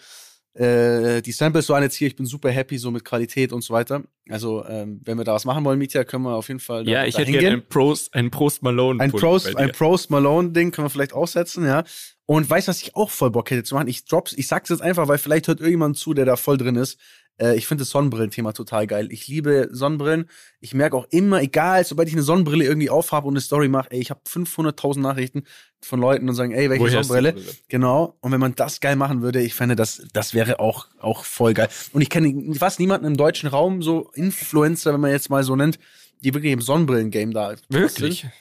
äh, 0.56 1.22
die 1.22 1.32
Samples 1.32 1.68
waren 1.70 1.82
jetzt 1.82 1.96
hier. 1.96 2.08
Ich 2.08 2.16
bin 2.16 2.26
super 2.26 2.52
happy 2.52 2.78
so 2.78 2.92
mit 2.92 3.04
Qualität 3.04 3.52
und 3.52 3.64
so 3.64 3.74
weiter. 3.74 4.04
Also 4.30 4.64
ähm, 4.66 5.02
wenn 5.04 5.18
wir 5.18 5.24
da 5.24 5.34
was 5.34 5.46
machen 5.46 5.66
wollen, 5.66 5.80
Mietja, 5.80 6.04
können 6.04 6.24
wir 6.24 6.36
auf 6.36 6.48
jeden 6.48 6.60
Fall 6.60 6.84
da, 6.84 6.92
Ja, 6.92 7.06
ich 7.06 7.18
hätte 7.18 7.32
gerne 7.32 7.58
ein 7.58 7.68
Prost, 7.68 8.14
ein 8.14 8.30
Prost 8.30 8.62
Malone. 8.62 9.00
Ein 9.00 9.12
Prost, 9.12 9.56
ein 9.56 9.72
Prost 9.72 10.12
Malone 10.12 10.52
Ding 10.52 10.72
können 10.72 10.86
wir 10.86 10.90
vielleicht 10.90 11.14
aussetzen, 11.14 11.66
ja. 11.66 11.84
Und 12.26 12.50
weißt 12.50 12.68
was 12.68 12.82
ich 12.82 12.96
auch 12.96 13.10
voll 13.10 13.32
Bock 13.32 13.50
hätte 13.52 13.64
zu 13.64 13.76
machen? 13.76 13.88
Ich 13.88 14.06
drops, 14.06 14.34
ich 14.34 14.48
sag's 14.48 14.70
jetzt 14.70 14.82
einfach, 14.82 15.08
weil 15.08 15.18
vielleicht 15.18 15.48
hört 15.48 15.60
irgendjemand 15.60 15.98
zu, 15.98 16.14
der 16.14 16.26
da 16.26 16.36
voll 16.36 16.58
drin 16.58 16.76
ist. 16.76 17.00
Äh, 17.40 17.56
ich 17.58 17.66
finde 17.68 17.82
das 17.82 17.90
Sonnenbrillenthema 17.90 18.52
total 18.54 18.86
geil. 18.88 19.08
Ich 19.12 19.28
liebe 19.28 19.70
Sonnenbrillen. 19.72 20.30
Ich 20.60 20.74
merke 20.74 20.96
auch 20.98 21.08
immer, 21.10 21.42
egal, 21.42 21.84
sobald 21.86 22.08
ich 22.08 22.14
eine 22.14 22.22
Sonnenbrille 22.24 22.64
irgendwie 22.66 22.90
aufhabe 22.90 23.28
und 23.28 23.34
eine 23.34 23.42
Story 23.42 23.68
mache, 23.70 23.90
ey, 23.92 24.00
ich 24.00 24.10
habe 24.12 24.22
500.000 24.28 25.00
Nachrichten 25.00 25.44
von 25.82 26.00
Leuten 26.00 26.30
und 26.30 26.36
sagen, 26.36 26.52
ey, 26.52 26.70
welche 26.70 26.84
Woher 26.84 27.04
Sonnenbrille? 27.04 27.34
Brille? 27.34 27.56
Genau. 27.70 28.16
Und 28.22 28.32
wenn 28.32 28.40
man 28.40 28.56
das 28.56 28.80
geil 28.80 28.96
machen 28.96 29.22
würde, 29.22 29.42
ich 29.42 29.54
fände, 29.56 29.76
das, 29.76 30.04
das 30.14 30.34
wäre 30.34 30.60
auch, 30.60 30.88
auch 31.00 31.26
voll 31.26 31.54
geil. 31.54 31.70
Und 31.92 32.02
ich 32.02 32.10
kenne 32.10 32.54
fast 32.56 32.80
niemanden 32.80 33.06
im 33.08 33.18
deutschen 33.18 33.50
Raum, 33.50 33.82
so 33.82 34.12
Influencer, 34.14 34.94
wenn 34.94 35.02
man 35.02 35.12
jetzt 35.12 35.30
mal 35.30 35.44
so 35.44 35.56
nennt, 35.56 35.80
die 36.22 36.34
wirklich 36.34 36.54
im 36.54 36.62
Sonnenbrillen-Game 36.62 37.32
da 37.34 37.56
Wirklich? 37.70 38.22
sind. 38.22 38.32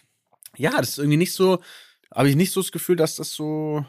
Ja, 0.56 0.72
das 0.78 0.90
ist 0.90 0.98
irgendwie 0.98 1.16
nicht 1.16 1.32
so, 1.32 1.60
habe 2.14 2.28
ich 2.28 2.36
nicht 2.36 2.52
so 2.52 2.60
das 2.60 2.70
Gefühl, 2.72 2.96
dass 2.96 3.16
das 3.16 3.32
so 3.32 3.84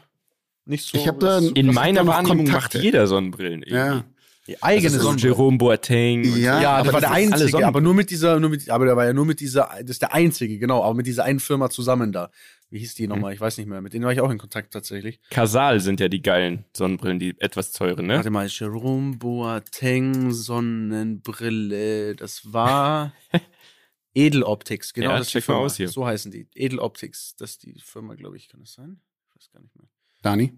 nicht 0.64 0.86
so. 0.86 0.96
Ich 0.96 1.06
hab 1.06 1.20
da- 1.20 1.38
In 1.38 1.72
meiner 1.74 2.06
Wahrnehmung 2.06 2.46
Kontakte? 2.46 2.78
macht 2.78 2.84
jeder 2.84 3.06
Sonnenbrillen 3.06 3.62
irgendwie. 3.62 3.76
Ja. 3.76 4.04
Die 4.46 4.62
eigene 4.62 4.88
Also 4.92 4.98
Sonnenbrille. 5.00 5.28
Jerome 5.32 5.58
Boateng. 5.58 6.24
Ja, 6.24 6.30
so. 6.32 6.38
Ja, 6.62 6.70
aber 6.76 6.84
das 6.84 6.92
war 6.94 7.00
der 7.00 7.10
einzige, 7.12 7.66
aber 7.66 7.80
nur 7.80 7.94
mit 7.94 8.10
dieser, 8.10 8.38
nur 8.40 8.50
mit, 8.50 8.68
aber 8.68 8.84
der 8.84 8.96
war 8.96 9.04
ja 9.06 9.12
nur 9.12 9.24
mit 9.26 9.40
dieser, 9.40 9.70
das 9.80 9.90
ist 9.90 10.02
der 10.02 10.12
einzige, 10.12 10.58
genau, 10.58 10.82
aber 10.84 10.94
mit 10.94 11.06
dieser 11.06 11.24
einen 11.24 11.40
Firma 11.40 11.70
zusammen 11.70 12.12
da. 12.12 12.30
Wie 12.70 12.78
hieß 12.80 12.94
die 12.96 13.06
nochmal? 13.06 13.32
Ich 13.32 13.40
weiß 13.40 13.56
nicht 13.58 13.68
mehr. 13.68 13.80
Mit 13.80 13.92
denen 13.92 14.04
war 14.04 14.12
ich 14.12 14.20
auch 14.20 14.30
in 14.30 14.38
Kontakt 14.38 14.72
tatsächlich. 14.72 15.20
Casal 15.30 15.78
sind 15.80 16.00
ja 16.00 16.08
die 16.08 16.22
geilen 16.22 16.64
Sonnenbrillen, 16.76 17.20
die 17.20 17.34
etwas 17.40 17.70
teuren, 17.72 18.06
ne? 18.06 18.16
Warte 18.16 18.30
mal, 18.30 18.48
Jerome 18.48 19.16
Boateng 19.16 20.32
Sonnenbrille, 20.32 22.16
das 22.16 22.52
war 22.52 23.12
Edeloptics, 24.14 24.92
genau. 24.92 25.10
Ja, 25.10 25.18
das 25.18 25.28
check 25.28 25.42
mal 25.48 25.54
Firma. 25.54 25.66
aus 25.66 25.76
hier. 25.76 25.88
So 25.88 26.06
heißen 26.06 26.30
die. 26.32 26.48
Edeloptics, 26.54 27.34
das 27.36 27.52
ist 27.52 27.62
die 27.64 27.78
Firma, 27.80 28.14
glaube 28.14 28.36
ich, 28.36 28.48
kann 28.48 28.60
das 28.60 28.72
sein? 28.74 29.00
Ich 29.28 29.36
weiß 29.36 29.50
gar 29.52 29.60
nicht 29.60 29.76
mehr. 29.76 29.88
Dani? 30.22 30.52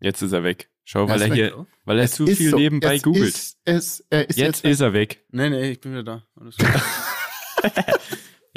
Jetzt 0.00 0.22
ist 0.22 0.32
er 0.32 0.42
weg. 0.44 0.70
Schau, 0.84 1.02
Er 1.04 1.08
weil 1.08 1.22
er 1.22 1.28
weg, 1.28 1.34
hier, 1.34 1.66
weil 1.84 1.98
er 1.98 2.04
Es 2.04 2.12
zu 2.12 2.26
viel 2.26 2.50
so. 2.50 2.56
nebenbei 2.56 2.96
es 2.96 3.02
googelt. 3.02 3.28
Ist, 3.28 3.58
es, 3.64 4.04
er 4.10 4.28
ist 4.28 4.38
Jetzt 4.38 4.62
jetzt, 4.62 4.64
ist 4.64 4.80
er 4.80 4.92
weg. 4.92 5.24
Nee, 5.30 5.50
nee, 5.50 5.70
ich 5.70 5.80
bin 5.80 5.92
wieder 5.92 6.02
da. 6.02 6.24
Alles 6.36 6.56
gut. 6.56 6.66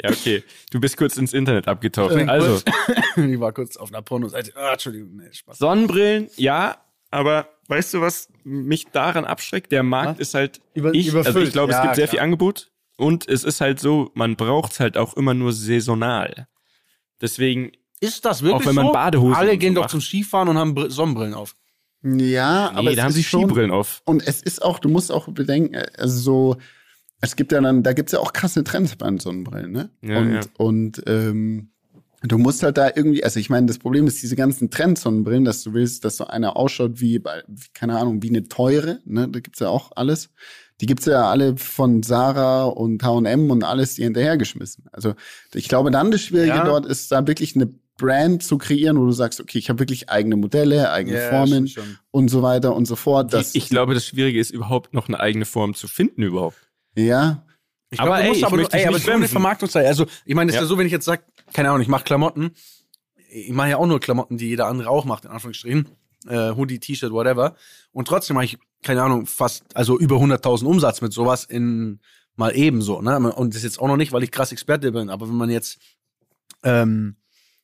Ja, 0.02 0.10
okay. 0.10 0.42
Du 0.72 0.80
bist 0.80 0.96
kurz 0.96 1.16
ins 1.16 1.32
Internet 1.32 1.68
abgetaucht. 1.68 2.16
Äh, 2.16 2.24
Also, 2.24 2.60
ich 3.16 3.38
war 3.40 3.52
kurz 3.52 3.76
auf 3.76 3.90
einer 3.90 4.02
Pornoseite. 4.02 4.52
Ah, 4.56 4.72
Entschuldigung, 4.72 5.14
nee, 5.16 5.32
Spaß. 5.32 5.56
Sonnenbrillen, 5.58 6.28
ja, 6.36 6.84
aber 7.12 7.48
weißt 7.68 7.94
du, 7.94 8.00
was 8.00 8.28
mich 8.42 8.86
daran 8.88 9.24
abschreckt? 9.24 9.70
Der 9.70 9.84
Markt 9.84 10.18
Was? 10.18 10.28
ist 10.28 10.34
halt, 10.34 10.60
Über- 10.74 10.92
ich, 10.92 11.06
also 11.14 11.20
überfüllt. 11.20 11.46
ich 11.46 11.52
glaube, 11.52 11.70
es 11.72 11.76
Ja, 11.78 11.82
gibt 11.84 11.94
sehr 11.94 12.06
klar. 12.08 12.10
viel 12.10 12.20
Angebot 12.20 12.72
und 12.96 13.28
es 13.28 13.44
ist 13.44 13.60
halt 13.60 13.78
so, 13.78 14.10
man 14.14 14.34
braucht 14.34 14.72
es 14.72 14.80
halt 14.80 14.98
auch 14.98 15.14
immer 15.14 15.32
nur 15.32 15.52
saisonal. 15.52 16.48
Deswegen, 17.20 17.70
Ist 18.04 18.24
das 18.24 18.42
wirklich 18.42 18.62
Auch 18.62 18.66
wenn 18.66 18.74
man 18.74 18.86
so? 18.86 18.92
Badehosen 18.92 19.34
Alle 19.34 19.56
gehen 19.58 19.72
so 19.72 19.76
doch 19.76 19.82
macht. 19.84 19.90
zum 19.92 20.00
Skifahren 20.00 20.48
und 20.48 20.58
haben 20.58 20.74
Br- 20.74 20.90
Sonnenbrillen 20.90 21.34
auf. 21.34 21.54
ja, 22.02 22.70
aber 22.70 22.82
nee, 22.82 22.90
es 22.90 22.96
da 22.96 23.04
haben 23.04 23.12
sie 23.12 23.24
schon, 23.24 23.42
Skibrillen 23.42 23.70
auf. 23.70 24.02
Und 24.04 24.26
es 24.26 24.42
ist 24.42 24.62
auch, 24.62 24.78
du 24.78 24.88
musst 24.88 25.10
auch 25.10 25.28
bedenken, 25.28 25.82
also 25.96 26.18
so, 26.18 26.56
es 27.20 27.36
gibt 27.36 27.52
ja 27.52 27.60
dann, 27.60 27.82
da 27.82 27.92
gibt's 27.94 28.12
ja 28.12 28.18
auch 28.20 28.32
krasse 28.32 28.62
Trends 28.64 28.96
bei 28.96 29.06
den 29.06 29.18
Sonnenbrillen, 29.18 29.72
ne? 29.72 29.90
Ja, 30.02 30.18
und 30.18 30.32
ja. 30.34 30.40
und 30.58 31.02
ähm, 31.06 31.70
du 32.22 32.36
musst 32.38 32.62
halt 32.62 32.76
da 32.76 32.88
irgendwie, 32.94 33.24
also 33.24 33.40
ich 33.40 33.48
meine, 33.48 33.66
das 33.66 33.78
Problem 33.78 34.06
ist 34.06 34.22
diese 34.22 34.36
ganzen 34.36 34.70
Trend-Sonnenbrillen, 34.70 35.44
dass 35.44 35.62
du 35.62 35.72
willst, 35.72 36.04
dass 36.04 36.16
so 36.18 36.26
einer 36.26 36.56
ausschaut 36.56 37.00
wie, 37.00 37.22
keine 37.72 37.98
Ahnung, 37.98 38.22
wie 38.22 38.28
eine 38.28 38.48
teure, 38.48 39.00
ne? 39.06 39.26
Da 39.28 39.40
gibt's 39.40 39.60
ja 39.60 39.68
auch 39.68 39.92
alles. 39.96 40.28
Die 40.80 40.86
gibt's 40.86 41.06
ja 41.06 41.30
alle 41.30 41.56
von 41.56 42.02
Sarah 42.02 42.64
und 42.64 43.02
H&M 43.04 43.50
und 43.50 43.62
alles, 43.62 43.94
die 43.94 44.02
hinterhergeschmissen. 44.02 44.84
Also 44.90 45.14
ich 45.54 45.68
glaube, 45.68 45.90
dann 45.92 46.10
das 46.10 46.20
Schwierige 46.20 46.48
Ja. 46.56 46.64
dort 46.64 46.84
ist, 46.84 47.12
da 47.12 47.24
wirklich 47.28 47.54
eine 47.54 47.72
Brand 47.96 48.42
zu 48.42 48.58
kreieren, 48.58 48.98
wo 48.98 49.04
du 49.04 49.12
sagst, 49.12 49.40
okay, 49.40 49.58
ich 49.58 49.68
habe 49.68 49.78
wirklich 49.78 50.10
eigene 50.10 50.36
Modelle, 50.36 50.90
eigene 50.90 51.18
Formen 51.30 51.68
schon. 51.68 51.98
und 52.10 52.28
so 52.28 52.42
weiter 52.42 52.74
und 52.74 52.86
so 52.86 52.96
fort. 52.96 53.32
Das, 53.32 53.54
ich, 53.54 53.64
ich 53.64 53.68
glaube, 53.70 53.94
das 53.94 54.06
Schwierige 54.06 54.40
ist 54.40 54.50
überhaupt 54.50 54.94
noch 54.94 55.08
eine 55.08 55.20
eigene 55.20 55.44
Form 55.44 55.74
zu 55.74 55.86
finden 55.88 56.22
überhaupt. 56.22 56.56
ja, 56.96 57.44
Ich 57.90 58.00
Aber 58.00 58.08
glaube, 58.08 58.18
du 58.18 58.22
ey, 58.24 58.28
musst 58.28 58.38
ich 58.40 58.46
aber, 58.46 58.56
möchte 58.56 58.72
dich 58.72 58.80
ey, 58.80 58.86
aber 58.86 58.96
nicht 58.96 59.02
es 59.02 59.04
ist 59.04 59.08
nur 59.08 59.16
eine. 59.16 59.28
Vermarktungszeit. 59.28 59.86
Also, 59.86 60.06
ich 60.24 60.34
meine, 60.34 60.50
es 60.50 60.54
ist 60.56 60.60
Ja. 60.60 60.64
ja 60.64 60.68
so, 60.68 60.78
wenn 60.78 60.86
ich 60.86 60.92
jetzt 60.92 61.04
sage, 61.04 61.22
keine 61.52 61.68
Ahnung, 61.70 61.82
ich 61.82 61.88
mache 61.88 62.04
Klamotten. 62.04 62.50
Ich 63.28 63.50
mache 63.50 63.70
ja 63.70 63.76
auch 63.78 63.86
nur 63.86 64.00
Klamotten, 64.00 64.38
die 64.38 64.48
jeder 64.48 64.66
andere 64.66 64.90
auch 64.90 65.04
macht, 65.04 65.24
in 65.24 65.30
Anführungsstrichen. 65.30 65.88
Äh, 66.26 66.50
Hoodie, 66.56 66.78
T-Shirt, 66.80 67.12
whatever. 67.12 67.54
Und 67.92 68.08
trotzdem 68.08 68.34
mache 68.34 68.46
ich, 68.46 68.58
keine 68.82 69.02
Ahnung, 69.02 69.26
fast, 69.26 69.64
also 69.76 69.98
über 69.98 70.16
100.000 70.16 70.64
Umsatz 70.64 71.00
mit 71.00 71.12
sowas 71.12 71.44
in 71.44 72.00
mal 72.36 72.56
ebenso. 72.56 73.00
Ne? 73.02 73.16
Und 73.32 73.50
das 73.54 73.58
ist 73.58 73.64
jetzt 73.64 73.78
auch 73.80 73.86
noch 73.86 73.96
nicht, 73.96 74.12
weil 74.12 74.22
ich 74.24 74.30
krass 74.32 74.50
Experte 74.50 74.90
bin. 74.90 75.10
Aber 75.10 75.28
wenn 75.28 75.36
man 75.36 75.50
jetzt, 75.50 75.78
ähm, 76.64 77.16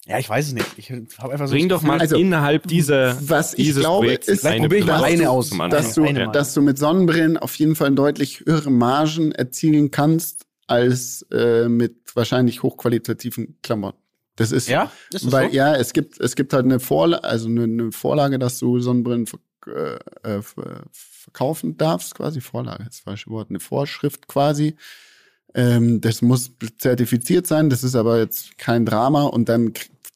ja, 0.06 0.18
ich 0.18 0.28
weiß 0.28 0.48
es 0.48 0.52
nicht. 0.54 0.66
Ich 0.78 0.90
habe 0.90 1.32
einfach 1.32 1.46
so. 1.46 1.54
Bring 1.54 1.68
doch 1.68 1.82
mal 1.82 2.00
Also, 2.00 2.16
innerhalb 2.16 2.66
dieser, 2.66 3.16
was 3.28 3.52
ich 3.54 3.66
dieses 3.66 3.82
glaube, 3.82 4.06
Projekts 4.06 4.28
ist- 4.28 4.46
eine 4.46 4.74
ich 4.74 4.84
mal 4.84 5.04
eine 5.04 5.30
aus. 5.30 5.50
dass 5.70 5.94
du, 5.94 6.04
Eine 6.04 6.26
Mal. 6.26 6.32
dass 6.32 6.54
du 6.54 6.62
mit 6.62 6.78
Sonnenbrillen 6.78 7.36
auf 7.36 7.54
jeden 7.56 7.76
Fall 7.76 7.94
deutlich 7.94 8.40
höhere 8.46 8.70
Margen 8.70 9.32
erzielen 9.32 9.90
kannst 9.90 10.46
als 10.66 11.26
äh, 11.30 11.68
mit 11.68 11.96
wahrscheinlich 12.14 12.62
hochqualitativen 12.62 13.58
Klamotten. 13.62 13.98
Das 14.36 14.52
ist 14.52 14.68
Ja? 14.68 14.90
Ist 15.12 15.26
das 15.26 15.32
weil 15.32 15.50
so? 15.50 15.56
ja, 15.56 15.74
es 15.76 15.92
gibt 15.92 16.18
es 16.20 16.34
gibt 16.34 16.52
halt 16.54 16.64
eine 16.64 16.80
Vorlage, 16.80 17.24
also 17.24 17.48
eine, 17.48 17.64
eine 17.64 17.92
Vorlage, 17.92 18.38
dass 18.38 18.58
du 18.58 18.78
Sonnenbrillen 18.80 19.26
ver 19.26 19.38
äh, 19.66 20.40
ver- 20.40 20.84
verkaufen 20.90 21.76
darfst, 21.76 22.14
quasi 22.14 22.40
Vorlage, 22.40 22.84
das 22.84 23.00
falsche 23.00 23.28
Wort, 23.28 23.50
eine 23.50 23.60
Vorschrift 23.60 24.26
quasi. 24.26 24.74
Ähm, 25.54 26.00
das 26.00 26.22
muss 26.22 26.52
zertifiziert 26.78 27.46
sein, 27.46 27.70
das 27.70 27.82
ist 27.82 27.96
aber 27.96 28.18
jetzt 28.18 28.56
kein 28.58 28.86
Drama 28.86 29.24
und 29.24 29.48
dann 29.48 29.72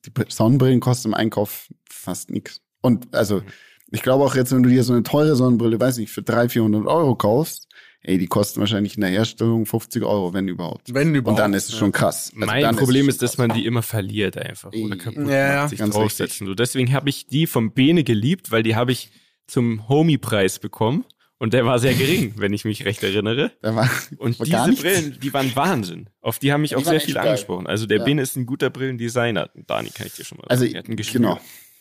die 0.07 0.13
Sonnenbrillen 0.29 0.81
kosten 0.81 1.09
im 1.09 1.15
Einkauf 1.15 1.69
fast 1.89 2.31
nichts. 2.31 2.61
Und 2.81 3.15
also 3.15 3.43
ich 3.91 4.03
glaube 4.03 4.25
auch 4.25 4.35
jetzt, 4.35 4.53
wenn 4.53 4.63
du 4.63 4.69
dir 4.69 4.85
so 4.85 4.93
eine 4.93 5.03
teure 5.03 5.37
Sonnenbrille, 5.37 5.81
weiß 5.81 5.99
nicht, 5.99 6.11
für 6.11 6.23
300, 6.23 6.53
400 6.53 6.87
Euro 6.87 7.15
kaufst, 7.17 7.69
ey, 8.03 8.19
die 8.19 8.27
kosten 8.27 8.61
wahrscheinlich 8.61 8.97
in 8.97 9.01
der 9.01 9.11
Herstellung 9.11 9.67
50 9.67 10.03
Euro, 10.03 10.35
wenn 10.35 10.47
überhaupt. 10.47 10.93
Wenn 10.93 11.15
überhaupt. 11.15 11.39
Und 11.39 11.43
dann 11.43 11.55
ist 11.55 11.67
es 11.67 11.73
ja. 11.73 11.79
schon 11.79 11.93
krass. 11.93 12.31
Also 12.35 12.47
mein 12.47 12.63
dann 12.63 12.77
Problem 12.77 13.09
ist, 13.09 13.21
schon 13.21 13.27
dass 13.27 13.39
man 13.39 13.53
die 13.53 13.65
immer 13.67 13.83
verliert 13.83 14.37
einfach 14.37 14.69
oder 14.69 14.79
Ja, 14.79 14.97
kaputt 14.97 15.29
ja, 15.29 15.57
macht, 15.57 15.71
sich 15.71 15.79
ganz 15.79 15.95
draufsetzen. 15.95 16.47
So, 16.47 16.55
deswegen 16.55 16.93
habe 16.93 17.09
ich 17.09 17.27
die 17.27 17.47
vom 17.47 17.73
Bene 17.73 18.05
geliebt, 18.05 18.51
weil 18.51 18.63
die 18.63 18.77
habe 18.77 18.93
ich 18.93 19.11
zum 19.47 19.89
Homie-Preis 19.89 20.59
bekommen 20.59 21.05
und 21.39 21.53
der 21.53 21.65
war 21.67 21.79
sehr 21.79 21.95
gering, 21.95 22.35
wenn 22.37 22.53
ich 22.53 22.65
mich 22.65 22.85
recht 22.85 23.03
erinnere. 23.03 23.53
Da 23.63 23.75
war, 23.75 23.91
Und 24.19 24.39
war 24.41 24.69
diese. 24.69 24.81
Brillen, 24.83 25.19
die 25.21 25.33
waren 25.33 25.55
Wahnsinn. 25.57 26.09
Auf 26.21 26.39
die 26.39 26.53
haben 26.53 26.61
mich 26.63 26.71
Die 26.71 26.77
auch 26.77 26.85
sehr 26.85 27.01
viel 27.01 27.15
geil. 27.15 27.29
angesprochen. 27.29 27.67
Also 27.67 27.87
der 27.87 27.99
Ja. 27.99 28.05
Bene 28.05 28.23
ist 28.23 28.37
ein 28.37 28.47
guter 28.47 28.71
Brillendesigner. 28.71 29.51
Dani 29.67 29.91
kann 29.91 30.07
ich 30.07 30.15
dir 30.15 30.25
schon 30.25 30.39
mal 30.39 30.45
Also, 30.49 30.65
sagen. 30.65 30.75
Er 30.75 30.79
hat 30.81 30.89
ein 30.89 30.97
Gespür. 30.97 31.21
genau. 31.21 31.41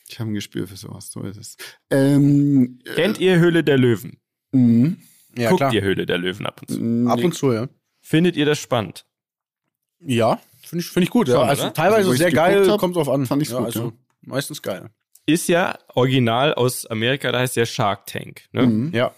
Ich 0.10 0.20
habe 0.20 0.30
ein 0.32 0.34
Gespür 0.34 0.68
für 0.68 0.76
sowas, 0.76 1.12
so 1.12 1.22
ist 1.22 1.38
es. 1.38 1.58
Ähm, 1.90 2.80
Kennt 2.96 3.20
ihr 3.20 3.40
Höhle 3.40 3.64
der 3.64 3.78
Löwen? 3.78 4.18
äh, 4.54 4.58
mh, 4.58 4.96
Ja, 5.38 5.50
Guckt 5.50 5.60
klar. 5.62 5.74
ihr 5.74 5.82
Höhle 5.82 6.06
der 6.06 6.18
Löwen 6.18 6.46
ab 6.46 6.62
und 6.62 6.70
zu? 6.72 6.80
mh, 6.80 7.12
Ab 7.12 7.24
und 7.24 7.34
zu, 7.34 7.52
ja. 7.54 7.68
Findet 8.02 8.36
ihr 8.36 8.46
das 8.46 8.60
spannend? 8.60 9.06
Ja, 10.06 10.40
finde 10.62 10.84
ich, 10.84 10.90
finde 10.90 11.06
ich 11.06 11.10
gut. 11.10 11.28
ja. 11.30 11.36
Schon, 11.36 11.48
Also 11.48 11.64
oder? 11.64 11.74
teilweise 11.74 12.10
Also, 12.10 12.14
sehr 12.14 12.32
geil, 12.32 12.70
hab, 12.70 12.80
kommt 12.80 12.96
drauf 12.96 13.08
an. 13.10 13.26
fand 13.26 13.42
ich's 13.42 13.52
ja, 13.52 13.58
gut, 13.60 13.68
also, 13.68 13.84
ja. 13.86 13.92
Meistens 14.22 14.62
geil. 14.62 14.90
Ist 15.26 15.48
ja 15.48 15.78
original 15.96 16.54
aus 16.54 16.86
Amerika, 16.86 17.32
da 17.32 17.40
heißt 17.40 17.56
ja 17.56 17.66
Shark 17.66 18.06
Tank. 18.08 18.44
Ne? 18.52 18.68
Mhm. 18.68 18.92
Ja. 18.94 19.14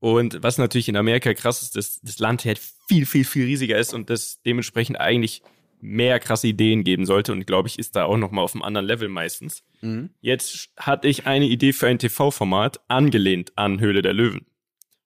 Und 0.00 0.42
was 0.42 0.58
natürlich 0.58 0.88
in 0.88 0.96
Amerika 0.96 1.32
krass 1.34 1.62
ist, 1.62 1.76
dass 1.76 2.00
das 2.00 2.18
Land 2.18 2.44
halt 2.44 2.58
viel, 2.88 3.06
viel, 3.06 3.24
viel 3.24 3.44
riesiger 3.44 3.78
ist 3.78 3.94
und 3.94 4.10
das 4.10 4.40
dementsprechend 4.42 4.98
eigentlich 4.98 5.42
mehr 5.80 6.18
krasse 6.20 6.48
Ideen 6.48 6.84
geben 6.84 7.06
sollte. 7.06 7.32
Und 7.32 7.46
glaube 7.46 7.68
ich, 7.68 7.78
ist 7.78 7.96
da 7.96 8.04
auch 8.04 8.16
nochmal 8.16 8.44
auf 8.44 8.54
einem 8.54 8.62
anderen 8.62 8.86
Level 8.86 9.08
meistens. 9.08 9.62
Mhm. 9.82 10.10
Jetzt 10.20 10.70
hatte 10.78 11.08
ich 11.08 11.26
eine 11.26 11.46
Idee 11.46 11.72
für 11.72 11.86
ein 11.86 11.98
TV-Format 11.98 12.80
angelehnt 12.88 13.52
an 13.56 13.80
Höhle 13.80 14.02
der 14.02 14.14
Löwen. 14.14 14.46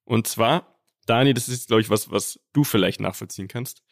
Und 0.04 0.26
zwar, 0.26 0.78
Dani, 1.06 1.34
das 1.34 1.48
ist, 1.48 1.68
glaube 1.68 1.82
ich, 1.82 1.90
was, 1.90 2.10
was 2.10 2.40
du 2.52 2.64
vielleicht 2.64 3.00
nachvollziehen 3.00 3.48
kannst. 3.48 3.82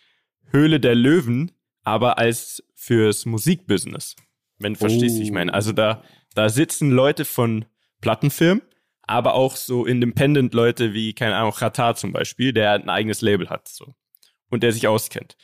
Höhle 0.50 0.80
der 0.80 0.94
Löwen, 0.94 1.52
aber 1.82 2.18
als 2.18 2.62
fürs 2.74 3.26
Musikbusiness. 3.26 4.16
Wenn 4.58 4.74
du 4.74 4.78
verstehst, 4.78 5.18
wie 5.18 5.22
ich 5.22 5.32
meine. 5.32 5.52
Also 5.52 5.72
da, 5.72 6.04
da 6.34 6.48
sitzen 6.48 6.90
Leute 6.90 7.24
von 7.24 7.64
Plattenfirmen, 8.00 8.62
aber 9.12 9.34
auch 9.34 9.56
so 9.56 9.84
Independent-Leute 9.84 10.94
wie, 10.94 11.12
keine 11.12 11.36
Ahnung, 11.36 11.52
Qatar 11.52 11.94
zum 11.96 12.12
Beispiel, 12.12 12.52
der 12.52 12.72
ein 12.72 12.88
eigenes 12.88 13.20
Label 13.20 13.50
hat, 13.50 13.68
so. 13.68 13.94
Und 14.48 14.62
der 14.62 14.72
sich 14.72 14.88
auskennt. 14.88 15.36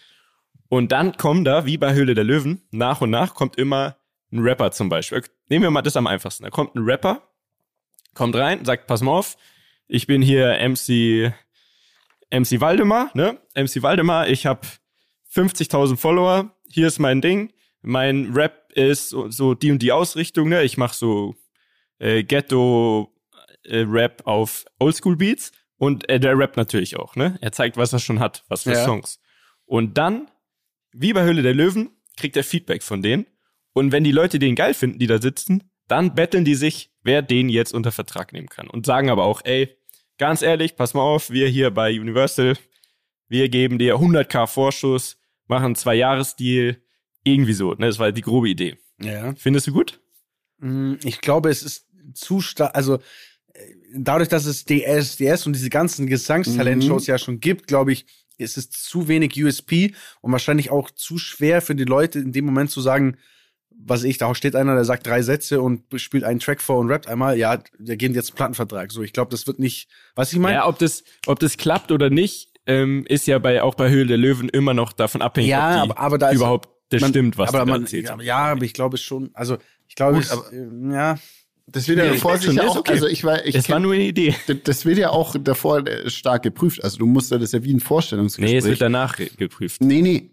Und 0.69 0.93
dann 0.93 1.17
kommen 1.17 1.45
da, 1.45 1.67
wie 1.67 1.77
bei 1.77 1.95
Höhle 1.95 2.15
der 2.15 2.25
Löwen, 2.25 2.63
nach 2.71 3.01
und 3.01 3.11
nach 3.11 3.35
kommt 3.35 3.57
immer 3.57 3.97
ein 4.33 4.41
Rapper 4.41 4.71
zum 4.71 4.89
Beispiel. 4.89 5.23
Nehmen 5.49 5.63
wir 5.63 5.71
mal 5.71 5.83
das 5.83 5.97
am 5.97 6.07
einfachsten. 6.07 6.45
Da 6.45 6.51
kommt 6.51 6.75
ein 6.75 6.85
Rapper, 6.85 7.23
kommt 8.15 8.37
rein, 8.37 8.65
sagt, 8.65 8.87
pass 8.87 9.01
mal 9.01 9.13
auf, 9.13 9.37
ich 9.87 10.07
bin 10.07 10.21
hier 10.23 10.59
MC, 10.67 11.33
MC 12.31 12.61
Waldemar, 12.61 13.11
ne? 13.15 13.39
MC 13.55 13.83
Waldemar, 13.83 14.29
ich 14.29 14.47
habe 14.47 14.67
50.000 15.35 15.97
Follower, 15.97 16.55
hier 16.71 16.87
ist 16.87 16.99
mein 16.99 17.21
Ding. 17.21 17.53
Mein 17.81 18.33
Rap 18.35 18.73
ist 18.73 19.11
so, 19.11 19.55
die 19.55 19.71
und 19.71 19.81
die 19.81 19.93
Ausrichtung, 19.93 20.49
ne? 20.49 20.63
Ich 20.65 20.77
mach 20.77 20.93
so 20.93 21.35
äh, 21.99 22.25
Ghetto 22.25 23.15
äh, 23.69 23.85
Rap 23.89 24.23
auf 24.27 24.65
Oldschool 24.79 25.17
Beats 25.17 25.53
und 25.77 26.09
äh, 26.09 26.19
der 26.21 26.37
Rap 26.39 26.57
natürlich 26.57 26.97
auch, 26.97 27.15
ne? 27.17 27.39
Er 27.41 27.53
zeigt, 27.53 27.77
was 27.77 27.93
er 27.93 27.99
schon 27.99 28.21
hat, 28.21 28.45
was 28.49 28.63
für 28.65 28.73
Ja. 28.73 28.85
Songs. 28.85 29.21
Und 29.65 29.99
dann, 29.99 30.29
wie 30.93 31.13
bei 31.13 31.23
Höhle 31.25 31.43
der 31.43 31.55
Löwen, 31.55 31.91
kriegt 32.17 32.37
er 32.37 32.45
Feedback 32.45 32.83
von 32.83 33.03
denen. 33.03 33.27
Und 33.75 33.93
wenn 33.93 34.03
die 34.05 34.13
Leute 34.13 34.39
den 34.39 34.55
geil 34.57 34.75
finden, 34.75 34.99
die 34.99 35.07
da 35.07 35.21
sitzen, 35.21 35.71
dann 35.87 36.15
betteln 36.15 36.45
die 36.45 36.55
sich, 36.57 36.91
wer 37.03 37.23
den 37.23 37.49
jetzt 37.49 37.73
unter 37.73 37.93
Vertrag 37.93 38.33
nehmen 38.33 38.49
kann. 38.49 38.69
Und 38.69 38.87
sagen 38.87 39.09
aber 39.11 39.25
auch, 39.25 39.41
ey, 39.45 39.77
ganz 40.19 40.43
ehrlich, 40.43 40.75
pass 40.77 40.95
mal 40.95 41.03
auf, 41.03 41.31
wir 41.31 41.49
hier 41.49 41.71
bei 41.71 41.99
Universal, 41.99 42.55
wir 43.29 43.49
geben 43.49 43.79
dir 43.79 43.97
100k 43.97 44.47
Vorschuss, 44.47 45.19
machen 45.47 45.67
einen 45.67 45.75
Zwei-Jahres-Deal, 45.77 46.79
irgendwie 47.25 47.53
so. 47.53 47.73
Ne? 47.75 47.87
Das 47.87 47.99
war 47.99 48.11
die 48.11 48.23
grobe 48.23 48.49
Idee. 48.49 48.79
Ja. 49.01 49.35
Findest 49.37 49.67
du 49.69 49.73
gut? 49.73 50.01
Mm, 50.59 50.95
Ich 51.05 51.21
glaube, 51.21 51.51
es 51.51 51.63
ist 51.63 51.87
zu 52.15 52.41
stark, 52.41 52.75
also 52.75 52.99
dadurch, 53.95 54.29
dass 54.29 54.45
es 54.47 54.65
DSDS 54.65 55.47
und 55.47 55.55
diese 55.55 55.71
ganzen 55.71 56.07
Gesangstalent-Shows 56.07 57.07
ja 57.07 57.19
schon 57.19 57.41
gibt, 57.41 57.67
glaube 57.67 57.93
ich, 57.93 58.07
ist 58.37 58.57
es 58.57 58.71
zu 58.71 59.09
wenig 59.09 59.43
USP 59.43 59.95
und 60.21 60.31
wahrscheinlich 60.33 60.71
auch 60.71 60.91
zu 60.91 61.19
schwer 61.19 61.61
für 61.61 61.75
die 61.75 61.85
Leute 61.85 62.19
in 62.21 62.33
dem 62.33 62.45
Moment 62.45 62.71
zu 62.71 62.81
sagen, 62.81 63.17
was 63.81 64.03
ich, 64.05 64.19
da 64.19 64.35
steht 64.35 64.57
einer, 64.57 64.75
der 64.75 64.85
sagt 64.85 65.07
drei 65.07 65.23
Sätze 65.23 65.61
und 65.63 65.83
spielt 65.97 66.25
einen 66.25 66.41
Track 66.41 66.61
vor 66.61 66.79
und 66.79 66.91
rappt 66.91 67.07
einmal, 67.09 67.39
ja, 67.39 67.63
wir 67.79 67.97
geben 67.97 68.15
jetzt 68.15 68.31
einen 68.31 68.37
Plattenvertrag. 68.37 68.91
So, 68.93 69.03
ich 69.03 69.13
glaube, 69.13 69.31
das 69.31 69.47
wird 69.47 69.59
nicht, 69.61 69.89
was 70.17 70.33
ich 70.33 70.39
meine? 70.39 70.57
Ja, 70.57 70.67
ob 70.69 70.79
das, 70.79 71.05
ob 71.27 71.39
das 71.39 71.57
klappt 71.57 71.93
oder 71.93 72.11
nicht, 72.11 72.51
ähm, 72.67 73.05
ist 73.09 73.27
ja 73.27 73.39
bei 73.39 73.63
auch 73.63 73.75
bei 73.77 73.89
Höhle 73.89 74.07
der 74.07 74.19
Löwen 74.19 74.49
immer 74.49 74.75
noch 74.75 74.93
davon 74.93 75.23
abhängig, 75.23 75.51
Ja, 75.51 75.83
ob 75.83 75.85
die 75.87 75.91
aber- 75.93 76.01
aber 76.01 76.19
da 76.19 76.29
ist- 76.31 76.37
überhaupt 76.37 76.69
das 76.91 77.01
Man- 77.03 77.11
stimmt, 77.11 77.39
was 77.39 77.51
aber 77.55 77.67
man, 77.67 77.87
ja, 78.23 78.37
aber 78.39 78.63
ich 78.65 78.73
glaube 78.73 78.97
schon, 78.99 79.31
also 79.35 79.59
ich 79.89 79.95
glaube, 79.95 80.15
Gut, 80.15 80.25
es, 80.25 80.31
aber- 80.33 80.53
äh, 80.53 80.93
ja, 80.93 81.19
Das 81.71 81.87
wird 81.89 81.99
ja 81.99 82.07
davor 82.07 82.39
sicher 82.39 82.69
auch, 82.69 82.77
okay. 82.77 82.93
also 82.93 83.07
ich 83.07 83.25
war, 83.25 83.45
ich 83.45 83.55
war 83.55 83.77
kenn- 83.77 83.81
nur 83.83 83.95
eine 83.95 84.05
Idee. 84.05 84.35
das- 84.47 84.57
das 84.65 84.87
wird 84.87 84.99
ja 84.99 85.11
auch 85.11 85.37
davor 85.39 85.87
äh, 85.87 86.09
stark 86.09 86.43
geprüft. 86.43 86.83
Also 86.83 86.99
du 86.99 87.07
musst 87.07 87.31
ja 87.31 87.39
das 87.39 87.53
ja 87.53 87.63
wie 87.63 87.75
ein 87.75 87.81
Vorstellungsgespräch. 87.81 88.51
Nee, 88.53 88.59
es 88.59 88.65
wird 88.65 88.81
danach 88.81 89.17
ge- 89.17 89.31
geprüft. 89.37 89.83
nee, 89.83 90.01
nee. 90.03 90.31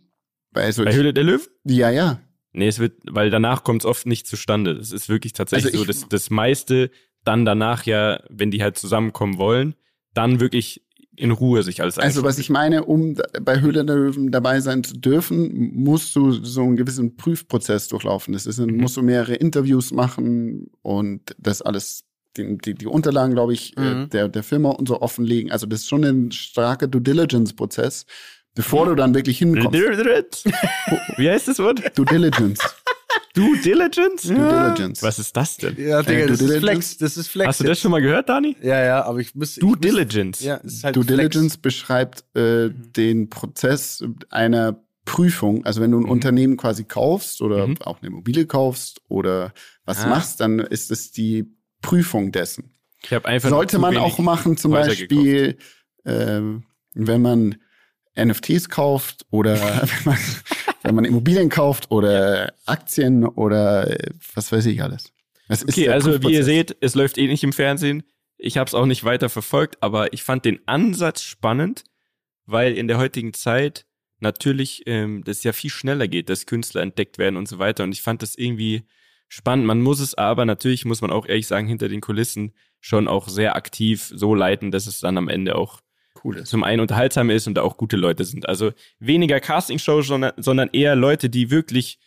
Also 0.54 0.86
Bei 0.86 0.94
Höhle 0.94 1.14
der 1.14 1.24
Löwen? 1.26 1.46
ja, 1.66 1.90
ja. 1.90 2.20
Nee, 2.54 2.68
es 2.70 2.80
wird, 2.80 2.94
weil 3.12 3.30
danach 3.30 3.66
kommt 3.66 3.82
es 3.82 3.86
oft 3.86 4.06
nicht 4.06 4.28
zustande. 4.28 4.76
Das 4.76 4.94
ist 4.94 5.10
wirklich 5.10 5.34
tatsächlich 5.34 5.74
Also 5.74 5.80
so, 5.80 5.86
dass 5.86 6.08
das 6.08 6.30
meiste 6.30 6.90
dann 7.26 7.44
danach 7.44 7.86
ja, 7.86 8.22
wenn 8.30 8.50
die 8.52 8.64
halt 8.64 8.78
zusammenkommen 8.78 9.38
wollen, 9.38 9.76
dann 10.14 10.40
wirklich 10.40 10.85
in 11.18 11.32
Ruhe 11.32 11.63
sich 11.63 11.82
alles 11.82 11.97
Also 11.97 12.24
was 12.24 12.38
ich 12.39 12.49
meine, 12.49 12.84
um 12.86 13.16
bei 13.41 13.61
Höhle 13.61 13.86
der 13.86 13.95
Löwen 13.95 14.32
dabei 14.32 14.59
sein 14.59 14.84
zu 14.84 14.93
dürfen, 14.97 15.72
musst 15.74 16.16
du 16.16 16.32
so 16.32 16.61
einen 16.63 16.76
gewissen 16.76 17.16
Prüfprozess 17.18 17.88
durchlaufen. 17.88 18.34
Das 18.34 18.45
ist, 18.45 18.59
Mhm. 18.59 18.78
musst 18.78 18.97
du 18.97 19.01
mehrere 19.01 19.36
Interviews 19.36 19.91
machen 19.91 20.68
und 20.82 21.22
das 21.38 21.61
alles, 21.61 22.03
die, 22.38 22.57
die, 22.57 22.74
die 22.74 22.88
Unterlagen, 22.88 23.34
glaube 23.34 23.53
ich, 23.53 23.76
äh, 23.78 23.82
Mhm. 23.95 24.09
der, 24.09 24.28
der 24.30 24.43
Firma 24.43 24.70
und 24.70 24.88
so 24.88 25.01
offenlegen. 25.01 25.51
Also 25.51 25.66
das 25.66 25.82
ist 25.82 25.88
schon 25.89 26.03
ein 26.03 26.32
starker 26.32 26.88
Due 26.88 27.01
Diligence-Prozess, 27.01 28.05
bevor 28.55 28.86
du 28.88 28.95
dann 28.95 29.13
wirklich 29.13 29.38
hinkommst. 29.38 29.74
Wie 31.18 31.30
heißt 31.30 31.47
das 31.47 31.59
Wort? 31.59 31.82
Due 31.97 32.05
Diligence. 32.05 32.59
Due 33.36 33.58
Diligence? 33.60 34.24
Due 34.24 34.36
Diligence. 34.36 35.04
Was 35.04 35.20
ist 35.20 35.36
das 35.38 35.58
denn? 35.58 35.76
ja, 35.78 36.02
Digga, 36.02 36.20
Äh, 36.24 36.28
das 36.28 36.42
ist? 36.42 36.58
Flex, 36.58 36.98
das 36.98 37.18
ist 37.18 37.28
Flex. 37.28 37.48
Hast 37.50 37.60
du 37.60 37.66
das 37.66 37.80
schon 37.80 37.92
mal 37.92 38.02
gehört, 38.02 38.30
Dani? 38.30 38.56
Ja, 38.62 38.84
ja, 38.84 39.04
aber 39.06 39.20
ich 39.20 39.36
muss. 39.36 39.56
Due 39.56 39.72
ich 39.72 39.76
muss, 39.76 39.80
Diligence. 39.82 40.40
Ja, 40.42 40.60
es 40.64 40.74
ist 40.76 40.84
halt 40.84 40.96
Due 40.96 41.04
Flex. 41.04 41.18
Diligence 41.18 41.58
beschreibt 41.58 42.24
äh, 42.36 42.70
den 42.72 43.30
Prozess 43.30 44.04
einer 44.30 44.82
Prüfung. 45.06 45.66
Also 45.66 45.82
wenn 45.82 45.92
du 45.92 46.00
ein 46.00 46.04
Mhm. 46.04 46.10
Unternehmen 46.10 46.58
quasi 46.58 46.84
kaufst 46.86 47.42
oder 47.42 47.68
Mhm. 47.68 47.78
auch 47.84 48.00
eine 48.02 48.08
Immobilie 48.08 48.46
kaufst 48.48 49.02
oder 49.10 49.54
was 49.86 50.00
Ah. 50.06 50.08
machst, 50.08 50.40
dann 50.40 50.60
ist 50.60 50.90
es 50.90 51.12
die 51.12 51.46
Prüfung 51.82 52.32
dessen. 52.32 52.72
Ich 53.04 53.14
habe 53.14 53.28
einfach 53.28 53.50
Sollte 53.50 53.78
man 53.78 53.98
auch 53.98 54.18
machen, 54.18 54.58
zum 54.58 54.74
Häuser 54.74 54.88
Beispiel, 54.90 55.58
ähm, 56.06 56.64
wenn 56.96 57.22
man 57.22 57.56
NFTs 58.16 58.70
kauft 58.70 59.26
oder 59.30 59.54
wenn 60.06 60.06
man, 60.14 60.18
wenn 60.86 60.96
man 60.96 61.06
Immobilien 61.06 61.50
kauft 61.50 61.92
oder 61.92 62.54
Aktien 62.66 63.26
oder 63.26 63.90
äh, 63.90 64.10
was 64.34 64.52
weiß 64.52 64.66
ich 64.68 64.82
alles. 64.82 65.12
Das 65.48 65.64
Okay, 65.64 65.90
also 65.90 66.22
wie 66.24 66.34
ihr 66.34 66.44
seht, 66.44 66.76
es 66.82 66.96
läuft 66.96 67.18
eh 67.18 67.28
nicht 67.28 67.44
im 67.44 67.54
Fernsehen. 67.54 68.04
Ich 68.38 68.58
habe 68.58 68.68
es 68.68 68.74
auch 68.74 68.86
nicht 68.86 69.04
weiter 69.04 69.30
verfolgt, 69.30 69.82
aber 69.82 70.14
ich 70.14 70.24
fand 70.24 70.46
den 70.46 70.60
Ansatz 70.68 71.22
spannend, 71.22 71.84
weil 72.46 72.74
in 72.74 72.88
der 72.88 72.98
heutigen 72.98 73.34
Zeit 73.34 73.86
natürlich 74.20 74.84
ähm, 74.86 75.24
das 75.24 75.44
ja 75.44 75.54
viel 75.54 75.70
schneller 75.70 76.08
geht, 76.08 76.30
dass 76.30 76.46
Künstler 76.46 76.82
entdeckt 76.82 77.18
werden 77.18 77.38
und 77.38 77.48
so 77.48 77.60
weiter. 77.60 77.84
Und 77.84 77.94
ich 77.94 78.02
fand 78.02 78.22
das 78.22 78.36
irgendwie 78.36 78.84
spannend. 79.28 79.66
Man 79.66 79.82
muss 79.82 80.00
es 80.00 80.16
aber 80.16 80.46
natürlich, 80.46 80.86
muss 80.86 81.02
man 81.02 81.12
auch 81.12 81.26
ehrlich 81.26 81.48
sagen, 81.48 81.68
hinter 81.68 81.90
den 81.90 82.02
Kulissen 82.02 82.54
schon 82.80 83.08
auch 83.08 83.28
sehr 83.28 83.56
aktiv 83.56 84.12
so 84.14 84.36
leiten, 84.36 84.72
dass 84.72 84.88
es 84.88 85.00
dann 85.00 85.18
am 85.18 85.30
Ende 85.30 85.56
auch 85.56 85.82
cool 86.26 86.38
ist. 86.38 86.49
zum 86.49 86.63
einen 86.63 86.82
unterhaltsam 86.82 87.30
ist 87.30 87.47
und 87.47 87.53
da 87.55 87.61
auch 87.61 87.78
gute 87.78 87.95
Leute 87.97 88.26
sind. 88.26 88.49
Also 88.49 88.71
weniger 88.99 89.39
Castingshows, 89.39 90.07
sondern, 90.07 90.34
sondern 90.38 90.69
eher 90.73 90.95
Leute, 90.95 91.30
die 91.30 91.51
wirklich 91.51 91.99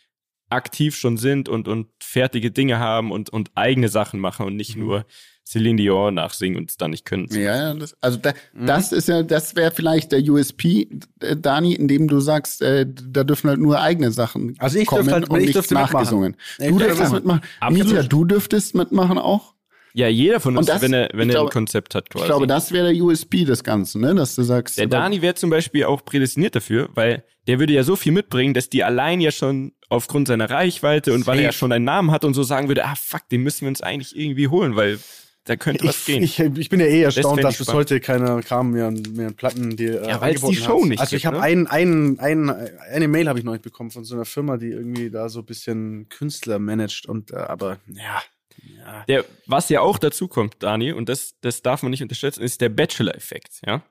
aktiv 0.50 0.96
schon 0.96 1.16
sind 1.16 1.48
und, 1.48 1.68
und 1.68 1.88
fertige 2.02 2.50
Dinge 2.50 2.78
haben 2.78 3.12
und, 3.12 3.30
und 3.30 3.50
eigene 3.54 3.88
Sachen 3.88 4.18
machen 4.18 4.46
und 4.46 4.56
nicht 4.56 4.76
nur 4.76 5.04
Celine 5.46 5.76
Dion 5.76 6.14
nachsingen 6.14 6.58
und 6.58 6.70
es 6.70 6.76
dann 6.76 6.90
nicht 6.90 7.04
können. 7.06 7.26
Ja, 7.30 7.40
ja, 7.70 7.74
das, 7.74 7.96
also 8.02 8.18
da, 8.18 8.32
Mhm. 8.52 8.66
das 8.66 8.92
ist 8.92 9.08
ja, 9.08 9.22
das 9.22 9.56
wäre 9.56 9.70
vielleicht 9.70 10.12
der 10.12 10.20
USP, 10.22 10.88
äh, 11.20 11.36
Dani, 11.36 11.72
indem 11.74 12.06
du 12.06 12.20
sagst, 12.20 12.60
äh, 12.60 12.86
da 12.86 13.24
dürfen 13.24 13.48
halt 13.48 13.58
nur 13.60 13.80
eigene 13.80 14.10
Sachen 14.10 14.54
Also 14.58 14.78
ich 14.78 14.86
kommen 14.86 15.04
dürfte 15.04 15.14
halt- 15.20 15.30
und 15.30 15.38
ich 15.40 15.46
nicht 15.46 15.54
dürfte 15.56 15.74
mitmachen. 15.74 15.92
nachgesungen. 15.94 16.36
Ich 16.58 16.66
Du 16.68 16.78
dürfte 16.78 16.84
dürftest 16.86 17.12
mitmachen. 17.12 17.40
mitmachen. 17.40 17.60
Absolut. 17.60 17.86
Mietja, 17.86 18.02
du 18.08 18.24
dürftest 18.26 18.74
mitmachen 18.74 19.18
auch. 19.18 19.54
Ja, 19.99 20.07
jeder 20.07 20.38
von 20.38 20.57
uns, 20.57 20.66
das- 20.68 20.80
wenn 20.80 20.92
er, 20.92 21.09
wenn 21.12 21.28
er 21.28 21.34
glaube- 21.34 21.51
ein 21.51 21.53
Konzept 21.53 21.96
hat 21.96 22.09
quasi. 22.09 22.22
Ich 22.24 22.28
glaube, 22.28 22.46
das 22.46 22.70
wäre 22.70 22.92
der 22.92 23.03
USP 23.03 23.44
des 23.44 23.64
Ganzen, 23.64 24.01
ne? 24.01 24.14
dass 24.14 24.36
du 24.36 24.42
sagst, 24.44 24.78
Der 24.78 24.86
Dani 24.86 25.22
wäre 25.22 25.34
zum 25.34 25.51
Beispiel 25.51 25.84
auch 25.84 26.05
prädestiniert 26.05 26.55
dafür, 26.55 26.88
weil 26.94 27.24
der 27.49 27.59
würde 27.59 27.72
ja 27.72 27.82
so 27.82 27.96
viel 27.96 28.12
mitbringen, 28.12 28.55
dass 28.55 28.68
die 28.70 28.84
allein 28.84 29.20
ja 29.20 29.32
schon 29.32 29.72
aufgrund 29.88 30.28
seiner 30.28 30.49
Reichweite 30.51 31.12
und 31.12 31.26
weil 31.26 31.38
er 31.38 31.46
ja 31.46 31.53
schon 31.53 31.72
einen 31.72 31.84
Namen 31.84 32.12
hat 32.12 32.24
und 32.24 32.34
so 32.34 32.44
sagen 32.44 32.68
würde, 32.68 32.84
ah 32.84 32.94
fuck, 32.94 33.28
den 33.30 33.42
müssen 33.42 33.62
wir 33.62 33.68
uns 33.70 33.80
eigentlich 33.80 34.16
irgendwie 34.16 34.46
holen, 34.46 34.76
weil 34.76 35.01
da 35.46 35.57
könnte 35.57 35.84
was 35.88 35.99
Ich, 36.01 36.05
gehen. 36.07 36.22
ich, 36.22 36.38
ich 36.38 36.68
bin 36.68 36.78
ja 36.78 36.86
eh 36.86 37.03
erstaunt, 37.03 37.36
fänd 37.40 37.44
dass 37.49 37.59
bis 37.59 37.72
heute 37.72 37.99
keine 37.99 38.40
Kram 38.42 38.70
mehr, 38.70 38.92
mehr 38.92 39.32
Platten, 39.32 39.76
die 39.76 39.86
äh, 39.86 40.07
Ja, 40.07 40.20
weil's 40.20 40.40
die 40.42 40.46
angeboten 40.46 40.55
Show 40.55 40.82
hat. 40.82 40.88
nicht 40.90 41.01
Also 41.01 41.16
ich 41.16 41.26
habe 41.26 41.38
ne? 41.38 41.42
einen, 41.42 41.66
einen, 41.66 42.20
einen, 42.20 42.51
eine 42.92 43.09
Mail 43.09 43.28
habe 43.28 43.38
ich 43.40 43.44
neulich 43.44 43.62
bekommen 43.62 43.90
von 43.90 44.05
so 44.05 44.14
einer 44.14 44.26
Firma, 44.26 44.59
die 44.59 44.68
irgendwie 44.68 45.11
da 45.11 45.28
so 45.28 45.40
ein 45.40 45.46
bisschen 45.46 46.09
Künstler 46.11 46.59
managt 46.61 47.07
und 47.07 47.32
äh, 47.32 47.36
aber 47.36 47.78
ja, 47.88 48.22
ja. 48.62 49.04
Der, 49.09 49.24
was 49.46 49.68
ja 49.68 49.80
auch 49.80 49.98
dazu 49.98 50.28
kommt, 50.28 50.62
Dani, 50.62 50.92
und 50.92 51.09
das, 51.09 51.34
das 51.40 51.62
darf 51.62 51.82
man 51.82 51.90
nicht 51.90 52.02
unterschätzen, 52.02 52.42
ist 52.42 52.61
der 52.61 52.68
Bachelor-Effekt, 52.68 53.61
ja. 53.66 53.82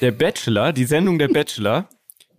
Der 0.00 0.10
Bachelor, 0.10 0.72
die 0.72 0.84
Sendung 0.84 1.18
der 1.18 1.28
Bachelor, 1.28 1.88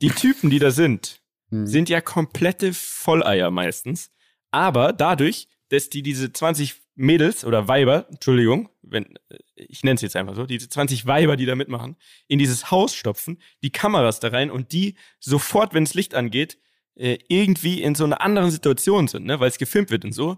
die 0.02 0.10
Typen, 0.10 0.50
die 0.50 0.60
da 0.60 0.72
sind, 0.72 1.20
Mhm. 1.50 1.68
sind 1.68 1.90
ja 1.90 2.02
komplette 2.02 2.74
Volleier 2.74 3.52
meistens. 3.52 4.12
Aber 4.52 4.94
dadurch, 4.94 5.48
dass 5.70 5.90
die 5.90 6.02
diese 6.02 6.32
20 6.32 6.76
Mädels 6.96 7.46
oder 7.46 7.68
Weiber, 7.68 8.08
Entschuldigung, 8.10 8.70
wenn, 8.82 9.18
ich 9.56 9.84
nenne 9.84 9.96
es 9.96 10.02
jetzt 10.02 10.16
einfach 10.16 10.36
so, 10.36 10.46
diese 10.46 10.70
20 10.70 11.06
Weiber, 11.06 11.36
die 11.36 11.46
da 11.46 11.56
mitmachen, 11.56 11.96
in 12.28 12.40
dieses 12.40 12.72
Haus 12.72 12.96
stopfen, 12.96 13.42
die 13.62 13.72
Kameras 13.72 14.20
da 14.20 14.30
rein 14.30 14.50
und 14.50 14.72
die 14.72 14.96
sofort, 15.20 15.74
wenn 15.74 15.86
das 15.86 15.94
Licht 15.94 16.16
angeht, 16.16 16.58
äh, 16.96 17.18
irgendwie 17.28 17.82
in 17.82 17.96
so 17.96 18.06
einer 18.06 18.22
anderen 18.22 18.50
Situation 18.50 19.08
sind, 19.08 19.26
ne, 19.26 19.40
weil 19.40 19.50
es 19.50 19.58
gefilmt 19.58 19.92
wird 19.92 20.06
und 20.06 20.14
so, 20.14 20.38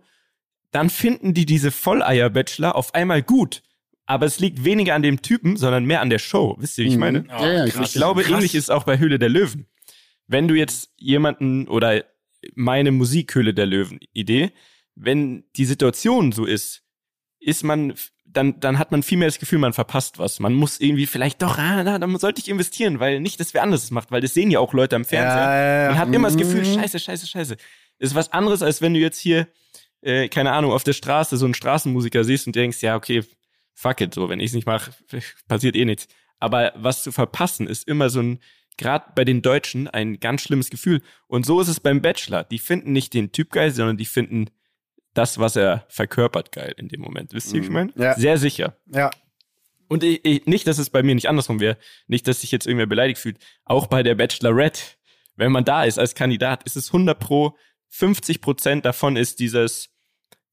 dann 0.71 0.89
finden 0.89 1.33
die 1.33 1.45
diese 1.45 1.71
Volleier-Bachelor 1.71 2.75
auf 2.75 2.93
einmal 2.95 3.21
gut. 3.23 3.63
Aber 4.05 4.25
es 4.25 4.39
liegt 4.39 4.63
weniger 4.63 4.95
an 4.95 5.03
dem 5.03 5.21
Typen, 5.21 5.55
sondern 5.55 5.85
mehr 5.85 6.01
an 6.01 6.09
der 6.09 6.19
Show. 6.19 6.55
Wisst 6.59 6.77
ihr, 6.77 6.85
wie 6.85 6.89
ich 6.89 6.93
Mhm. 6.95 6.99
meine? 6.99 7.25
Ja, 7.29 7.51
ja, 7.51 7.65
ich 7.65 7.75
Ich 7.79 7.93
glaube, 7.93 8.23
Krass. 8.23 8.31
ähnlich 8.33 8.55
ist 8.55 8.63
es 8.65 8.69
auch 8.69 8.83
bei 8.83 8.97
Höhle 8.97 9.19
der 9.19 9.29
Löwen. 9.29 9.67
Wenn 10.27 10.47
du 10.47 10.55
jetzt 10.55 10.89
jemanden 10.97 11.67
oder 11.67 12.03
meine 12.55 12.91
Musikhöhle 12.91 13.53
der 13.53 13.65
Löwen-Idee, 13.65 14.51
wenn 14.95 15.43
die 15.55 15.65
Situation 15.65 16.31
so 16.31 16.45
ist, 16.45 16.83
ist 17.39 17.63
man, 17.63 17.93
dann, 18.25 18.59
dann 18.59 18.79
hat 18.79 18.91
man 18.91 19.01
viel 19.03 19.17
mehr 19.17 19.27
das 19.27 19.39
Gefühl, 19.39 19.59
man 19.59 19.73
verpasst 19.73 20.19
was. 20.19 20.39
Man 20.39 20.53
muss 20.53 20.79
irgendwie 20.79 21.05
vielleicht 21.05 21.41
doch, 21.41 21.57
ah, 21.57 21.83
na, 21.83 21.99
dann 21.99 22.17
sollte 22.17 22.41
ich 22.41 22.49
investieren, 22.49 22.99
weil 22.99 23.19
nicht, 23.19 23.39
dass 23.39 23.53
wer 23.53 23.63
anderes 23.63 23.91
macht, 23.91 24.11
weil 24.11 24.21
das 24.21 24.33
sehen 24.33 24.51
ja 24.51 24.59
auch 24.59 24.73
Leute 24.73 24.95
am 24.95 25.05
Fernseher. 25.05 25.37
Ja, 25.41 25.55
ja, 25.57 25.81
ja. 25.83 25.89
Man 25.89 25.97
hat 25.99 26.13
immer 26.13 26.27
das 26.27 26.37
Gefühl, 26.37 26.61
Mhm. 26.61 26.79
scheiße, 26.79 26.99
scheiße, 26.99 27.27
scheiße. 27.27 27.57
Das 27.99 28.09
ist 28.11 28.15
was 28.15 28.31
anderes, 28.31 28.61
als 28.61 28.81
wenn 28.81 28.93
du 28.93 28.99
jetzt 28.99 29.19
hier, 29.19 29.47
äh, 30.01 30.29
keine 30.29 30.51
Ahnung, 30.51 30.71
auf 30.71 30.83
der 30.83 30.93
Straße 30.93 31.37
so 31.37 31.45
einen 31.45 31.53
Straßenmusiker 31.53 32.23
siehst 32.23 32.47
und 32.47 32.55
denkst, 32.55 32.81
ja, 32.81 32.95
okay, 32.95 33.23
fuck 33.73 34.01
it, 34.01 34.13
so, 34.13 34.29
wenn 34.29 34.39
ich 34.39 34.47
es 34.47 34.53
nicht 34.53 34.67
mache, 34.67 34.91
passiert 35.47 35.75
eh 35.75 35.85
nichts. 35.85 36.07
Aber 36.39 36.73
was 36.75 37.03
zu 37.03 37.11
verpassen, 37.11 37.67
ist 37.67 37.87
immer 37.87 38.09
so 38.09 38.21
ein, 38.21 38.39
gerade 38.77 39.05
bei 39.15 39.25
den 39.25 39.41
Deutschen, 39.41 39.87
ein 39.87 40.19
ganz 40.19 40.41
schlimmes 40.41 40.69
Gefühl. 40.69 41.01
Und 41.27 41.45
so 41.45 41.59
ist 41.59 41.67
es 41.67 41.79
beim 41.79 42.01
Bachelor. 42.01 42.45
Die 42.45 42.59
finden 42.59 42.93
nicht 42.93 43.13
den 43.13 43.31
Typ 43.31 43.51
geil, 43.51 43.71
sondern 43.71 43.97
die 43.97 44.05
finden 44.05 44.49
das, 45.13 45.39
was 45.39 45.55
er 45.55 45.85
verkörpert, 45.89 46.51
geil 46.51 46.73
in 46.77 46.87
dem 46.87 47.01
Moment. 47.01 47.33
Wisst 47.33 47.53
ihr, 47.53 47.61
wie 47.61 47.65
ich 47.65 47.71
meine? 47.71 47.91
Ja. 47.95 48.13
Sehr 48.15 48.37
sicher. 48.37 48.77
ja. 48.87 49.11
Und 49.89 50.03
ich, 50.03 50.23
ich, 50.23 50.45
nicht, 50.45 50.67
dass 50.67 50.77
es 50.77 50.91
bei 50.91 51.01
mir 51.01 51.15
nicht 51.15 51.27
andersrum 51.27 51.59
wäre, 51.59 51.75
nicht, 52.07 52.27
dass 52.27 52.41
sich 52.41 52.51
jetzt 52.51 52.67
irgendwer 52.67 52.85
beleidigt 52.85 53.19
fühlt. 53.19 53.39
Auch 53.65 53.87
bei 53.87 54.03
der 54.03 54.13
Bachelorette, 54.13 54.81
wenn 55.35 55.51
man 55.51 55.65
da 55.65 55.83
ist 55.83 55.97
als 55.97 56.13
Kandidat, 56.13 56.63
ist 56.63 56.77
es 56.77 56.89
100 56.89 57.19
pro, 57.19 57.57
50 57.89 58.41
Prozent 58.41 58.85
davon 58.85 59.15
ist 59.15 59.39
dieses, 59.39 59.89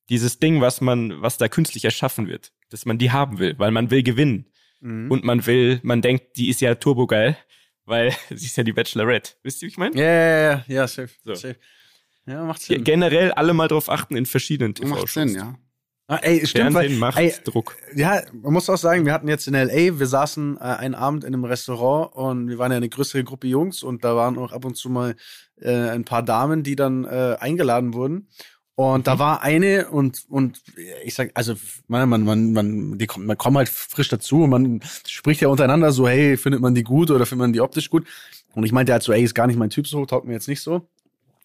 dieses 0.09 0.39
Ding, 0.39 0.61
was 0.61 0.80
man, 0.80 1.20
was 1.22 1.37
da 1.39 1.49
künstlich 1.49 1.84
erschaffen 1.84 2.28
wird, 2.28 2.53
dass 2.70 2.87
man 2.87 2.99
die 2.99 3.11
haben 3.11 3.39
will, 3.39 3.59
weil 3.59 3.70
man 3.70 3.91
will 3.91 4.03
gewinnen. 4.03 4.47
Mhm. 4.80 5.11
Und 5.11 5.24
man 5.24 5.47
will, 5.47 5.80
man 5.82 6.03
denkt, 6.03 6.37
die 6.37 6.49
ist 6.49 6.61
ja 6.61 6.74
turbogeil, 6.74 7.37
weil 7.84 8.12
sie 8.30 8.47
ist 8.47 8.57
ja 8.57 8.62
die 8.64 8.72
Bachelorette. 8.72 9.32
Wisst 9.43 9.62
ihr, 9.62 9.66
wie 9.66 9.70
ich 9.70 9.78
meine? 9.78 9.97
Ja, 9.97 10.05
ja, 10.05 10.41
ja, 10.51 10.64
ja, 10.66 10.89
safe, 10.89 11.11
So. 11.24 11.34
safe. 11.34 11.57
Ja, 12.26 12.45
macht 12.45 12.61
Sinn. 12.61 12.82
Generell 12.82 13.30
alle 13.32 13.55
mal 13.55 13.68
drauf 13.68 13.89
achten 13.89 14.16
in 14.16 14.26
verschiedenen 14.26 14.70
Macht 14.72 14.82
TV-Shows. 14.82 15.12
Sinn, 15.12 15.34
ja. 15.34 15.57
Ah, 16.09 16.20
ey, 16.22 16.46
stimmt, 16.46 16.72
Fernsehen 16.72 16.92
weil, 16.92 16.98
macht 16.98 17.18
ey, 17.18 17.34
Druck. 17.44 17.76
Ja, 17.96 18.22
man 18.32 18.52
muss 18.52 18.70
auch 18.70 18.76
sagen, 18.76 19.04
wir 19.04 19.12
hatten 19.12 19.26
jetzt 19.26 19.48
in 19.48 19.54
LA, 19.54 19.98
wir 19.98 20.07
saßen 20.07 20.57
äh, 20.57 20.61
einen 20.61 20.94
Abend 20.94 21.24
in 21.24 21.34
einem 21.34 21.44
Restaurant 21.44 22.14
und 22.14 22.48
wir 22.48 22.59
waren 22.59 22.70
ja 22.70 22.76
eine 22.76 22.88
größere 22.88 23.24
Gruppe 23.24 23.48
Jungs 23.48 23.82
und 23.82 24.04
da 24.04 24.14
waren 24.14 24.38
auch 24.38 24.52
ab 24.52 24.64
und 24.64 24.76
zu 24.76 24.88
mal 24.88 25.16
äh, 25.61 25.88
ein 25.90 26.04
paar 26.04 26.22
Damen, 26.22 26.62
die 26.62 26.76
dann 26.76 27.04
äh, 27.04 27.36
eingeladen 27.40 27.92
wurden. 27.92 28.28
Und 28.76 28.98
Mhm. 28.98 29.04
da 29.04 29.18
war 29.18 29.42
eine 29.42 29.88
und 29.88 30.26
und 30.28 30.61
ich 31.02 31.14
sag, 31.14 31.30
also 31.34 31.54
man 31.88 32.09
man 32.09 32.24
man 32.24 32.52
man 32.52 32.98
die 32.98 33.07
kommt 33.07 33.26
man 33.26 33.38
kommt 33.38 33.57
halt 33.57 33.70
frisch 33.70 34.09
dazu 34.11 34.42
und 34.42 34.50
man 34.50 34.80
spricht 35.07 35.40
ja 35.40 35.48
untereinander 35.48 35.90
so, 35.92 36.07
hey, 36.07 36.36
findet 36.36 36.61
man 36.61 36.74
die 36.74 36.82
gut 36.84 37.11
oder 37.11 37.24
findet 37.26 37.44
man 37.46 37.52
die 37.52 37.62
optisch 37.62 37.88
gut? 37.90 38.07
Und 38.54 38.64
ich 38.64 38.72
meinte 38.72 38.92
halt 38.92 39.02
so, 39.02 39.12
ey, 39.12 39.22
ist 39.24 39.34
gar 39.34 39.46
nicht 39.46 39.57
mein 39.59 39.70
Typ 39.70 39.86
so, 39.88 40.04
taugt 40.07 40.26
mir 40.26 40.34
jetzt 40.34 40.46
nicht 40.46 40.61
so. 40.61 40.88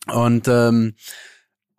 Und 0.08 0.48
ähm, 0.50 0.94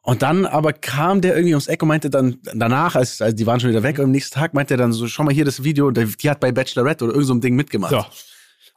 und 0.03 0.23
dann 0.23 0.47
aber 0.47 0.73
kam 0.73 1.21
der 1.21 1.35
irgendwie 1.35 1.55
ums 1.55 1.69
Eck 1.69 1.83
und 1.83 1.89
meinte 1.89 2.11
dann 2.11 2.39
danach, 2.55 2.97
als, 2.97 3.23
als 3.23 3.37
die 3.37 3.47
waren 3.47 3.61
schon 3.61 3.71
wieder 3.71 3.85
weg, 3.85 3.99
und 3.99 4.07
am 4.07 4.11
nächsten 4.11 4.35
Tag 4.35 4.53
meinte 4.53 4.75
er 4.75 4.79
dann 4.79 4.93
so, 4.93 5.07
schau 5.07 5.23
mal 5.23 5.33
hier 5.33 5.45
das 5.45 5.63
Video, 5.63 5.93
die, 5.93 6.29
hat 6.29 6.41
bei 6.41 6.51
Bachelorette 6.51 7.05
oder 7.05 7.15
irgend 7.15 7.29
so 7.29 7.35
Ding 7.35 7.55
mitgemacht. 7.55 7.93
So. 7.93 8.05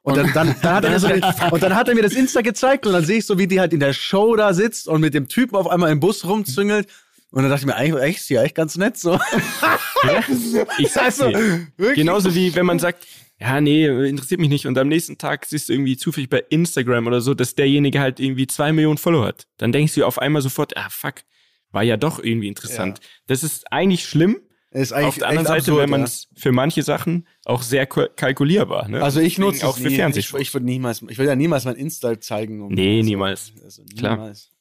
Und 0.03 0.17
dann, 0.17 0.31
dann, 0.33 0.55
dann, 0.61 0.75
hat 0.75 0.83
er 0.83 0.91
mir 0.91 0.99
so, 0.99 1.07
und 1.51 1.63
dann 1.63 1.75
hat 1.75 1.89
er 1.89 1.95
mir 1.95 2.03
das 2.03 2.13
Insta 2.13 2.41
gezeigt 2.41 2.85
und 2.85 2.93
dann 2.93 3.03
sehe 3.03 3.17
ich 3.17 3.25
so, 3.25 3.39
wie 3.39 3.47
die 3.47 3.59
halt 3.59 3.73
in 3.73 3.79
der 3.79 3.93
Show 3.93 4.35
da 4.35 4.53
sitzt 4.53 4.87
und 4.87 5.01
mit 5.01 5.15
dem 5.15 5.27
Typen 5.27 5.55
auf 5.55 5.67
einmal 5.67 5.91
im 5.91 5.99
Bus 5.99 6.25
rumzüngelt. 6.25 6.87
Und 7.31 7.41
dann 7.41 7.49
dachte 7.49 7.61
ich 7.61 7.65
mir, 7.65 7.75
eigentlich, 7.75 8.03
echt, 8.03 8.19
ist 8.19 8.29
ja 8.29 8.43
echt 8.43 8.55
ganz 8.55 8.77
nett 8.77 8.97
so. 8.97 9.19
Ich 10.77 10.91
sag's 10.91 11.19
Also. 11.21 11.37
Genauso 11.95 12.35
wie 12.35 12.53
wenn 12.53 12.67
man 12.67 12.77
sagt, 12.77 13.03
ja, 13.39 13.59
nee, 13.59 13.85
interessiert 14.07 14.39
mich 14.39 14.49
nicht. 14.49 14.65
Und 14.65 14.77
am 14.77 14.87
nächsten 14.87 15.17
Tag 15.17 15.45
siehst 15.45 15.67
du 15.67 15.73
irgendwie 15.73 15.97
zufällig 15.97 16.29
bei 16.29 16.43
Instagram 16.49 17.07
oder 17.07 17.19
so, 17.19 17.33
dass 17.33 17.55
derjenige 17.55 17.99
halt 17.99 18.19
irgendwie 18.19 18.47
zwei 18.47 18.71
Millionen 18.71 18.97
Follower 18.97 19.25
hat. 19.25 19.47
Dann 19.57 19.71
denkst 19.71 19.95
du 19.95 20.05
auf 20.05 20.19
einmal 20.19 20.41
sofort, 20.41 20.77
ah, 20.77 20.87
fuck, 20.89 21.15
war 21.71 21.83
ja 21.83 21.97
doch 21.97 22.19
irgendwie 22.19 22.47
interessant. 22.47 23.01
Das 23.27 23.43
ist 23.43 23.71
eigentlich 23.71 24.05
schlimm. 24.05 24.39
Ist 24.71 24.91
eigentlich 24.91 25.07
Auf 25.07 25.17
der 25.19 25.27
anderen 25.29 25.47
Seite, 25.47 25.59
absurd, 25.59 25.83
wenn 25.83 25.89
man 25.89 26.01
ja. 26.01 26.05
es 26.05 26.27
für 26.35 26.51
manche 26.51 26.83
Sachen 26.83 27.27
auch 27.45 27.61
sehr 27.61 27.85
kalkulierbar. 27.85 28.89
Ne? 28.89 29.01
Also 29.01 29.21
ich 29.21 29.37
nutze 29.37 29.65
auch 29.65 29.77
für 29.77 29.87
nie. 29.87 30.17
Ich, 30.17 30.33
ich 30.33 30.53
würde 30.53 30.65
niemals, 30.65 31.01
ich 31.07 31.17
will 31.17 31.27
ja 31.27 31.35
niemals 31.35 31.63
mein 31.63 31.75
Insta 31.75 32.19
zeigen. 32.19 32.61
Um 32.61 32.73
Nee, 32.73 32.97
also, 32.97 33.05
niemals. 33.05 33.53
Also 33.63 33.83
Klar. 33.97 34.17
niemals. 34.17 34.51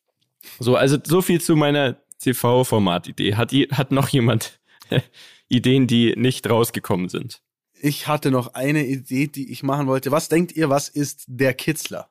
So, 0.61 0.77
also 0.77 0.99
so 1.03 1.21
viel 1.21 1.41
zu 1.41 1.57
meiner 1.57 1.97
TV-Format-Idee. 2.21 3.35
Hat, 3.35 3.53
hat 3.53 3.91
noch 3.91 4.09
jemand 4.09 4.61
Ideen, 5.49 5.89
die 5.89 6.15
nicht 6.17 6.49
rausgekommen 6.49 7.09
sind? 7.09 7.41
Ich 7.87 8.07
hatte 8.07 8.31
noch 8.31 8.55
eine 8.55 8.87
Idee, 8.87 9.27
die 9.27 9.53
ich 9.53 9.63
machen 9.63 9.87
wollte. 9.87 10.11
Was 10.11 10.31
denkt 10.31 10.53
ihr, 10.53 10.71
was 10.71 10.89
ist 10.89 11.25
der 11.27 11.53
Kitzler? 11.53 12.09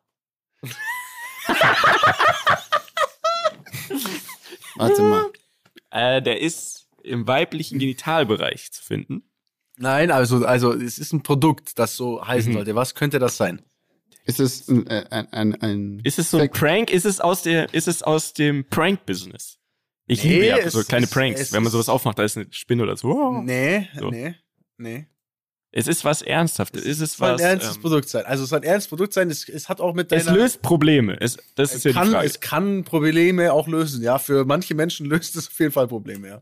Warte 4.76 5.02
mal. 5.02 5.32
Äh, 5.90 6.22
der 6.22 6.42
ist 6.42 6.88
im 7.04 7.26
weiblichen 7.28 7.80
Genitalbereich 7.80 8.72
zu 8.72 8.84
finden. 8.84 9.24
Nein, 9.78 10.12
also, 10.12 10.46
also 10.46 10.74
es 10.74 11.00
ist 11.00 11.12
ein 11.14 11.24
Produkt, 11.24 11.80
das 11.80 11.96
so 11.96 12.26
heißen 12.26 12.52
Mhm. 12.52 12.56
sollte. 12.58 12.76
Was 12.76 12.94
könnte 12.96 13.18
das 13.20 13.38
sein? 13.38 13.62
Ist 14.26 14.40
es 14.40 14.68
ein, 14.70 14.86
äh, 14.88 15.06
ein, 15.10 15.34
ein, 15.34 15.62
ein 15.62 16.00
Ist 16.04 16.20
es 16.20 16.30
so 16.30 16.38
ein 16.38 16.52
Prank? 16.52 16.92
Ist 16.92 17.06
es 17.06 17.20
aus 17.20 17.42
der, 17.42 17.74
ist 17.74 17.88
es 17.88 18.04
aus 18.04 18.34
dem 18.34 18.64
Prank-Business? 18.70 19.58
Ich 20.06 20.24
Nee, 20.24 20.34
liebe 20.34 20.46
ja 20.46 20.70
so 20.70 20.84
kleine 20.84 21.06
ist- 21.06 21.14
Pranks. 21.14 21.52
Wenn 21.52 21.64
man 21.64 21.72
sowas 21.72 21.90
aufmacht, 21.90 22.20
da 22.20 22.24
ist 22.24 22.38
eine 22.38 22.46
Spinne 22.52 22.84
oder 22.84 22.96
so. 22.96 23.10
Oh. 23.10 23.42
Nee, 23.42 23.90
So. 23.98 24.10
nee, 24.12 24.36
nee. 24.78 25.08
Es 25.76 25.88
ist 25.88 26.06
was 26.06 26.22
Ernsthaftes. 26.22 26.86
Es 26.86 27.00
ist 27.00 27.18
soll 27.18 27.32
was. 27.34 27.42
ein 27.42 27.48
ernstes 27.48 27.76
ähm, 27.78 27.82
Produkt 27.82 28.08
sein. 28.08 28.26
Also 28.26 28.44
es 28.44 28.50
soll 28.52 28.60
ein 28.60 28.64
ernstes 28.64 28.90
Produkt 28.90 29.12
sein. 29.14 29.30
Es, 29.32 29.50
es 29.50 29.70
hat 29.70 29.82
auch 29.82 29.96
mit 29.96 30.12
es 30.12 30.26
deiner... 30.26 30.38
löst 30.38 30.62
Probleme. 30.62 31.18
Es, 31.20 31.38
das 31.56 31.74
ist 31.74 31.84
ja 31.86 31.94
kann, 31.94 32.08
die 32.10 32.14
Frage. 32.14 32.28
es 32.28 32.40
kann 32.40 32.84
Probleme 32.84 33.52
auch 33.52 33.68
lösen. 33.68 34.04
Ja, 34.04 34.20
für 34.20 34.46
manche 34.46 34.76
Menschen 34.76 35.06
löst 35.10 35.36
es 35.36 35.48
auf 35.48 35.60
jeden 35.60 35.72
Fall 35.72 35.88
Probleme. 35.88 36.28
Ja, 36.28 36.42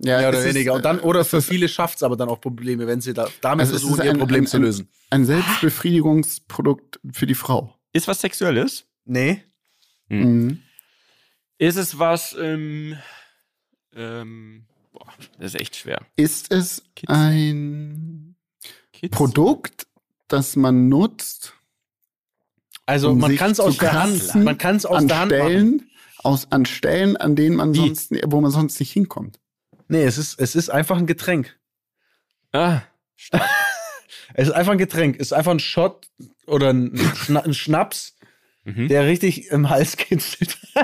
ja, 0.00 0.18
Mehr 0.20 0.28
oder 0.30 0.38
es 0.38 0.44
ist, 0.46 0.54
weniger. 0.54 0.72
Und 0.74 0.84
dann, 0.84 0.98
äh, 0.98 1.02
oder 1.02 1.24
für 1.26 1.42
viele 1.42 1.68
schafft 1.68 1.96
es 1.96 2.02
aber 2.02 2.16
dann 2.16 2.28
auch 2.30 2.40
Probleme, 2.40 2.86
wenn 2.86 3.00
sie 3.02 3.12
da, 3.12 3.28
damit 3.42 3.64
Also 3.66 3.76
es 3.76 3.82
versuchen, 3.82 4.04
ihr 4.04 4.12
ein- 4.12 4.18
Problem 4.18 4.44
ein- 4.44 4.46
zu 4.46 4.58
lösen. 4.58 4.88
ein 5.10 5.26
Selbstbefriedigungsprodukt 5.26 7.00
für 7.12 7.26
die 7.26 7.34
Frau. 7.34 7.74
Ist 7.92 8.08
was 8.08 8.20
Sexuelles? 8.20 8.86
Nee. 9.04 9.42
Hm. 10.08 10.20
Mhm. 10.46 10.62
Ist 11.58 11.76
es 11.76 11.98
was, 11.98 12.34
ähm, 12.40 12.96
ähm, 13.94 14.64
boah, 14.92 15.06
das 15.38 15.54
ist 15.54 15.60
echt 15.60 15.76
schwer. 15.76 16.00
Ist 16.16 16.52
es 16.52 16.82
Kids. 16.94 17.12
ein 17.12 18.27
Kids? 19.00 19.16
Produkt, 19.16 19.86
das 20.28 20.56
man 20.56 20.88
nutzt 20.88 21.54
Also 22.86 23.10
Um 23.10 23.18
man 23.18 23.36
kann 23.36 23.52
es 23.52 23.60
aus 23.60 23.78
der 23.78 23.92
Hand, 23.92 24.34
man 24.34 24.58
kann 24.58 24.76
es 24.76 24.86
aus 24.86 24.98
an 24.98 25.08
der 25.08 25.18
Hand 25.18 25.32
machen. 25.32 25.42
Stellen, 25.42 25.90
aus, 26.18 26.50
an 26.50 26.66
Stellen, 26.66 27.16
an 27.16 27.36
denen 27.36 27.56
man 27.56 27.74
Wie? 27.74 27.78
sonst, 27.78 28.12
wo 28.26 28.40
man 28.40 28.50
sonst 28.50 28.78
nicht 28.80 28.92
hinkommt. 28.92 29.38
Nee, 29.88 30.04
es 30.04 30.18
ist, 30.18 30.38
es 30.38 30.54
ist 30.54 30.68
einfach 30.68 30.98
ein 30.98 31.06
Getränk. 31.06 31.58
Ah, 32.52 32.82
Es 34.34 34.48
ist 34.48 34.54
einfach 34.54 34.72
ein 34.72 34.78
Getränk. 34.78 35.16
Es 35.16 35.28
ist 35.28 35.32
einfach 35.32 35.52
ein 35.52 35.60
Shot 35.60 36.06
oder 36.46 36.70
ein, 36.70 36.96
Schna 37.16 37.40
ein 37.40 37.54
Schnaps, 37.54 38.16
mhm. 38.64 38.88
der 38.88 39.06
richtig 39.06 39.50
im 39.50 39.70
Hals 39.70 39.96
kitzelt. 39.96 40.58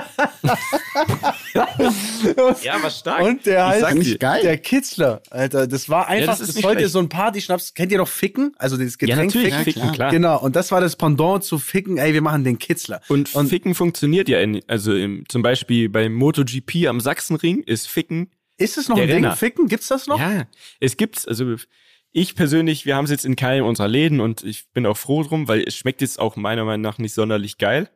Ja, 2.63 2.77
was 2.81 2.99
stark. 2.99 3.21
Und 3.21 3.45
der 3.45 3.75
Ich 3.77 3.83
heißt 3.83 3.97
ich 4.07 4.19
geil. 4.19 4.41
der 4.41 4.57
Kitzler, 4.57 5.21
Alter. 5.29 5.67
Das 5.67 5.89
war 5.89 6.07
einfach, 6.07 6.33
das 6.33 6.39
ist 6.41 6.49
das, 6.49 6.55
nicht 6.55 6.63
sollte 6.63 6.79
schlecht. 6.79 6.93
so 6.93 6.99
ein 6.99 7.09
Party-Schnaps. 7.09 7.73
Kennt 7.73 7.91
ihr 7.91 7.97
doch 7.99 8.07
Ficken? 8.07 8.53
Also 8.57 8.77
dieses 8.77 8.93
Ja, 8.99 9.07
Getränk 9.07 9.25
natürlich. 9.35 9.53
Ja, 9.53 9.59
Ficken, 9.63 9.81
klar. 9.83 9.93
klar. 9.93 10.11
Genau. 10.11 10.39
Und 10.41 10.55
das 10.55 10.71
war 10.71 10.81
das 10.81 10.95
Pendant 10.95 11.43
zu 11.43 11.59
Ficken. 11.59 11.97
Ey, 11.97 12.13
wir 12.13 12.21
machen 12.21 12.43
den 12.43 12.57
Kitzler. 12.59 13.01
Und, 13.09 13.33
Und- 13.35 13.47
Ficken 13.49 13.75
funktioniert 13.75 14.29
ja 14.29 14.39
in, 14.39 14.61
also 14.67 14.93
im, 14.95 15.23
zum 15.29 15.41
Beispiel 15.41 15.89
beim 15.89 16.13
MotoGP 16.13 16.87
am 16.87 16.99
Sachsenring 16.99 17.61
ist 17.63 17.87
Ficken. 17.87 18.31
Ist 18.57 18.77
es 18.77 18.87
noch 18.87 18.95
Der 18.95 19.03
ein 19.05 19.09
Ding? 19.09 19.15
Renner. 19.23 19.35
Ficken? 19.35 19.67
Gibt's 19.67 19.87
das 19.89 20.07
noch? 20.07 20.19
Ja, 20.19 20.43
es 20.79 20.95
gibt's, 20.97 21.27
also 21.27 21.55
ich 22.13 22.35
persönlich, 22.35 22.85
wir 22.85 22.95
haben 22.95 23.03
es 23.05 23.11
jetzt 23.11 23.25
in 23.25 23.35
keinem 23.35 23.65
unserer 23.65 23.89
Läden 23.89 24.21
und 24.21 24.43
ich 24.43 24.69
bin 24.73 24.85
auch 24.85 24.95
froh 24.97 25.23
drum, 25.23 25.49
weil 25.49 25.61
es 25.67 25.75
schmeckt 25.75 25.99
jetzt 26.01 26.19
auch 26.19 26.37
meiner 26.37 26.63
Meinung 26.63 26.81
nach 26.81 26.97
nicht 26.97 27.13
sonderlich 27.13 27.57
geil. 27.57 27.89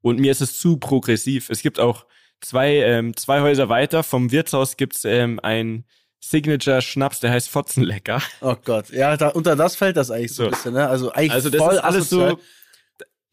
Und 0.00 0.18
mir 0.18 0.30
ist 0.32 0.40
es 0.40 0.58
zu 0.58 0.78
progressiv. 0.78 1.50
Es 1.50 1.60
gibt 1.60 1.78
auch 1.78 2.06
zwei, 2.40 2.76
ähm, 2.76 3.16
zwei 3.16 3.40
Häuser 3.40 3.68
weiter 3.68 4.02
vom 4.02 4.30
Wirtshaus 4.32 4.76
gibt's 4.76 5.04
ähm, 5.04 5.40
ein 5.42 5.84
Signature-Schnaps, 6.20 7.20
der 7.20 7.30
heißt 7.30 7.48
Fotzenlecker. 7.48 8.20
Oh 8.40 8.54
Gott. 8.64 8.90
Ja, 8.90 9.16
da, 9.16 9.28
unter 9.28 9.56
das 9.56 9.76
fällt 9.76 9.96
das 9.96 10.10
eigentlich 10.10 10.34
so, 10.34 10.42
So. 10.42 10.48
ein 10.48 10.50
bisschen, 10.50 10.74
ne? 10.74 10.88
Also 10.88 11.12
eigentlich 11.12 11.32
Also 11.32 11.50
das 11.50 11.60
voll 11.60 11.74
ist 11.74 11.80
alles 11.80 12.06
asozial. 12.12 12.30
so. 12.30 12.38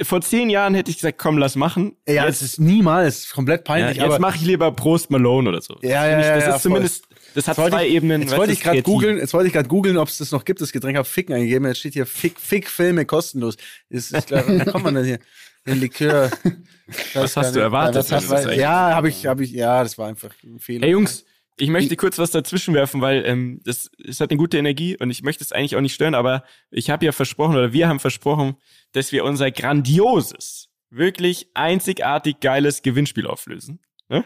Vor 0.04 0.22
zehn 0.22 0.50
Jahren 0.52 0.76
hätte 0.76 0.92
ich 0.92 0.98
gesagt, 0.98 1.18
komm, 1.18 1.38
lass 1.40 1.56
machen. 1.56 1.98
Ja, 2.08 2.26
jetzt, 2.28 2.42
es 2.44 2.54
ist 2.54 2.60
niemals 2.60 3.30
komplett 3.32 3.62
ja, 3.62 3.64
peinlich, 3.74 3.98
jetzt 3.98 4.06
aber 4.06 4.20
mache 4.20 4.36
ich 4.38 4.44
lieber 4.44 4.72
Prost 4.72 5.10
Malone 5.10 5.50
oder 5.50 5.60
so. 5.62 5.74
Ja, 5.82 5.82
Das 5.82 5.92
ja, 5.92 6.08
ja, 6.08 6.18
Das 6.18 6.28
ja, 6.28 6.38
ist 6.38 6.46
voll. 6.46 6.60
zumindest, 6.62 7.08
das 7.34 7.48
hat 7.48 7.58
Jetzt 7.58 7.64
wollte 7.64 7.76
zwei 7.78 7.88
ich- 7.88 7.94
Ebenen. 7.96 8.22
Jetzt 8.22 8.38
wollte 8.38 8.54
ich 8.54 8.62
gerade 8.62 8.82
googeln, 8.84 9.18
jetzt 9.18 9.34
wollte 9.34 9.48
ich 9.48 9.54
gerade 9.54 9.68
googeln, 9.70 9.98
ob 9.98 10.08
es 10.08 10.20
das 10.20 10.32
noch 10.32 10.46
gibt. 10.46 10.62
Das 10.62 10.72
Getränk 10.72 10.98
habe 10.98 11.08
Ficken 11.08 11.34
eingegeben. 11.36 11.68
Jetzt 11.68 11.80
steht 11.80 11.94
hier 11.94 12.06
Fick, 12.06 12.40
Fick 12.40 12.70
Filme 12.70 13.06
kostenlos. 13.06 13.58
Ist, 13.90 14.12
ist 14.14 14.28
klar, 14.28 14.48
wie 14.48 14.64
kommt 14.66 14.84
man 14.84 14.94
denn 14.96 15.06
hier? 15.06 15.20
Den 15.68 15.80
Likör. 15.80 16.32
Was 17.14 17.36
hast 17.36 17.56
du 17.56 17.60
erwartet? 17.60 17.98
hast 18.12 18.12
das 18.12 18.32
eigentlich- 18.32 18.60
Ja, 18.60 18.96
habe 18.96 19.10
ich, 19.10 19.26
habe 19.26 19.44
ich, 19.44 19.52
ja, 19.52 19.84
das 19.84 19.98
war 19.98 20.08
einfach 20.08 20.34
ein 20.44 20.60
Fehler. 20.60 20.86
Hey 20.86 20.94
Jungs, 20.94 21.26
ich 21.58 21.70
möchte 21.70 21.96
kurz 21.96 22.18
was 22.18 22.32
dazwischen 22.32 22.74
werfen, 22.74 23.02
weil 23.02 23.26
ähm, 23.26 23.60
das, 23.66 23.90
es 24.06 24.22
hat 24.22 24.30
eine 24.30 24.38
gute 24.38 24.58
Energie 24.58 24.96
und 24.98 25.10
ich 25.10 25.24
möchte 25.24 25.44
es 25.44 25.52
eigentlich 25.52 25.76
auch 25.76 25.82
nicht 25.82 25.94
stören, 25.96 26.16
aber 26.16 26.44
ich 26.70 26.90
habe 26.90 27.04
ja 27.06 27.12
versprochen 27.12 27.56
oder 27.56 27.74
wir 27.74 27.90
haben 27.90 28.00
versprochen, 28.00 28.56
dass 28.94 29.12
wir 29.12 29.24
unser 29.26 29.52
grandioses, 29.52 30.70
wirklich 30.90 31.50
einzigartig 31.56 32.40
geiles 32.40 32.84
Gewinnspiel 32.84 33.28
auflösen. 33.28 33.80
Ne? 34.08 34.24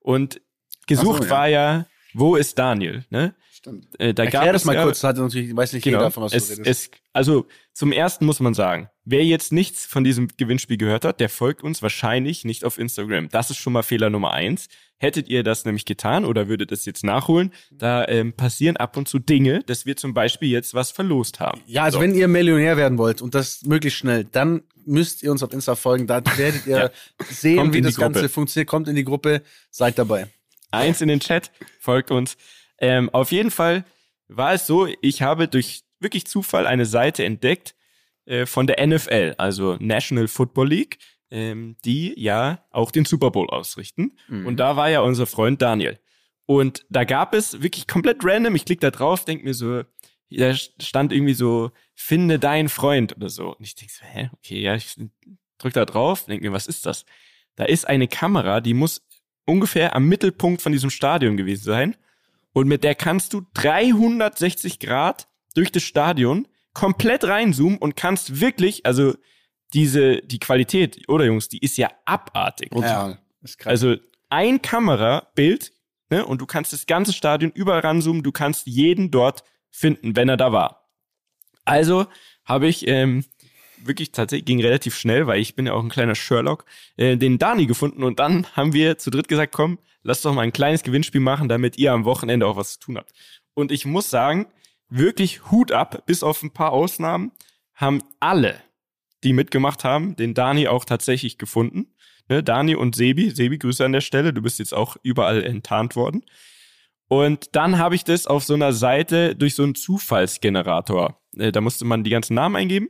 Und 0.00 0.40
gesucht 0.86 1.22
so, 1.22 1.24
ja. 1.24 1.30
war 1.30 1.48
ja, 1.48 1.86
wo 2.12 2.36
ist 2.36 2.58
Daniel? 2.58 3.04
Ne? 3.10 3.34
Äh, 3.98 4.14
da 4.14 4.24
Erklär 4.24 4.42
gab 4.44 4.52
das 4.52 4.62
es 4.62 4.66
mal 4.66 4.74
ja, 4.74 4.82
kurz, 4.84 5.02
hat 5.04 5.16
natürlich, 5.16 5.54
weiß 5.56 5.72
nicht 5.72 5.82
Genau. 5.84 5.98
jeder 5.98 6.10
von 6.10 6.22
was 6.24 6.32
es, 6.32 6.48
du 6.48 6.52
redest. 6.60 6.68
es, 6.92 7.00
also 7.12 7.46
zum 7.72 7.92
ersten 7.92 8.24
muss 8.26 8.40
man 8.40 8.54
sagen, 8.54 8.88
wer 9.04 9.24
jetzt 9.24 9.52
nichts 9.52 9.86
von 9.86 10.04
diesem 10.04 10.28
Gewinnspiel 10.36 10.76
gehört 10.76 11.04
hat, 11.04 11.20
der 11.20 11.28
folgt 11.28 11.62
uns 11.62 11.82
wahrscheinlich 11.82 12.44
nicht 12.44 12.64
auf 12.64 12.78
Instagram. 12.78 13.28
Das 13.30 13.50
ist 13.50 13.56
schon 13.58 13.72
mal 13.72 13.82
Fehler 13.82 14.10
Nummer 14.10 14.32
eins. 14.32 14.68
Hättet 15.00 15.28
ihr 15.28 15.44
das 15.44 15.64
nämlich 15.64 15.84
getan 15.84 16.24
oder 16.24 16.48
würdet 16.48 16.72
es 16.72 16.84
jetzt 16.84 17.04
nachholen, 17.04 17.52
da 17.70 18.04
ähm, 18.08 18.32
passieren 18.32 18.76
ab 18.76 18.96
und 18.96 19.06
zu 19.06 19.20
Dinge, 19.20 19.62
dass 19.66 19.86
wir 19.86 19.96
zum 19.96 20.12
Beispiel 20.12 20.48
jetzt 20.50 20.74
was 20.74 20.90
verlost 20.90 21.38
haben. 21.38 21.60
ja, 21.66 21.84
also 21.84 21.98
So. 21.98 22.02
wenn 22.02 22.14
ihr 22.16 22.26
Millionär 22.26 22.76
werden 22.76 22.98
wollt 22.98 23.22
und 23.22 23.34
das 23.36 23.62
möglichst 23.62 23.98
schnell, 24.00 24.24
dann 24.24 24.62
müsst 24.84 25.22
ihr 25.22 25.30
uns 25.30 25.42
auf 25.44 25.52
Insta 25.52 25.76
folgen. 25.76 26.06
Da 26.08 26.20
werdet 26.36 26.66
ihr 26.66 26.76
Ja. 26.78 26.90
sehen, 27.30 27.58
Kommt 27.58 27.74
wie 27.74 27.80
das 27.82 27.94
Ganze 27.96 28.28
funktioniert. 28.28 28.68
Kommt 28.68 28.88
in 28.88 28.96
die 28.96 29.04
Gruppe, 29.04 29.42
seid 29.70 29.98
dabei. 29.98 30.26
eins 30.72 31.00
in 31.00 31.06
den 31.08 31.20
Chat, 31.20 31.52
folgt 31.78 32.10
uns. 32.10 32.36
Ähm, 32.80 33.10
auf 33.10 33.32
jeden 33.32 33.50
Fall 33.50 33.84
war 34.28 34.52
es 34.52 34.66
so, 34.66 34.86
ich 35.00 35.22
habe 35.22 35.48
durch 35.48 35.82
wirklich 36.00 36.26
Zufall 36.26 36.66
eine 36.66 36.86
Seite 36.86 37.24
entdeckt 37.24 37.74
äh, 38.26 38.46
von 38.46 38.66
der 38.66 38.86
NFL, 38.86 39.34
also 39.38 39.76
National 39.80 40.28
Football 40.28 40.68
League, 40.68 40.98
ähm, 41.30 41.76
die 41.84 42.14
ja 42.16 42.64
auch 42.70 42.90
den 42.90 43.04
Super 43.04 43.30
Bowl 43.30 43.48
ausrichten. 43.50 44.16
Und 44.46 44.56
da 44.58 44.76
war 44.76 44.90
ja 44.90 45.00
unser 45.00 45.26
Freund 45.26 45.60
Daniel. 45.60 45.98
Und 46.46 46.86
da 46.88 47.04
gab 47.04 47.34
es 47.34 47.62
wirklich 47.62 47.86
komplett 47.86 48.18
random, 48.22 48.54
ich 48.54 48.64
klicke 48.64 48.80
da 48.80 48.90
drauf, 48.90 49.24
denk 49.24 49.44
mir 49.44 49.54
so, 49.54 49.82
da 50.30 50.54
stand 50.54 51.12
irgendwie 51.12 51.34
so, 51.34 51.70
finde 51.94 52.38
deinen 52.38 52.68
Freund 52.68 53.16
oder 53.16 53.28
so. 53.28 53.54
Und 53.54 53.64
ich 53.64 53.74
denk 53.74 53.90
so, 53.90 54.04
hä, 54.04 54.30
okay, 54.32 54.60
ja, 54.60 54.74
ich 54.74 54.94
drück 55.58 55.72
da 55.72 55.84
drauf, 55.84 56.24
denk 56.24 56.42
mir, 56.42 56.52
was 56.52 56.66
ist 56.66 56.86
das? 56.86 57.04
Da 57.56 57.64
ist 57.64 57.86
eine 57.86 58.08
Kamera, 58.08 58.60
die 58.60 58.74
muss 58.74 59.06
ungefähr 59.44 59.96
am 59.96 60.06
Mittelpunkt 60.06 60.62
von 60.62 60.72
diesem 60.72 60.90
Stadion 60.90 61.36
gewesen 61.36 61.64
sein. 61.64 61.96
Und 62.58 62.68
mit 62.68 62.84
der 62.84 62.94
kannst 62.94 63.32
du 63.34 63.42
360 63.54 64.80
Grad 64.80 65.28
durch 65.54 65.72
das 65.72 65.82
Stadion 65.82 66.48
komplett 66.74 67.24
reinzoomen 67.24 67.78
und 67.78 67.96
kannst 67.96 68.40
wirklich, 68.40 68.86
also 68.86 69.14
diese, 69.74 70.22
die 70.22 70.38
Qualität, 70.38 71.08
oder 71.08 71.24
Jungs, 71.24 71.48
die 71.48 71.58
ist 71.58 71.76
ja 71.76 71.90
abartig. 72.04 72.70
Total. 72.70 73.18
Ist 73.42 73.58
krass. 73.58 73.70
Also 73.70 73.96
ein 74.28 74.62
Kamerabild, 74.62 75.72
ne, 76.10 76.24
und 76.24 76.40
du 76.40 76.46
kannst 76.46 76.72
das 76.72 76.86
ganze 76.86 77.12
Stadion 77.12 77.50
überall 77.52 77.80
ranzoomen, 77.80 78.22
du 78.22 78.32
kannst 78.32 78.66
jeden 78.66 79.10
dort 79.10 79.44
finden, 79.70 80.16
wenn 80.16 80.28
er 80.28 80.36
da 80.36 80.52
war. 80.52 80.88
Also 81.64 82.06
habe 82.44 82.66
ich 82.66 82.88
ähm, 82.88 83.24
wirklich 83.84 84.12
tatsächlich 84.12 84.46
ging 84.46 84.60
relativ 84.60 84.96
schnell, 84.96 85.26
weil 85.26 85.40
ich 85.40 85.54
bin 85.54 85.66
ja 85.66 85.74
auch 85.74 85.82
ein 85.82 85.90
kleiner 85.90 86.14
Sherlock, 86.14 86.64
äh, 86.96 87.16
den 87.16 87.38
Dani 87.38 87.66
gefunden 87.66 88.02
und 88.02 88.18
dann 88.18 88.46
haben 88.56 88.72
wir 88.72 88.98
zu 88.98 89.10
dritt 89.10 89.28
gesagt, 89.28 89.52
komm, 89.52 89.78
lass 90.08 90.22
doch 90.22 90.32
mal 90.32 90.40
ein 90.40 90.52
kleines 90.52 90.82
Gewinnspiel 90.82 91.20
machen, 91.20 91.50
damit 91.50 91.76
ihr 91.76 91.92
am 91.92 92.06
Wochenende 92.06 92.46
auch 92.46 92.56
was 92.56 92.72
zu 92.72 92.80
tun 92.80 92.96
habt. 92.96 93.12
Und 93.52 93.70
ich 93.70 93.84
muss 93.84 94.08
sagen, 94.08 94.46
wirklich 94.88 95.50
Hut 95.50 95.70
ab, 95.70 96.04
bis 96.06 96.22
auf 96.22 96.42
ein 96.42 96.50
paar 96.50 96.72
Ausnahmen, 96.72 97.30
haben 97.74 98.02
alle, 98.18 98.58
die 99.22 99.34
mitgemacht 99.34 99.84
haben, 99.84 100.16
den 100.16 100.32
Dani 100.32 100.66
auch 100.66 100.86
tatsächlich 100.86 101.36
gefunden. 101.36 101.94
Ne, 102.28 102.42
Dani 102.42 102.74
und 102.74 102.96
Sebi, 102.96 103.30
Sebi, 103.30 103.58
Grüße 103.58 103.84
an 103.84 103.92
der 103.92 104.00
Stelle, 104.00 104.32
du 104.32 104.40
bist 104.40 104.58
jetzt 104.58 104.72
auch 104.72 104.96
überall 105.02 105.44
enttarnt 105.44 105.94
worden. 105.94 106.24
Und 107.08 107.54
dann 107.54 107.78
habe 107.78 107.94
ich 107.94 108.04
das 108.04 108.26
auf 108.26 108.44
so 108.44 108.54
einer 108.54 108.72
Seite 108.72 109.36
durch 109.36 109.54
so 109.54 109.62
einen 109.62 109.74
Zufallsgenerator. 109.74 111.20
Äh, 111.36 111.52
da 111.52 111.60
musste 111.60 111.84
man 111.84 112.02
die 112.02 112.10
ganzen 112.10 112.34
Namen 112.34 112.56
eingeben. 112.56 112.88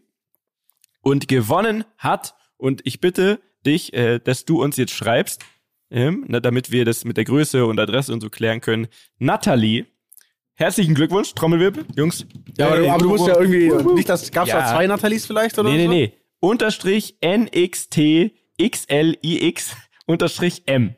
Und 1.01 1.27
gewonnen 1.27 1.85
hat, 1.97 2.35
und 2.57 2.81
ich 2.85 3.01
bitte 3.01 3.41
dich, 3.67 3.93
äh, 3.93 4.21
dass 4.21 4.45
du 4.45 4.63
uns 4.63 4.77
jetzt 4.77 4.93
schreibst, 4.93 5.45
ähm, 5.91 6.25
ne, 6.29 6.41
damit 6.41 6.71
wir 6.71 6.85
das 6.85 7.05
mit 7.05 7.17
der 7.17 7.25
Größe 7.25 7.65
und 7.67 7.79
Adresse 7.79 8.13
und 8.13 8.21
so 8.21 8.31
klären 8.31 8.61
können. 8.61 8.89
Nathalie, 9.19 9.87
herzlichen 10.55 10.95
Glückwunsch, 10.95 11.35
Trommelwirbel, 11.35 11.85
Jungs. 11.97 12.27
ja, 12.59 12.67
aber, 12.69 12.77
du, 12.79 12.85
Äh, 12.85 12.89
aber 12.91 12.99
du 13.03 13.09
musst 13.09 13.27
ja 13.27 13.39
irgendwie, 13.41 13.93
nicht, 13.95 14.09
das 14.09 14.31
gab's 14.31 14.51
Ja. 14.51 14.61
da 14.61 14.69
zwei 14.75 14.87
Nathalies 14.87 15.27
vielleicht 15.27 15.59
oder 15.59 15.71
Nee, 15.71 15.77
nee, 15.79 15.85
so? 15.85 15.91
nee. 15.91 16.13
Unterstrich 16.41 17.17
NXT 17.25 18.33
XLIX 18.61 19.77
unterstrich 20.07 20.63
M. 20.67 20.95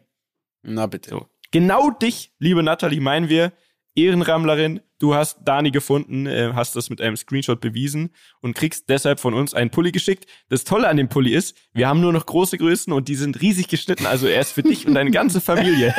Na 0.63 0.87
bitte. 0.87 1.11
So. 1.11 1.27
Genau 1.53 1.91
dich, 1.91 2.33
liebe 2.39 2.63
Nathalie, 2.63 3.01
meinen 3.01 3.29
wir. 3.29 3.53
Ehrenrammlerin, 3.95 4.81
du 4.99 5.15
hast 5.15 5.39
Dani 5.45 5.71
gefunden, 5.71 6.27
äh, 6.27 6.53
hast 6.55 6.77
das 6.77 6.91
mit 6.91 7.01
einem 7.01 7.17
Screenshot 7.17 7.61
bewiesen 7.61 8.11
und 8.41 8.55
kriegst 8.55 8.89
deshalb 8.89 9.19
von 9.19 9.35
uns 9.35 9.53
einen 9.53 9.71
Pulli 9.71 9.93
geschickt. 9.93 10.27
Das 10.49 10.65
Tolle 10.65 10.89
an 10.89 10.97
dem 10.97 11.09
Pulli 11.09 11.35
ist, 11.35 11.57
wir 11.73 11.89
haben 11.89 12.01
nur 12.01 12.13
noch 12.13 12.27
große 12.27 12.57
Größen 12.57 12.93
und 12.93 13.09
die 13.09 13.17
sind 13.17 13.41
riesig 13.41 13.69
geschnitten, 13.69 14.07
also 14.07 14.27
er 14.27 14.41
ist 14.41 14.53
für 14.53 14.63
dich 14.63 14.87
und 14.87 14.95
deine 14.95 15.11
ganze 15.11 15.41
Familie. 15.41 15.95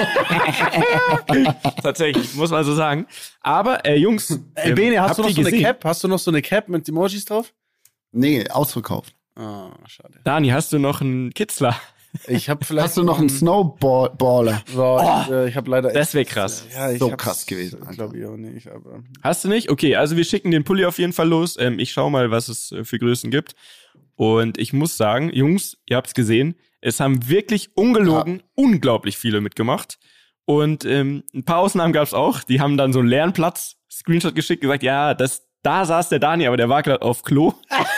Tatsächlich, 1.84 2.34
muss 2.36 2.52
man 2.52 2.64
so 2.64 2.74
sagen. 2.74 3.08
Aber, 3.42 3.86
äh, 3.86 3.96
Jungs, 3.96 4.40
Ey, 4.56 4.70
ähm, 4.70 4.76
Bene, 4.76 5.02
hast 5.02 5.18
du 5.18 5.24
noch 5.24 5.30
so 5.30 5.42
eine 5.42 5.50
gesehen? 5.50 5.64
Cap? 5.64 5.84
Hast 5.86 6.04
du 6.04 6.08
noch 6.08 6.20
so 6.20 6.32
eine 6.32 6.42
Cap 6.42 6.70
mit 6.70 6.88
Emojis 6.88 7.26
drauf? 7.26 7.54
Nee, 8.12 8.48
ausverkauft. 8.50 9.16
Ah, 9.36 9.72
schade. 9.88 10.20
Dani, 10.24 10.50
hast 10.50 10.74
du 10.74 10.80
noch 10.80 11.02
einen 11.02 11.34
Kitzler? 11.34 11.76
Ich 12.28 12.50
habe 12.50 12.66
vielleicht. 12.66 12.88
Hast 12.88 12.98
du 12.98 13.04
noch 13.04 13.20
einen 13.20 13.30
Snowballer? 13.30 14.64
So, 14.74 15.00
ich, 15.00 15.32
äh, 15.32 15.50
ich 15.50 15.56
habe 15.56 15.70
leider. 15.72 15.92
Das 15.94 16.14
wäre 16.14 16.26
krass. 16.26 16.66
Ja, 16.74 16.92
ich 16.92 17.00
So 17.00 17.10
krass 17.10 17.46
gewesen, 17.46 17.80
Ich 17.82 17.88
Alter. 17.88 17.96
glaube 18.08 18.20
ich 18.20 18.26
auch 18.26 18.36
nicht, 18.38 18.68
aber. 18.68 19.04
Hast 19.24 19.44
du 19.46 19.48
nicht? 19.50 19.70
Okay, 19.70 19.96
also 19.96 20.18
wir 20.18 20.24
schicken 20.26 20.52
den 20.52 20.64
Pulli 20.64 20.86
auf 20.86 21.00
jeden 21.00 21.14
Fall 21.14 21.30
los. 21.30 21.58
Ähm, 21.60 21.80
ich 21.80 21.92
schau 21.92 22.10
mal, 22.10 22.32
was 22.32 22.50
es 22.50 22.72
äh, 22.72 22.84
für 22.84 23.00
Größen 23.00 23.32
gibt. 23.32 23.56
Und 24.16 24.58
ich 24.58 24.74
muss 24.74 24.98
sagen, 24.98 25.32
Jungs, 25.34 25.78
ihr 25.88 25.98
habt's 25.98 26.14
gesehen, 26.14 26.56
es 26.82 27.00
haben 27.00 27.28
wirklich 27.30 27.76
ungelogen 27.76 28.44
unglaublich 28.56 29.18
viele 29.18 29.42
mitgemacht. 29.42 29.98
Und 30.46 30.86
ähm, 30.86 31.24
ein 31.34 31.46
paar 31.46 31.60
Ausnahmen 31.60 31.94
gab's 31.94 32.14
auch. 32.14 32.42
Die 32.44 32.60
haben 32.60 32.76
dann 32.78 32.94
so 32.94 33.00
einen 33.00 33.08
leeren 33.08 33.34
Platz 33.34 33.78
Screenshot 33.90 34.36
geschickt, 34.36 34.62
gesagt, 34.62 34.84
ja, 34.84 35.14
das, 35.14 35.44
da 35.64 35.86
saß 35.86 36.10
der 36.10 36.20
Dani, 36.20 36.48
aber 36.48 36.58
der 36.58 36.70
war 36.70 36.82
gerade 36.82 37.02
auf 37.02 37.24
Klo. 37.24 37.54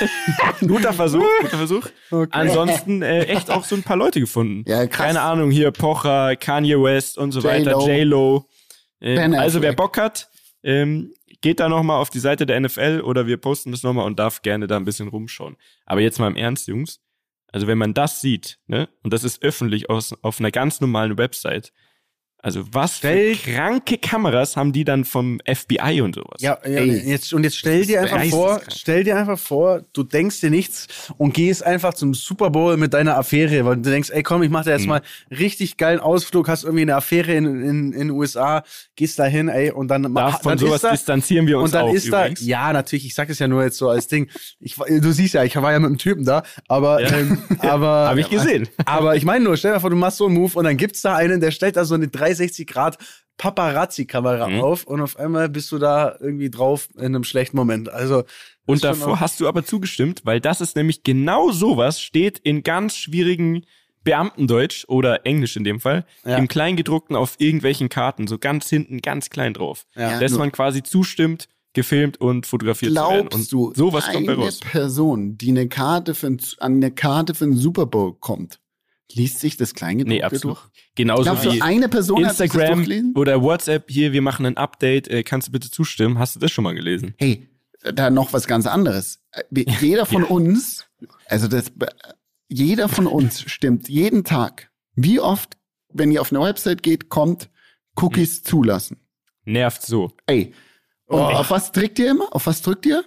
guter 0.59 0.93
Versuch, 0.93 1.25
guter 1.41 1.57
Versuch. 1.57 1.87
Ansonsten 2.31 3.01
äh, 3.01 3.25
echt 3.25 3.49
auch 3.49 3.63
so 3.63 3.75
ein 3.75 3.83
paar 3.83 3.97
Leute 3.97 4.19
gefunden. 4.19 4.63
Ja, 4.67 4.85
krass. 4.87 5.07
Keine 5.07 5.21
Ahnung, 5.21 5.51
hier 5.51 5.71
Pocher, 5.71 6.35
Kanye 6.35 6.81
West 6.81 7.17
und 7.17 7.31
so 7.31 7.43
weiter, 7.43 7.79
J-Lo. 7.79 8.47
Äh, 8.99 9.17
also 9.35 9.61
wer. 9.61 9.73
Bock 9.73 9.97
hat, 9.97 10.29
ähm, 10.63 11.13
geht 11.41 11.59
da 11.59 11.69
nochmal 11.69 11.99
auf 11.99 12.09
die 12.09 12.19
Seite 12.19 12.45
der 12.45 12.59
NFL 12.59 13.01
oder 13.03 13.27
wir 13.27 13.37
posten 13.37 13.71
das 13.71 13.83
nochmal 13.83 14.05
und 14.05 14.19
darf 14.19 14.41
gerne 14.41 14.67
da 14.67 14.77
ein 14.77 14.85
bisschen 14.85 15.07
rumschauen. 15.07 15.57
Aber 15.85 16.01
jetzt 16.01 16.19
mal 16.19 16.27
im 16.27 16.35
Ernst, 16.35 16.67
Jungs. 16.67 17.01
Also 17.51 17.67
wenn 17.67 17.77
man 17.77 17.93
das 17.93 18.19
sieht, 18.19 18.59
ne, 18.65 18.89
und 19.03 19.13
das 19.13 19.23
ist 19.23 19.43
öffentlich 19.43 19.89
aus, 19.89 20.15
auf 20.23 20.39
einer 20.39 20.51
ganz 20.51 20.81
normalen 20.81 21.17
Website, 21.17 21.71
also 22.43 22.61
was 22.73 22.97
Stell- 22.97 23.35
für 23.35 23.53
kranke 23.53 23.97
Kameras 23.97 24.55
haben 24.57 24.73
die 24.73 24.83
dann 24.83 25.05
vom 25.05 25.39
FBI 25.45 26.01
und 26.01 26.13
sowas? 26.15 26.41
Ja, 26.41 26.57
ja 26.65 26.69
Ey. 26.81 27.09
jetzt, 27.09 27.33
und 27.33 27.43
jetzt 27.45 27.57
stell 27.57 27.85
dir 27.85 28.01
einfach 28.01 28.25
vor, 28.25 28.61
stell 28.67 29.03
dir 29.05 29.17
einfach 29.17 29.39
vor, 29.39 29.81
du 29.93 30.03
denkst 30.03 30.41
dir 30.41 30.49
nichts 30.49 30.87
und 31.17 31.33
gehst 31.33 31.63
einfach 31.65 31.93
zum 31.93 32.13
Super 32.13 32.49
Bowl 32.49 32.75
mit 32.77 32.93
deiner 32.93 33.17
Affäre, 33.17 33.65
weil 33.65 33.77
du 33.77 33.89
denkst, 33.89 34.09
ey 34.11 34.21
komm, 34.23 34.43
ich 34.43 34.49
mach 34.49 34.63
dir 34.65 34.71
Mhm. 34.73 34.77
jetzt 34.77 34.87
mal 34.87 35.01
richtig 35.31 35.77
geilen 35.77 35.99
Ausflug, 36.01 36.47
hast 36.49 36.63
irgendwie 36.65 36.81
eine 36.83 36.95
Affäre 36.97 37.33
in 37.33 37.45
in, 37.45 37.93
in 37.93 37.99
den 37.99 38.09
USA, 38.11 38.63
gehst 38.97 39.17
da 39.19 39.23
hin, 39.25 39.47
ey, 39.47 39.71
und 39.71 39.87
dann 39.87 40.13
Da, 40.13 40.31
von 40.33 40.49
dann 40.49 40.57
sowas 40.57 40.75
ist 40.75 40.83
da, 40.83 40.91
distanzieren 40.91 41.47
wir 41.47 41.57
uns 41.59 41.69
und 41.69 41.75
dann 41.75 41.85
auch 41.89 41.93
ist 41.93 42.05
übrigens. 42.07 42.41
da, 42.41 42.45
ja, 42.45 42.73
natürlich, 42.73 43.05
ich 43.05 43.15
sag 43.15 43.29
es 43.29 43.39
ja 43.39 43.47
nur 43.47 43.63
jetzt 43.63 43.77
so 43.77 43.87
als 43.89 44.07
Ding. 44.07 44.29
Ich, 44.59 44.77
war- 44.77 44.87
du 44.87 45.11
siehst 45.13 45.33
ja, 45.33 45.43
ich 45.45 45.55
war 45.55 45.71
ja 45.71 45.79
mit 45.79 45.87
einem 45.87 45.97
Typen 45.97 46.25
da, 46.25 46.43
aber, 46.67 47.01
Ja. 47.01 47.09
ähm, 47.17 47.37
aber, 47.59 48.09
Hab 48.09 48.17
ich 48.17 48.29
gesehen. 48.29 48.67
aber 48.85 49.15
ich 49.15 49.23
meine 49.23 49.45
nur, 49.45 49.55
stell 49.55 49.73
dir 49.73 49.79
vor, 49.79 49.89
du 49.89 49.95
machst 49.95 50.17
so 50.17 50.25
einen 50.25 50.35
Move 50.35 50.57
und 50.59 50.65
dann 50.65 50.75
gibt's 50.75 50.99
da 51.01 51.15
einen, 51.15 51.39
der 51.39 51.51
stellt 51.51 51.77
da 51.77 51.85
so 51.85 51.95
eine 51.95 52.07
360 52.35 52.67
Grad 52.67 52.97
Paparazzi-Kamera 53.37 54.47
Mhm. 54.47 54.61
auf 54.61 54.83
und 54.85 55.01
auf 55.01 55.17
einmal 55.17 55.49
bist 55.49 55.71
du 55.71 55.77
da 55.79 56.15
irgendwie 56.19 56.49
drauf 56.49 56.89
in 56.95 57.05
einem 57.05 57.23
schlechten 57.23 57.57
Moment. 57.57 57.89
Also 57.89 58.23
Und 58.65 58.83
davor 58.83 59.19
hast 59.19 59.39
du 59.39 59.47
aber 59.47 59.65
zugestimmt, 59.65 60.21
weil 60.23 60.39
das 60.39 60.61
ist 60.61 60.75
nämlich 60.75 61.03
genau 61.03 61.51
sowas, 61.51 61.99
steht 61.99 62.39
in 62.39 62.63
ganz 62.63 62.95
schwierigen 62.95 63.65
Beamtendeutsch 64.03 64.85
oder 64.87 65.25
Englisch 65.25 65.55
in 65.55 65.63
dem 65.63 65.79
Fall, 65.79 66.05
Ja. 66.25 66.37
im 66.37 66.47
Kleingedruckten 66.47 67.15
auf 67.15 67.35
irgendwelchen 67.37 67.87
Karten, 67.89 68.27
so 68.27 68.37
ganz 68.37 68.69
hinten, 68.69 68.99
ganz 69.01 69.29
klein 69.29 69.53
drauf. 69.53 69.85
Ja. 69.95 70.19
dass 70.19 70.31
nur- 70.31 70.39
man 70.39 70.51
quasi 70.51 70.83
zustimmt, 70.83 71.47
gefilmt 71.73 72.19
und 72.21 72.45
fotografiert 72.45 72.91
zu 72.93 72.95
werden. 73.01 73.21
Und 73.21 73.29
Glaubst 73.31 73.51
du, 73.51 73.73
sowas 73.75 74.05
kommt 74.11 74.29
eine 74.29 74.37
raus. 74.37 74.59
Person, 74.59 75.37
die 75.37 75.49
eine 75.49 75.67
Karte 75.69 76.13
für 76.13 76.27
ein, 76.27 76.39
an 76.59 76.73
eine 76.75 76.91
Karte 76.91 77.33
für 77.33 77.45
einen 77.45 77.55
Super 77.57 77.85
Bowl 77.87 78.13
kommt, 78.19 78.59
liest 79.15 79.39
sich 79.39 79.57
das 79.57 79.73
Kleingedruckte 79.73 80.15
Nee, 80.17 80.23
absolut. 80.23 80.57
durch? 80.57 80.69
Genauso 80.95 81.23
Glaubst 81.23 81.45
wie 81.51 81.59
du, 81.59 81.65
eine 81.65 81.89
Person 81.89 82.23
Instagram 82.23 83.13
oder 83.15 83.41
WhatsApp, 83.41 83.89
hier, 83.89 84.13
wir 84.13 84.21
machen 84.21 84.45
ein 84.45 84.57
Update, 84.57 85.07
äh, 85.07 85.23
kannst 85.23 85.47
du 85.47 85.51
bitte 85.51 85.69
zustimmen? 85.71 86.19
Hast 86.19 86.35
du 86.35 86.39
das 86.39 86.51
schon 86.51 86.63
mal 86.63 86.73
gelesen? 86.75 87.13
Hey, 87.17 87.49
da 87.81 88.09
noch 88.09 88.33
was 88.33 88.47
ganz 88.47 88.65
anderes. 88.67 89.21
Äh, 89.31 89.43
Jeder 89.81 90.05
von 90.05 90.23
uns, 90.23 90.85
also 91.27 91.47
das, 91.47 91.71
jeder 92.47 92.87
von 92.89 93.07
uns 93.07 93.41
stimmt 93.41 93.89
jeden 93.89 94.23
Tag. 94.23 94.69
Wie 94.95 95.19
oft, 95.19 95.57
wenn 95.89 96.11
ihr 96.11 96.21
auf 96.21 96.31
eine 96.31 96.41
Website 96.41 96.83
geht, 96.83 97.09
kommt 97.09 97.49
Cookies 97.95 98.37
Hm. 98.37 98.43
zulassen? 98.45 98.97
Nervt 99.45 99.81
so. 99.81 100.11
Ey, 100.27 100.53
und 101.05 101.19
auf 101.19 101.51
was 101.51 101.71
drückt 101.71 101.99
ihr 101.99 102.11
immer? 102.11 102.33
Auf 102.33 102.45
was 102.47 102.61
drückt 102.61 102.85
ihr? 102.85 103.03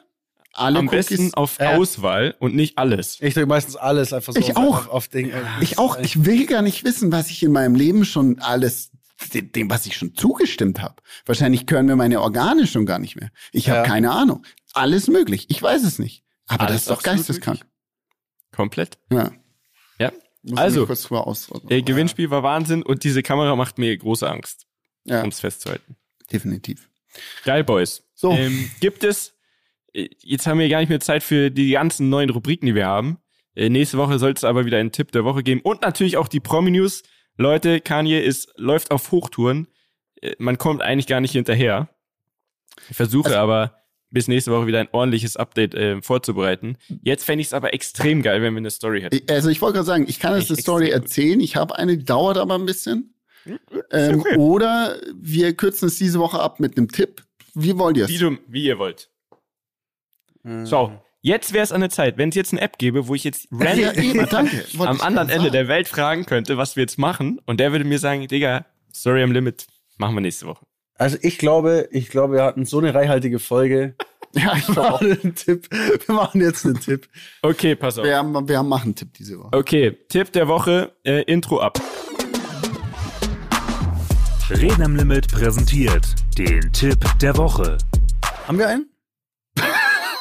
Alle 0.58 0.78
Am 0.78 0.88
Cookies. 0.88 1.08
besten 1.08 1.34
auf 1.34 1.58
Ja. 1.60 1.76
Auswahl 1.76 2.34
und 2.38 2.54
nicht 2.54 2.78
alles. 2.78 3.18
ich 3.20 3.34
drücke 3.34 3.46
meistens 3.46 3.76
alles 3.76 4.12
einfach 4.12 4.32
so 4.32 4.40
Ich 4.40 4.56
auf, 4.56 4.64
auch. 4.64 4.76
auf, 4.86 4.88
auf 4.88 5.08
Ding. 5.08 5.30
äh, 5.30 5.42
Ich 5.60 5.78
auch. 5.78 5.98
Ich 5.98 6.24
will 6.24 6.46
gar 6.46 6.62
nicht 6.62 6.84
wissen, 6.84 7.12
was 7.12 7.30
ich 7.30 7.42
in 7.42 7.52
meinem 7.52 7.74
Leben 7.74 8.04
schon 8.04 8.38
alles, 8.40 8.90
dem, 9.32 9.70
was 9.70 9.86
ich 9.86 9.96
schon 9.96 10.14
zugestimmt 10.14 10.80
habe. 10.80 10.96
Wahrscheinlich 11.24 11.66
können 11.66 11.86
mir 11.88 11.96
meine 11.96 12.20
Organe 12.20 12.66
schon 12.66 12.86
gar 12.86 12.98
nicht 12.98 13.16
mehr. 13.16 13.30
Ich 13.52 13.68
habe 13.68 13.80
Ja. 13.80 13.84
keine 13.86 14.12
Ahnung. 14.12 14.44
Alles 14.72 15.08
möglich. 15.08 15.46
Ich 15.48 15.62
weiß 15.62 15.82
es 15.84 15.98
nicht. 15.98 16.22
Aber 16.46 16.64
Alles 16.66 16.72
das 16.74 16.82
ist 16.82 16.90
doch 16.90 17.02
geisteskrank. 17.02 17.60
Komplett. 18.52 18.98
Ja. 19.12 19.32
Ja. 19.98 20.12
Muss 20.42 20.58
Also, 20.58 20.86
kurz 20.86 21.10
ausdrücken. 21.10 21.70
Äh, 21.70 21.82
Gewinnspiel 21.82 22.30
war 22.30 22.42
Wahnsinn 22.42 22.82
und 22.82 23.04
diese 23.04 23.22
Kamera 23.22 23.56
macht 23.56 23.78
mir 23.78 23.96
große 23.96 24.28
Angst, 24.30 24.66
Ja, 25.04 25.22
um 25.22 25.28
es 25.30 25.40
festzuhalten. 25.40 25.96
definitiv. 26.32 26.88
Geil, 27.44 27.64
Boys. 27.64 28.02
So. 28.14 28.32
Ähm, 28.32 28.70
gibt 28.80 29.02
es, 29.04 29.28
äh, 29.28 29.32
jetzt 30.22 30.46
haben 30.46 30.58
wir 30.58 30.68
gar 30.68 30.80
nicht 30.80 30.88
mehr 30.88 31.00
Zeit 31.00 31.22
für 31.22 31.50
die 31.50 31.70
ganzen 31.70 32.08
neuen 32.08 32.30
Rubriken, 32.30 32.66
die 32.66 32.74
wir 32.74 32.86
haben. 32.86 33.18
Äh, 33.54 33.68
nächste 33.70 33.98
Woche 33.98 34.18
soll 34.18 34.32
es 34.32 34.44
aber 34.44 34.64
wieder 34.66 34.78
einen 34.78 34.92
Tipp 34.92 35.12
der 35.12 35.24
Woche 35.24 35.42
geben 35.42 35.60
und 35.62 35.82
natürlich 35.82 36.16
auch 36.16 36.28
die 36.28 36.40
Promi-News. 36.40 37.02
Leute, 37.38 37.80
Kanye 37.80 38.20
ist, 38.20 38.52
läuft 38.56 38.90
auf 38.90 39.10
Hochtouren. 39.12 39.68
Äh, 40.20 40.32
man 40.38 40.58
kommt 40.58 40.82
eigentlich 40.82 41.06
gar 41.06 41.20
nicht 41.20 41.32
hinterher. 41.32 41.88
Ich 42.90 42.96
versuche 42.96 43.26
Also- 43.28 43.38
aber 43.38 43.74
bis 44.10 44.28
nächste 44.28 44.52
Woche 44.52 44.66
wieder 44.66 44.80
ein 44.80 44.88
ordentliches 44.92 45.36
Update 45.36 45.74
äh, 45.74 46.00
vorzubereiten. 46.00 46.78
Jetzt 47.02 47.24
fände 47.24 47.40
ich 47.40 47.48
es 47.48 47.52
aber 47.52 47.74
extrem 47.74 48.22
geil, 48.22 48.40
wenn 48.40 48.54
wir 48.54 48.58
eine 48.58 48.70
Story 48.70 49.00
hätten. 49.02 49.16
Ich- 49.16 49.28
Also 49.30 49.48
ich 49.50 49.60
wollte 49.60 49.74
gerade 49.74 49.86
sagen, 49.86 50.06
ich 50.08 50.20
kann 50.20 50.38
jetzt 50.38 50.50
eine 50.50 50.60
Story 50.60 50.90
erzählen. 50.90 51.40
Ich 51.40 51.56
habe 51.56 51.76
eine, 51.78 51.96
die 51.98 52.04
dauert 52.04 52.38
aber 52.38 52.54
ein 52.54 52.66
bisschen. 52.66 53.14
Ähm, 53.90 54.20
okay. 54.20 54.36
Oder 54.36 54.96
wir 55.14 55.54
kürzen 55.54 55.86
es 55.88 55.96
diese 55.98 56.18
Woche 56.18 56.40
ab 56.40 56.60
mit 56.60 56.76
einem 56.76 56.88
Tipp. 56.88 57.22
Wie 57.54 57.76
wollt 57.78 57.96
ihr 57.96 58.08
Wie, 58.08 58.14
es? 58.14 58.20
du, 58.20 58.38
wie 58.48 58.64
ihr 58.64 58.78
wollt. 58.78 59.08
Mhm. 60.46 60.64
So, 60.64 60.92
jetzt 61.22 61.52
wäre 61.52 61.64
es 61.64 61.72
an 61.72 61.80
der 61.80 61.90
Zeit, 61.90 62.18
wenn 62.18 62.28
es 62.28 62.36
jetzt 62.36 62.52
eine 62.52 62.60
App 62.62 62.78
gäbe, 62.78 63.08
wo 63.08 63.14
ich 63.14 63.24
jetzt 63.24 63.48
random 63.52 64.86
am 64.86 65.00
anderen 65.00 65.28
Ende 65.28 65.50
der 65.50 65.66
Welt 65.66 65.88
fragen 65.88 66.24
könnte, 66.24 66.56
was 66.56 66.76
wir 66.76 66.82
jetzt 66.82 66.98
machen, 66.98 67.40
und 67.46 67.58
der 67.58 67.72
würde 67.72 67.84
mir 67.84 67.98
sagen, 67.98 68.26
Digga, 68.28 68.64
sorry 68.92 69.22
am 69.22 69.32
Limit, 69.32 69.66
machen 69.98 70.14
wir 70.14 70.20
nächste 70.20 70.46
Woche. 70.46 70.64
Also 70.94 71.18
ich 71.20 71.38
glaube, 71.38 71.88
ich 71.90 72.08
glaube, 72.10 72.34
wir 72.34 72.44
hatten 72.44 72.64
so 72.64 72.78
eine 72.78 72.94
reichhaltige 72.94 73.38
Folge. 73.38 73.94
Ja, 74.32 74.54
ich 74.54 74.68
Wir 74.68 74.74
glaube 74.74 74.88
auch. 74.94 75.00
machen 75.00 75.18
einen 75.22 75.34
Tipp. 75.34 75.68
Wir 75.70 76.14
machen 76.14 76.40
jetzt 76.42 76.66
einen 76.66 76.78
Tipp. 76.78 77.08
Okay, 77.40 77.74
pass 77.74 77.96
auf. 77.98 78.04
Wir, 78.04 78.16
haben, 78.18 78.46
wir 78.46 78.62
machen 78.62 78.88
einen 78.88 78.94
Tipp 78.94 79.14
diese 79.14 79.38
Woche. 79.38 79.48
Okay, 79.56 79.92
Tipp 80.10 80.30
der 80.32 80.46
Woche, 80.46 80.92
äh, 81.04 81.22
Intro 81.22 81.58
ab. 81.60 81.80
Reden 84.50 84.82
am 84.82 84.94
Limit 84.94 85.28
präsentiert 85.32 86.14
den 86.36 86.70
Tipp 86.72 86.98
der 87.22 87.34
Woche. 87.38 87.78
Haben 88.46 88.58
wir 88.58 88.68
einen? 88.68 88.90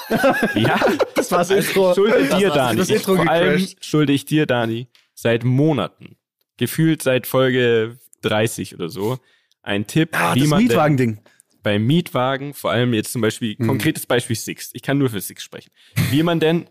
Ja, 0.56 0.80
Das 1.16 1.32
war's 1.32 1.50
Intro. 1.50 1.94
schulde 1.94 2.28
Das 2.28 2.40
dir. 2.40 2.50
Dani. 2.50 2.78
Das 2.78 2.90
Ich, 2.90 2.96
Intro 2.98 3.16
vor 3.16 3.28
allem 3.30 3.68
schulde 3.82 4.14
ich 4.14 4.26
dir, 4.26 4.46
Dani, 4.46 4.88
seit 5.14 5.44
Monaten, 5.44 6.18
gefühlt 6.58 7.02
seit 7.02 7.28
Folge 7.28 7.98
30 8.22 8.76
oder 8.76 8.90
so, 8.90 9.20
ein 9.62 9.88
Tipp, 9.88 10.10
Ah, 10.14 10.36
wie 10.36 10.42
das 10.42 10.50
man 10.50 10.64
Mietwagen-Ding. 10.64 11.20
beim 11.64 11.86
Mietwagen, 11.86 12.54
vor 12.54 12.72
allem 12.72 12.94
jetzt 12.94 13.12
zum 13.12 13.22
Beispiel, 13.22 13.56
Mhm. 13.58 13.68
konkretes 13.68 14.06
Beispiel 14.06 14.36
Six, 14.36 14.70
ich 14.74 14.82
kann 14.82 14.98
nur 14.98 15.10
für 15.10 15.22
Six 15.22 15.44
sprechen, 15.44 15.72
wie 16.12 16.24
man 16.24 16.40
denn 16.40 16.70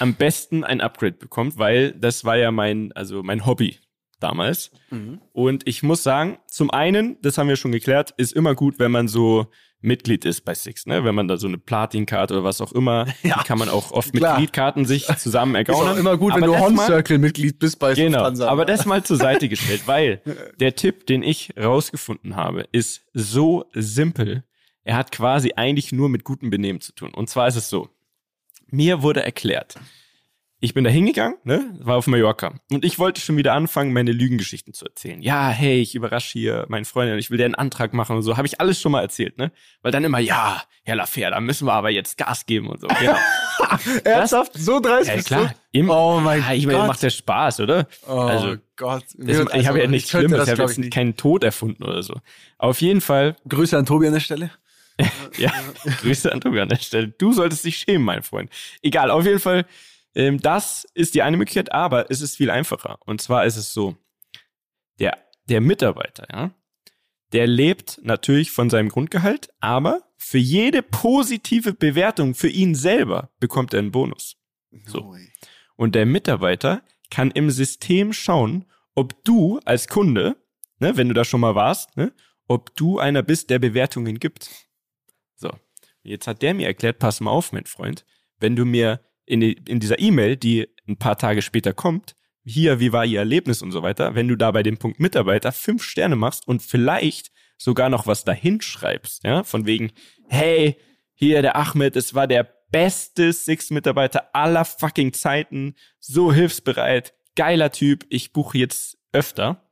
am 0.00 0.14
besten 0.14 0.64
ein 0.64 0.80
Upgrade 0.80 1.12
bekommt, 1.16 1.58
weil 1.58 1.92
das 1.92 2.24
war 2.24 2.36
ja 2.36 2.50
mein, 2.50 2.90
also 2.92 3.22
mein 3.22 3.46
Hobby 3.46 3.78
damals. 4.18 4.72
Mhm. 4.90 5.20
Und 5.32 5.68
ich 5.68 5.82
muss 5.84 6.02
sagen, 6.02 6.38
zum 6.48 6.70
einen, 6.70 7.18
das 7.22 7.38
haben 7.38 7.48
wir 7.48 7.56
schon 7.56 7.70
geklärt, 7.72 8.12
ist 8.16 8.32
immer 8.32 8.54
gut, 8.56 8.78
wenn 8.80 8.90
man 8.90 9.06
so 9.06 9.46
Mitglied 9.86 10.24
ist 10.24 10.44
bei 10.44 10.54
Six, 10.54 10.84
ne? 10.86 11.04
Wenn 11.04 11.14
man 11.14 11.28
da 11.28 11.36
so 11.38 11.46
eine 11.46 11.56
Platin-Karte 11.58 12.34
oder 12.34 12.44
was 12.44 12.60
auch 12.60 12.72
immer, 12.72 13.06
Ja, 13.22 13.42
kann 13.44 13.58
man 13.58 13.68
auch 13.70 13.92
oft 13.92 14.12
klar. 14.12 14.32
mit 14.32 14.38
Kreditkarten 14.38 14.84
sich 14.84 15.06
zusammen 15.16 15.54
Ist 15.54 15.68
ergaunern. 15.68 15.94
auch 15.94 15.96
immer 15.98 16.16
gut, 16.18 16.32
Aber 16.32 16.40
wenn 16.42 16.46
du 16.48 16.52
das 16.52 16.60
Horn 16.62 16.74
mal- 16.74 16.86
Circle-Mitglied 16.86 17.58
bist 17.58 17.78
bei 17.78 17.94
Genau, 17.94 18.18
Lufthansa. 18.18 18.48
aber 18.48 18.64
das 18.66 18.84
mal 18.84 19.02
zur 19.04 19.16
Seite 19.16 19.48
gestellt, 19.48 19.82
weil 19.86 20.20
der 20.60 20.74
Tipp, 20.74 21.06
den 21.06 21.22
ich 21.22 21.54
rausgefunden 21.58 22.36
habe, 22.36 22.66
ist 22.72 23.02
so 23.14 23.64
simpel. 23.72 24.44
Er 24.84 24.96
hat 24.96 25.10
quasi 25.12 25.52
eigentlich 25.56 25.92
nur 25.92 26.08
mit 26.08 26.24
gutem 26.24 26.50
Benehmen 26.50 26.80
zu 26.80 26.92
tun. 26.92 27.12
Und 27.14 27.28
zwar 27.30 27.48
ist 27.48 27.56
es 27.56 27.68
so. 27.70 27.88
Mir 28.68 29.02
wurde 29.02 29.22
erklärt, 29.22 29.76
ich 30.58 30.72
bin 30.72 30.84
da 30.84 30.90
hingegangen, 30.90 31.36
ne, 31.44 31.64
war 31.80 31.96
auf 31.96 32.06
Mallorca. 32.06 32.54
Und 32.70 32.84
ich 32.84 32.98
wollte 32.98 33.20
schon 33.20 33.36
wieder 33.36 33.52
anfangen, 33.52 33.92
meine 33.92 34.12
Lügengeschichten 34.12 34.72
zu 34.72 34.86
erzählen. 34.86 35.20
Ja, 35.20 35.48
hey, 35.50 35.80
ich 35.80 35.94
überrasche 35.94 36.32
hier 36.38 36.64
meinen 36.68 36.86
Freund 36.86 37.12
und 37.12 37.18
ich 37.18 37.30
will 37.30 37.36
dir 37.38 37.44
einen 37.44 37.54
Antrag 37.54 37.92
machen 37.92 38.16
und 38.16 38.22
so. 38.22 38.36
Habe 38.38 38.46
ich 38.46 38.58
alles 38.60 38.80
schon 38.80 38.92
mal 38.92 39.02
erzählt, 39.02 39.36
ne? 39.36 39.52
Weil 39.82 39.92
dann 39.92 40.02
immer, 40.04 40.18
ja, 40.18 40.62
Herr 40.84 40.96
Lafer, 40.96 41.30
da 41.30 41.40
müssen 41.40 41.66
wir 41.66 41.74
aber 41.74 41.90
jetzt 41.90 42.16
Gas 42.16 42.46
geben 42.46 42.68
und 42.68 42.80
so. 42.80 42.88
Genau. 42.88 43.16
Ernsthaft? 44.04 44.52
So 44.54 44.80
dreist 44.80 45.08
ja, 45.08 45.20
klar. 45.20 45.54
Im, 45.72 45.90
Oh 45.90 46.20
mein 46.20 46.40
ja, 46.40 46.52
ich 46.54 46.64
meine, 46.66 46.78
Gott. 46.78 46.88
macht 46.88 47.02
ja 47.02 47.10
Spaß, 47.10 47.60
oder? 47.60 47.86
Oh 48.06 48.12
also, 48.12 48.56
Gott. 48.76 49.04
das, 49.18 49.38
ich 49.40 49.52
Also, 49.52 49.68
habe 49.68 49.80
ja 49.80 49.86
nichts 49.88 50.10
könnte 50.10 50.28
Schlimmes, 50.28 50.46
das, 50.46 50.54
ich 50.54 50.60
habe 50.60 50.70
jetzt 50.70 50.78
nicht. 50.78 50.92
keinen 50.92 51.16
Tod 51.16 51.44
erfunden 51.44 51.84
oder 51.84 52.02
so. 52.02 52.14
Auf 52.56 52.80
jeden 52.80 53.02
Fall, 53.02 53.36
Grüße 53.48 53.76
an 53.76 53.84
Tobi 53.84 54.06
an 54.06 54.14
der 54.14 54.20
Stelle. 54.20 54.50
ja, 55.36 55.52
Grüße 56.00 56.32
an 56.32 56.40
Tobi 56.40 56.60
an 56.60 56.68
der 56.70 56.76
Stelle. 56.76 57.08
Du 57.08 57.32
solltest 57.34 57.64
dich 57.64 57.76
schämen, 57.76 58.04
mein 58.04 58.22
Freund. 58.22 58.50
Egal, 58.80 59.10
auf 59.10 59.24
jeden 59.26 59.40
Fall, 59.40 59.66
ähm, 60.16 60.40
das 60.40 60.86
ist 60.94 61.14
die 61.14 61.22
eine 61.22 61.36
Möglichkeit, 61.36 61.72
aber 61.72 62.10
es 62.10 62.22
ist 62.22 62.36
viel 62.36 62.50
einfacher. 62.50 62.98
Und 63.04 63.20
zwar 63.20 63.44
ist 63.44 63.56
es 63.56 63.72
so, 63.72 63.96
der, 64.98 65.18
der 65.48 65.60
Mitarbeiter, 65.60 66.26
ja, 66.32 66.54
der 67.32 67.46
lebt 67.46 68.00
natürlich 68.02 68.50
von 68.50 68.70
seinem 68.70 68.88
Grundgehalt, 68.88 69.50
aber 69.60 70.02
für 70.16 70.38
jede 70.38 70.82
positive 70.82 71.74
Bewertung 71.74 72.34
für 72.34 72.48
ihn 72.48 72.74
selber 72.74 73.30
bekommt 73.40 73.74
er 73.74 73.80
einen 73.80 73.92
Bonus. 73.92 74.36
So. 74.86 75.14
Und 75.76 75.94
der 75.94 76.06
Mitarbeiter 76.06 76.82
kann 77.10 77.30
im 77.30 77.50
System 77.50 78.12
schauen, 78.14 78.64
ob 78.94 79.22
du 79.24 79.60
als 79.66 79.86
Kunde, 79.86 80.36
ne, 80.78 80.96
wenn 80.96 81.08
du 81.08 81.14
da 81.14 81.24
schon 81.24 81.40
mal 81.40 81.54
warst, 81.54 81.96
ne, 81.96 82.14
ob 82.48 82.74
du 82.76 82.98
einer 82.98 83.22
bist, 83.22 83.50
der 83.50 83.58
Bewertungen 83.58 84.18
gibt. 84.18 84.50
So. 85.34 85.50
Jetzt 86.02 86.26
hat 86.26 86.40
der 86.40 86.54
mir 86.54 86.68
erklärt, 86.68 87.00
pass 87.00 87.20
mal 87.20 87.32
auf, 87.32 87.52
mein 87.52 87.66
Freund, 87.66 88.06
wenn 88.38 88.56
du 88.56 88.64
mir 88.64 89.00
in, 89.26 89.40
die, 89.40 89.52
in 89.66 89.80
dieser 89.80 89.98
E-Mail, 89.98 90.36
die 90.36 90.68
ein 90.88 90.96
paar 90.96 91.18
Tage 91.18 91.42
später 91.42 91.74
kommt, 91.74 92.14
hier, 92.44 92.78
wie 92.78 92.92
war 92.92 93.04
Ihr 93.04 93.18
Erlebnis 93.18 93.60
und 93.60 93.72
so 93.72 93.82
weiter, 93.82 94.14
wenn 94.14 94.28
du 94.28 94.36
da 94.36 94.52
bei 94.52 94.62
dem 94.62 94.78
Punkt 94.78 95.00
Mitarbeiter 95.00 95.50
fünf 95.50 95.82
Sterne 95.82 96.14
machst 96.14 96.46
und 96.46 96.62
vielleicht 96.62 97.32
sogar 97.58 97.88
noch 97.88 98.06
was 98.06 98.24
dahin 98.24 98.60
schreibst, 98.60 99.24
ja, 99.24 99.42
von 99.42 99.66
wegen, 99.66 99.90
hey, 100.28 100.76
hier 101.14 101.42
der 101.42 101.56
Ahmed, 101.56 101.96
es 101.96 102.14
war 102.14 102.28
der 102.28 102.48
beste 102.70 103.32
Six-Mitarbeiter 103.32 104.34
aller 104.34 104.64
fucking 104.64 105.12
Zeiten, 105.12 105.74
so 105.98 106.32
hilfsbereit, 106.32 107.14
geiler 107.34 107.72
Typ, 107.72 108.04
ich 108.10 108.32
buche 108.32 108.58
jetzt 108.58 108.98
öfter. 109.12 109.68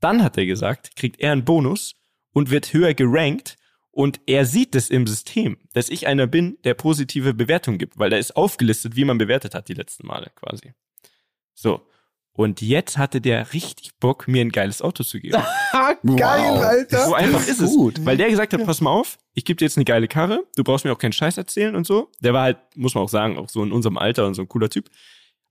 Dann 0.00 0.22
hat 0.22 0.38
er 0.38 0.46
gesagt, 0.46 0.96
kriegt 0.96 1.20
er 1.20 1.32
einen 1.32 1.44
Bonus 1.44 1.96
und 2.32 2.50
wird 2.50 2.72
höher 2.72 2.94
gerankt 2.94 3.56
und 3.92 4.20
er 4.26 4.44
sieht 4.46 4.74
es 4.74 4.88
im 4.90 5.06
System, 5.06 5.58
dass 5.72 5.88
ich 5.88 6.06
einer 6.06 6.26
bin, 6.26 6.58
der 6.64 6.74
positive 6.74 7.34
Bewertungen 7.34 7.78
gibt, 7.78 7.98
weil 7.98 8.10
da 8.10 8.16
ist 8.16 8.36
aufgelistet, 8.36 8.96
wie 8.96 9.04
man 9.04 9.18
bewertet 9.18 9.54
hat 9.54 9.68
die 9.68 9.74
letzten 9.74 10.06
Male 10.06 10.30
quasi. 10.36 10.72
So. 11.54 11.82
Und 12.32 12.62
jetzt 12.62 12.96
hatte 12.96 13.20
der 13.20 13.52
richtig 13.52 13.98
Bock, 13.98 14.28
mir 14.28 14.40
ein 14.40 14.50
geiles 14.52 14.80
Auto 14.80 15.02
zu 15.02 15.18
geben. 15.18 15.32
Geil, 15.72 15.98
Wow. 16.02 16.62
Alter. 16.62 17.06
So 17.06 17.14
einfach 17.14 17.46
ist 17.46 17.60
es. 17.60 17.70
gut. 17.74 18.04
Weil 18.06 18.16
der 18.16 18.30
gesagt 18.30 18.52
hat, 18.52 18.64
pass 18.64 18.80
mal 18.80 18.90
auf, 18.90 19.18
ich 19.34 19.44
gebe 19.44 19.56
dir 19.58 19.64
jetzt 19.66 19.76
eine 19.76 19.84
geile 19.84 20.06
Karre, 20.08 20.46
du 20.56 20.62
brauchst 20.64 20.84
mir 20.84 20.92
auch 20.92 20.98
keinen 20.98 21.12
Scheiß 21.12 21.36
erzählen 21.36 21.74
und 21.74 21.86
so. 21.86 22.10
Der 22.20 22.32
war 22.32 22.44
halt, 22.44 22.58
muss 22.76 22.94
man 22.94 23.02
auch 23.04 23.08
sagen, 23.08 23.36
auch 23.36 23.48
so 23.48 23.62
in 23.64 23.72
unserem 23.72 23.98
Alter 23.98 24.26
und 24.26 24.34
so 24.34 24.42
ein 24.42 24.48
cooler 24.48 24.70
Typ. 24.70 24.88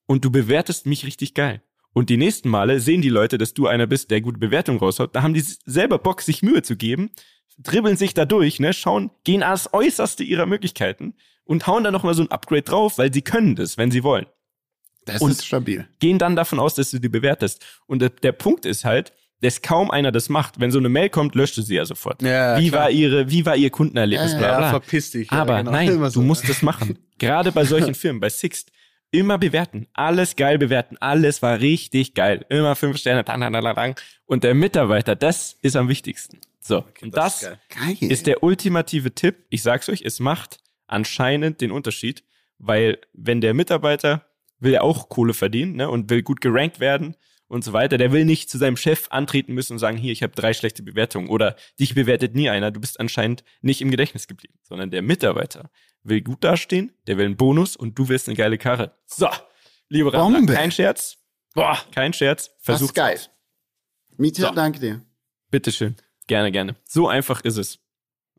Und 0.07 0.23
du 0.25 0.31
bewertest 0.31 0.85
mich 0.85 1.05
richtig 1.05 1.33
geil. 1.33 1.61
Und 1.93 2.09
die 2.09 2.17
nächsten 2.17 2.49
Male 2.49 2.79
sehen 2.79 3.01
die 3.01 3.09
Leute, 3.09 3.37
dass 3.37 3.53
du 3.53 3.67
einer 3.67 3.85
bist, 3.85 4.09
der 4.09 4.21
gute 4.21 4.39
Bewertungen 4.39 4.79
raushaut. 4.79 5.15
Da 5.15 5.21
haben 5.21 5.33
die 5.33 5.41
selber 5.41 5.99
Bock, 5.99 6.21
sich 6.21 6.41
Mühe 6.41 6.61
zu 6.63 6.75
geben, 6.77 7.11
dribbeln 7.61 7.97
sich 7.97 8.13
da 8.13 8.25
durch, 8.25 8.59
ne, 8.59 8.73
schauen, 8.73 9.11
gehen 9.23 9.43
ans 9.43 9.69
Äußerste 9.73 10.23
ihrer 10.23 10.45
Möglichkeiten 10.45 11.13
und 11.43 11.67
hauen 11.67 11.83
da 11.83 11.91
nochmal 11.91 12.13
so 12.13 12.23
ein 12.23 12.31
Upgrade 12.31 12.61
drauf, 12.63 12.97
weil 12.97 13.13
sie 13.13 13.21
können 13.21 13.55
das, 13.55 13.77
wenn 13.77 13.91
sie 13.91 14.03
wollen 14.03 14.25
Das 15.05 15.21
Und- 15.21 15.31
ist 15.31 15.45
stabil. 15.45 15.87
gehen 15.99 16.19
dann 16.19 16.35
davon 16.35 16.59
aus, 16.59 16.75
dass 16.75 16.91
du 16.91 16.99
die 16.99 17.09
bewertest. 17.09 17.65
Und 17.87 17.99
der, 18.01 18.09
der 18.09 18.31
Punkt 18.31 18.65
ist 18.65 18.85
halt, 18.85 19.11
dass 19.41 19.61
kaum 19.61 19.89
einer 19.89 20.11
das 20.11 20.27
macht. 20.29 20.59
Wenn 20.59 20.69
so 20.69 20.79
eine 20.79 20.89
Mail 20.89 21.09
kommt, 21.09 21.33
löscht 21.33 21.57
du 21.57 21.61
sie 21.61 21.75
ja 21.75 21.85
sofort. 21.85 22.21
Ja, 22.21 22.59
wie 22.59 22.69
klar. 22.69 22.83
war 22.83 22.89
ihre, 22.91 23.31
wie 23.31 23.45
war 23.45 23.55
ihr 23.55 23.69
Kundenerlebnis? 23.69 24.33
Ja, 24.33 24.37
bla, 24.37 24.61
Ja, 24.61 24.69
verpiss 24.69 25.11
dich. 25.11 25.31
Aber 25.31 25.53
ja, 25.53 25.59
genau. 25.59 25.71
nein, 25.71 25.87
Immer 25.93 26.11
so. 26.11 26.19
du 26.19 26.25
musst 26.27 26.47
das 26.49 26.61
machen. 26.61 26.99
Gerade 27.17 27.51
bei 27.51 27.63
solchen 27.65 27.95
Firmen, 27.95 28.19
bei 28.19 28.29
Sixt, 28.29 28.71
immer 29.11 29.37
bewerten. 29.37 29.87
Alles 29.93 30.35
geil 30.35 30.57
bewerten. 30.59 30.97
Alles 30.99 31.41
war 31.41 31.59
richtig 31.59 32.13
geil. 32.13 32.45
Immer 32.49 32.75
fünf 32.75 32.97
Sterne. 32.97 33.23
Dang, 33.23 33.39
dang, 33.41 33.53
dang, 33.53 33.75
dang. 33.75 33.95
Und 34.25 34.43
der 34.43 34.53
Mitarbeiter, 34.53 35.15
das 35.15 35.57
ist 35.61 35.75
am 35.77 35.87
wichtigsten. 35.89 36.39
So. 36.59 36.85
und 37.01 37.15
das, 37.15 37.43
ist 37.43 37.49
geil. 37.69 37.95
Geil. 37.99 38.11
ist 38.11 38.27
der 38.27 38.43
ultimative 38.43 39.13
Tipp. 39.15 39.45
Ich 39.49 39.63
sag's 39.63 39.89
euch, 39.89 40.01
es 40.03 40.19
macht 40.19 40.59
anscheinend 40.87 41.61
den 41.61 41.71
Unterschied, 41.71 42.23
weil 42.57 42.99
wenn 43.13 43.41
der 43.41 43.53
Mitarbeiter 43.53 44.25
will 44.59 44.73
ja 44.73 44.81
auch 44.81 45.09
Kohle 45.09 45.33
verdienen 45.33 45.75
ne, 45.77 45.89
und 45.89 46.09
will 46.09 46.21
gut 46.21 46.41
gerankt 46.41 46.79
werden 46.79 47.15
und 47.47 47.63
so 47.63 47.73
weiter, 47.73 47.97
der 47.97 48.11
will 48.11 48.25
nicht 48.25 48.49
zu 48.49 48.57
seinem 48.57 48.77
Chef 48.77 49.07
antreten 49.09 49.53
müssen 49.53 49.73
und 49.73 49.79
sagen, 49.79 49.97
hier, 49.97 50.11
ich 50.11 50.21
habe 50.21 50.33
drei 50.35 50.53
schlechte 50.53 50.83
Bewertungen 50.83 51.29
oder 51.29 51.55
dich 51.79 51.95
bewertet 51.95 52.35
nie 52.35 52.49
einer, 52.49 52.71
du 52.71 52.79
bist 52.79 52.99
anscheinend 52.99 53.43
nicht 53.61 53.81
im 53.81 53.89
Gedächtnis 53.91 54.27
geblieben, 54.27 54.55
sondern 54.63 54.91
der 54.91 55.01
Mitarbeiter 55.01 55.71
will 56.03 56.21
gut 56.21 56.43
dastehen, 56.43 56.91
der 57.07 57.17
will 57.17 57.25
einen 57.25 57.37
Bonus 57.37 57.75
und 57.75 57.97
du 57.97 58.09
willst 58.09 58.27
eine 58.27 58.35
geile 58.35 58.57
Karre. 58.57 58.97
So, 59.05 59.29
liebe 59.87 60.11
Bombe. 60.11 60.53
kein 60.53 60.71
Scherz, 60.71 61.17
boah, 61.53 61.77
kein 61.91 62.13
Scherz, 62.13 62.51
das 62.65 62.81
ist 62.81 62.93
geil. 62.93 63.19
Mietje, 64.17 64.45
So. 64.45 64.51
danke 64.51 64.79
dir. 64.79 65.01
Bitteschön, 65.49 65.95
gerne, 66.29 66.51
gerne. 66.53 66.75
So 66.87 67.09
einfach 67.09 67.41
ist 67.43 67.57
es. 67.57 67.79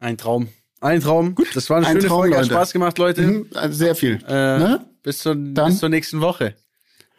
Ein 0.00 0.16
Traum. 0.16 0.48
Ein 0.80 1.00
Traum. 1.02 1.34
Gut, 1.34 1.54
das 1.54 1.68
war 1.68 1.76
eine 1.76 1.86
Ein 1.88 1.96
schöne 1.96 2.08
Traum, 2.08 2.20
Folge. 2.20 2.38
Hat. 2.38 2.46
Spaß 2.46 2.72
gemacht, 2.72 2.96
Leute. 2.96 3.20
Mhm, 3.20 3.46
also 3.54 3.74
sehr 3.76 3.94
viel. 3.94 4.18
Äh, 4.26 4.58
Ne? 4.58 4.86
bis, 5.02 5.18
zur, 5.18 5.34
Dann- 5.34 5.66
bis 5.66 5.78
zur 5.80 5.90
nächsten 5.90 6.22
Woche. 6.22 6.54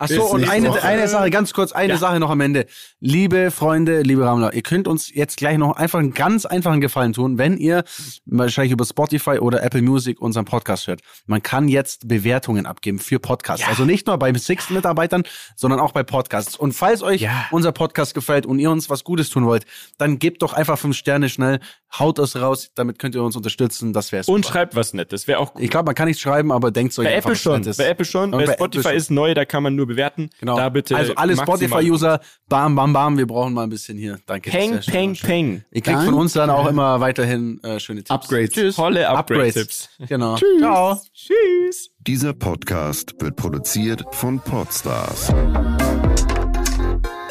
Ach 0.03 0.07
so, 0.07 0.23
und 0.23 0.49
eine, 0.49 0.81
eine 0.81 1.07
Sache, 1.07 1.29
ganz 1.29 1.53
kurz, 1.53 1.71
eine 1.73 1.93
Ja. 1.93 1.99
Sache 1.99 2.19
noch 2.19 2.31
am 2.31 2.41
Ende. 2.41 2.65
Liebe 2.99 3.51
Freunde, 3.51 4.01
liebe 4.01 4.25
Ramler, 4.25 4.51
ihr 4.53 4.63
könnt 4.63 4.87
uns 4.87 5.13
jetzt 5.13 5.37
gleich 5.37 5.59
noch 5.59 5.75
einfach 5.75 5.99
einen 5.99 6.13
ganz 6.15 6.45
einfachen 6.47 6.81
Gefallen 6.81 7.13
tun, 7.13 7.37
wenn 7.37 7.55
ihr 7.57 7.83
wahrscheinlich 8.25 8.71
über 8.71 8.83
Spotify 8.83 9.37
oder 9.37 9.61
Apple 9.61 9.83
Music 9.83 10.19
unseren 10.19 10.45
Podcast 10.45 10.87
hört. 10.87 11.01
Man 11.27 11.43
kann 11.43 11.67
jetzt 11.67 12.07
Bewertungen 12.07 12.65
abgeben 12.65 12.97
für 12.97 13.19
Podcasts. 13.19 13.67
Also 13.67 13.85
nicht 13.85 14.07
nur 14.07 14.17
bei 14.17 14.33
Six 14.33 14.71
Mitarbeitern, 14.71 15.21
sondern 15.55 15.79
auch 15.79 15.91
bei 15.91 16.01
Podcasts. 16.01 16.55
Und 16.55 16.73
falls 16.73 17.03
euch 17.03 17.21
Ja. 17.21 17.45
unser 17.51 17.71
Podcast 17.71 18.15
gefällt 18.15 18.47
und 18.47 18.57
ihr 18.57 18.71
uns 18.71 18.89
was 18.89 19.03
Gutes 19.03 19.29
tun 19.29 19.45
wollt, 19.45 19.65
dann 19.99 20.17
gebt 20.17 20.41
doch 20.41 20.53
einfach 20.53 20.79
fünf 20.79 20.97
Sterne 20.97 21.29
schnell, 21.29 21.59
haut 21.99 22.17
es 22.17 22.35
raus, 22.41 22.71
damit 22.73 22.97
könnt 22.97 23.13
ihr 23.13 23.21
uns 23.21 23.35
unterstützen. 23.35 23.93
Das 23.93 24.11
wäre 24.11 24.23
Und 24.31 24.47
schreibt 24.47 24.75
was 24.75 24.93
Nettes, 24.93 25.27
wäre 25.27 25.37
auch 25.39 25.53
cool. 25.53 25.61
Ich 25.61 25.69
glaube, 25.69 25.85
man 25.85 25.95
kann 25.95 26.07
nichts 26.07 26.21
schreiben, 26.23 26.51
aber 26.51 26.71
denkt 26.71 26.97
euch 26.97 27.05
Bei 27.05 27.13
Apple 27.13 27.31
was 27.33 27.39
schon. 27.41 27.59
Nettes. 27.59 27.77
Bei 27.77 27.85
Apple 27.87 28.05
schon. 28.05 28.31
Bei 28.31 28.45
bei 28.45 28.53
Spotify 28.53 28.87
Apple 28.87 28.97
ist 28.97 29.11
neu, 29.11 29.33
da 29.35 29.45
kann 29.45 29.61
man 29.61 29.75
nur 29.75 29.90
bewerten. 29.91 30.29
Genau. 30.39 30.57
Da 30.57 30.69
bitte. 30.69 30.95
also 30.95 31.15
alle 31.15 31.35
Spotify-User, 31.35 32.19
bam, 32.47 32.75
bam, 32.75 32.93
bam, 32.93 33.17
wir 33.17 33.27
brauchen 33.27 33.53
mal 33.53 33.63
ein 33.63 33.69
bisschen 33.69 33.97
hier. 33.97 34.19
Danke. 34.25 34.49
Peng, 34.49 34.81
schön. 34.81 34.93
peng, 34.93 35.15
peng. 35.15 35.63
Ihr 35.71 35.81
kriegt 35.81 36.03
von 36.03 36.13
uns 36.13 36.33
dann 36.33 36.49
auch 36.49 36.67
immer 36.67 36.99
weiterhin 36.99 37.61
äh, 37.63 37.79
schöne 37.79 37.99
Tipps. 37.99 38.11
Upgrades. 38.11 38.51
Tschüss. 38.51 38.75
Tolle 38.75 39.07
Upgrades. 39.07 39.57
Upgrade-Tipps. 39.57 39.89
Genau. 40.07 40.37
Ciao. 40.59 40.99
Tschüss. 41.13 41.89
Dieser 41.99 42.33
Podcast 42.33 43.13
wird 43.19 43.35
produziert 43.35 44.03
von 44.11 44.39
Podstars 44.39 45.33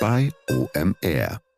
bei 0.00 0.30
OMR. 0.48 1.49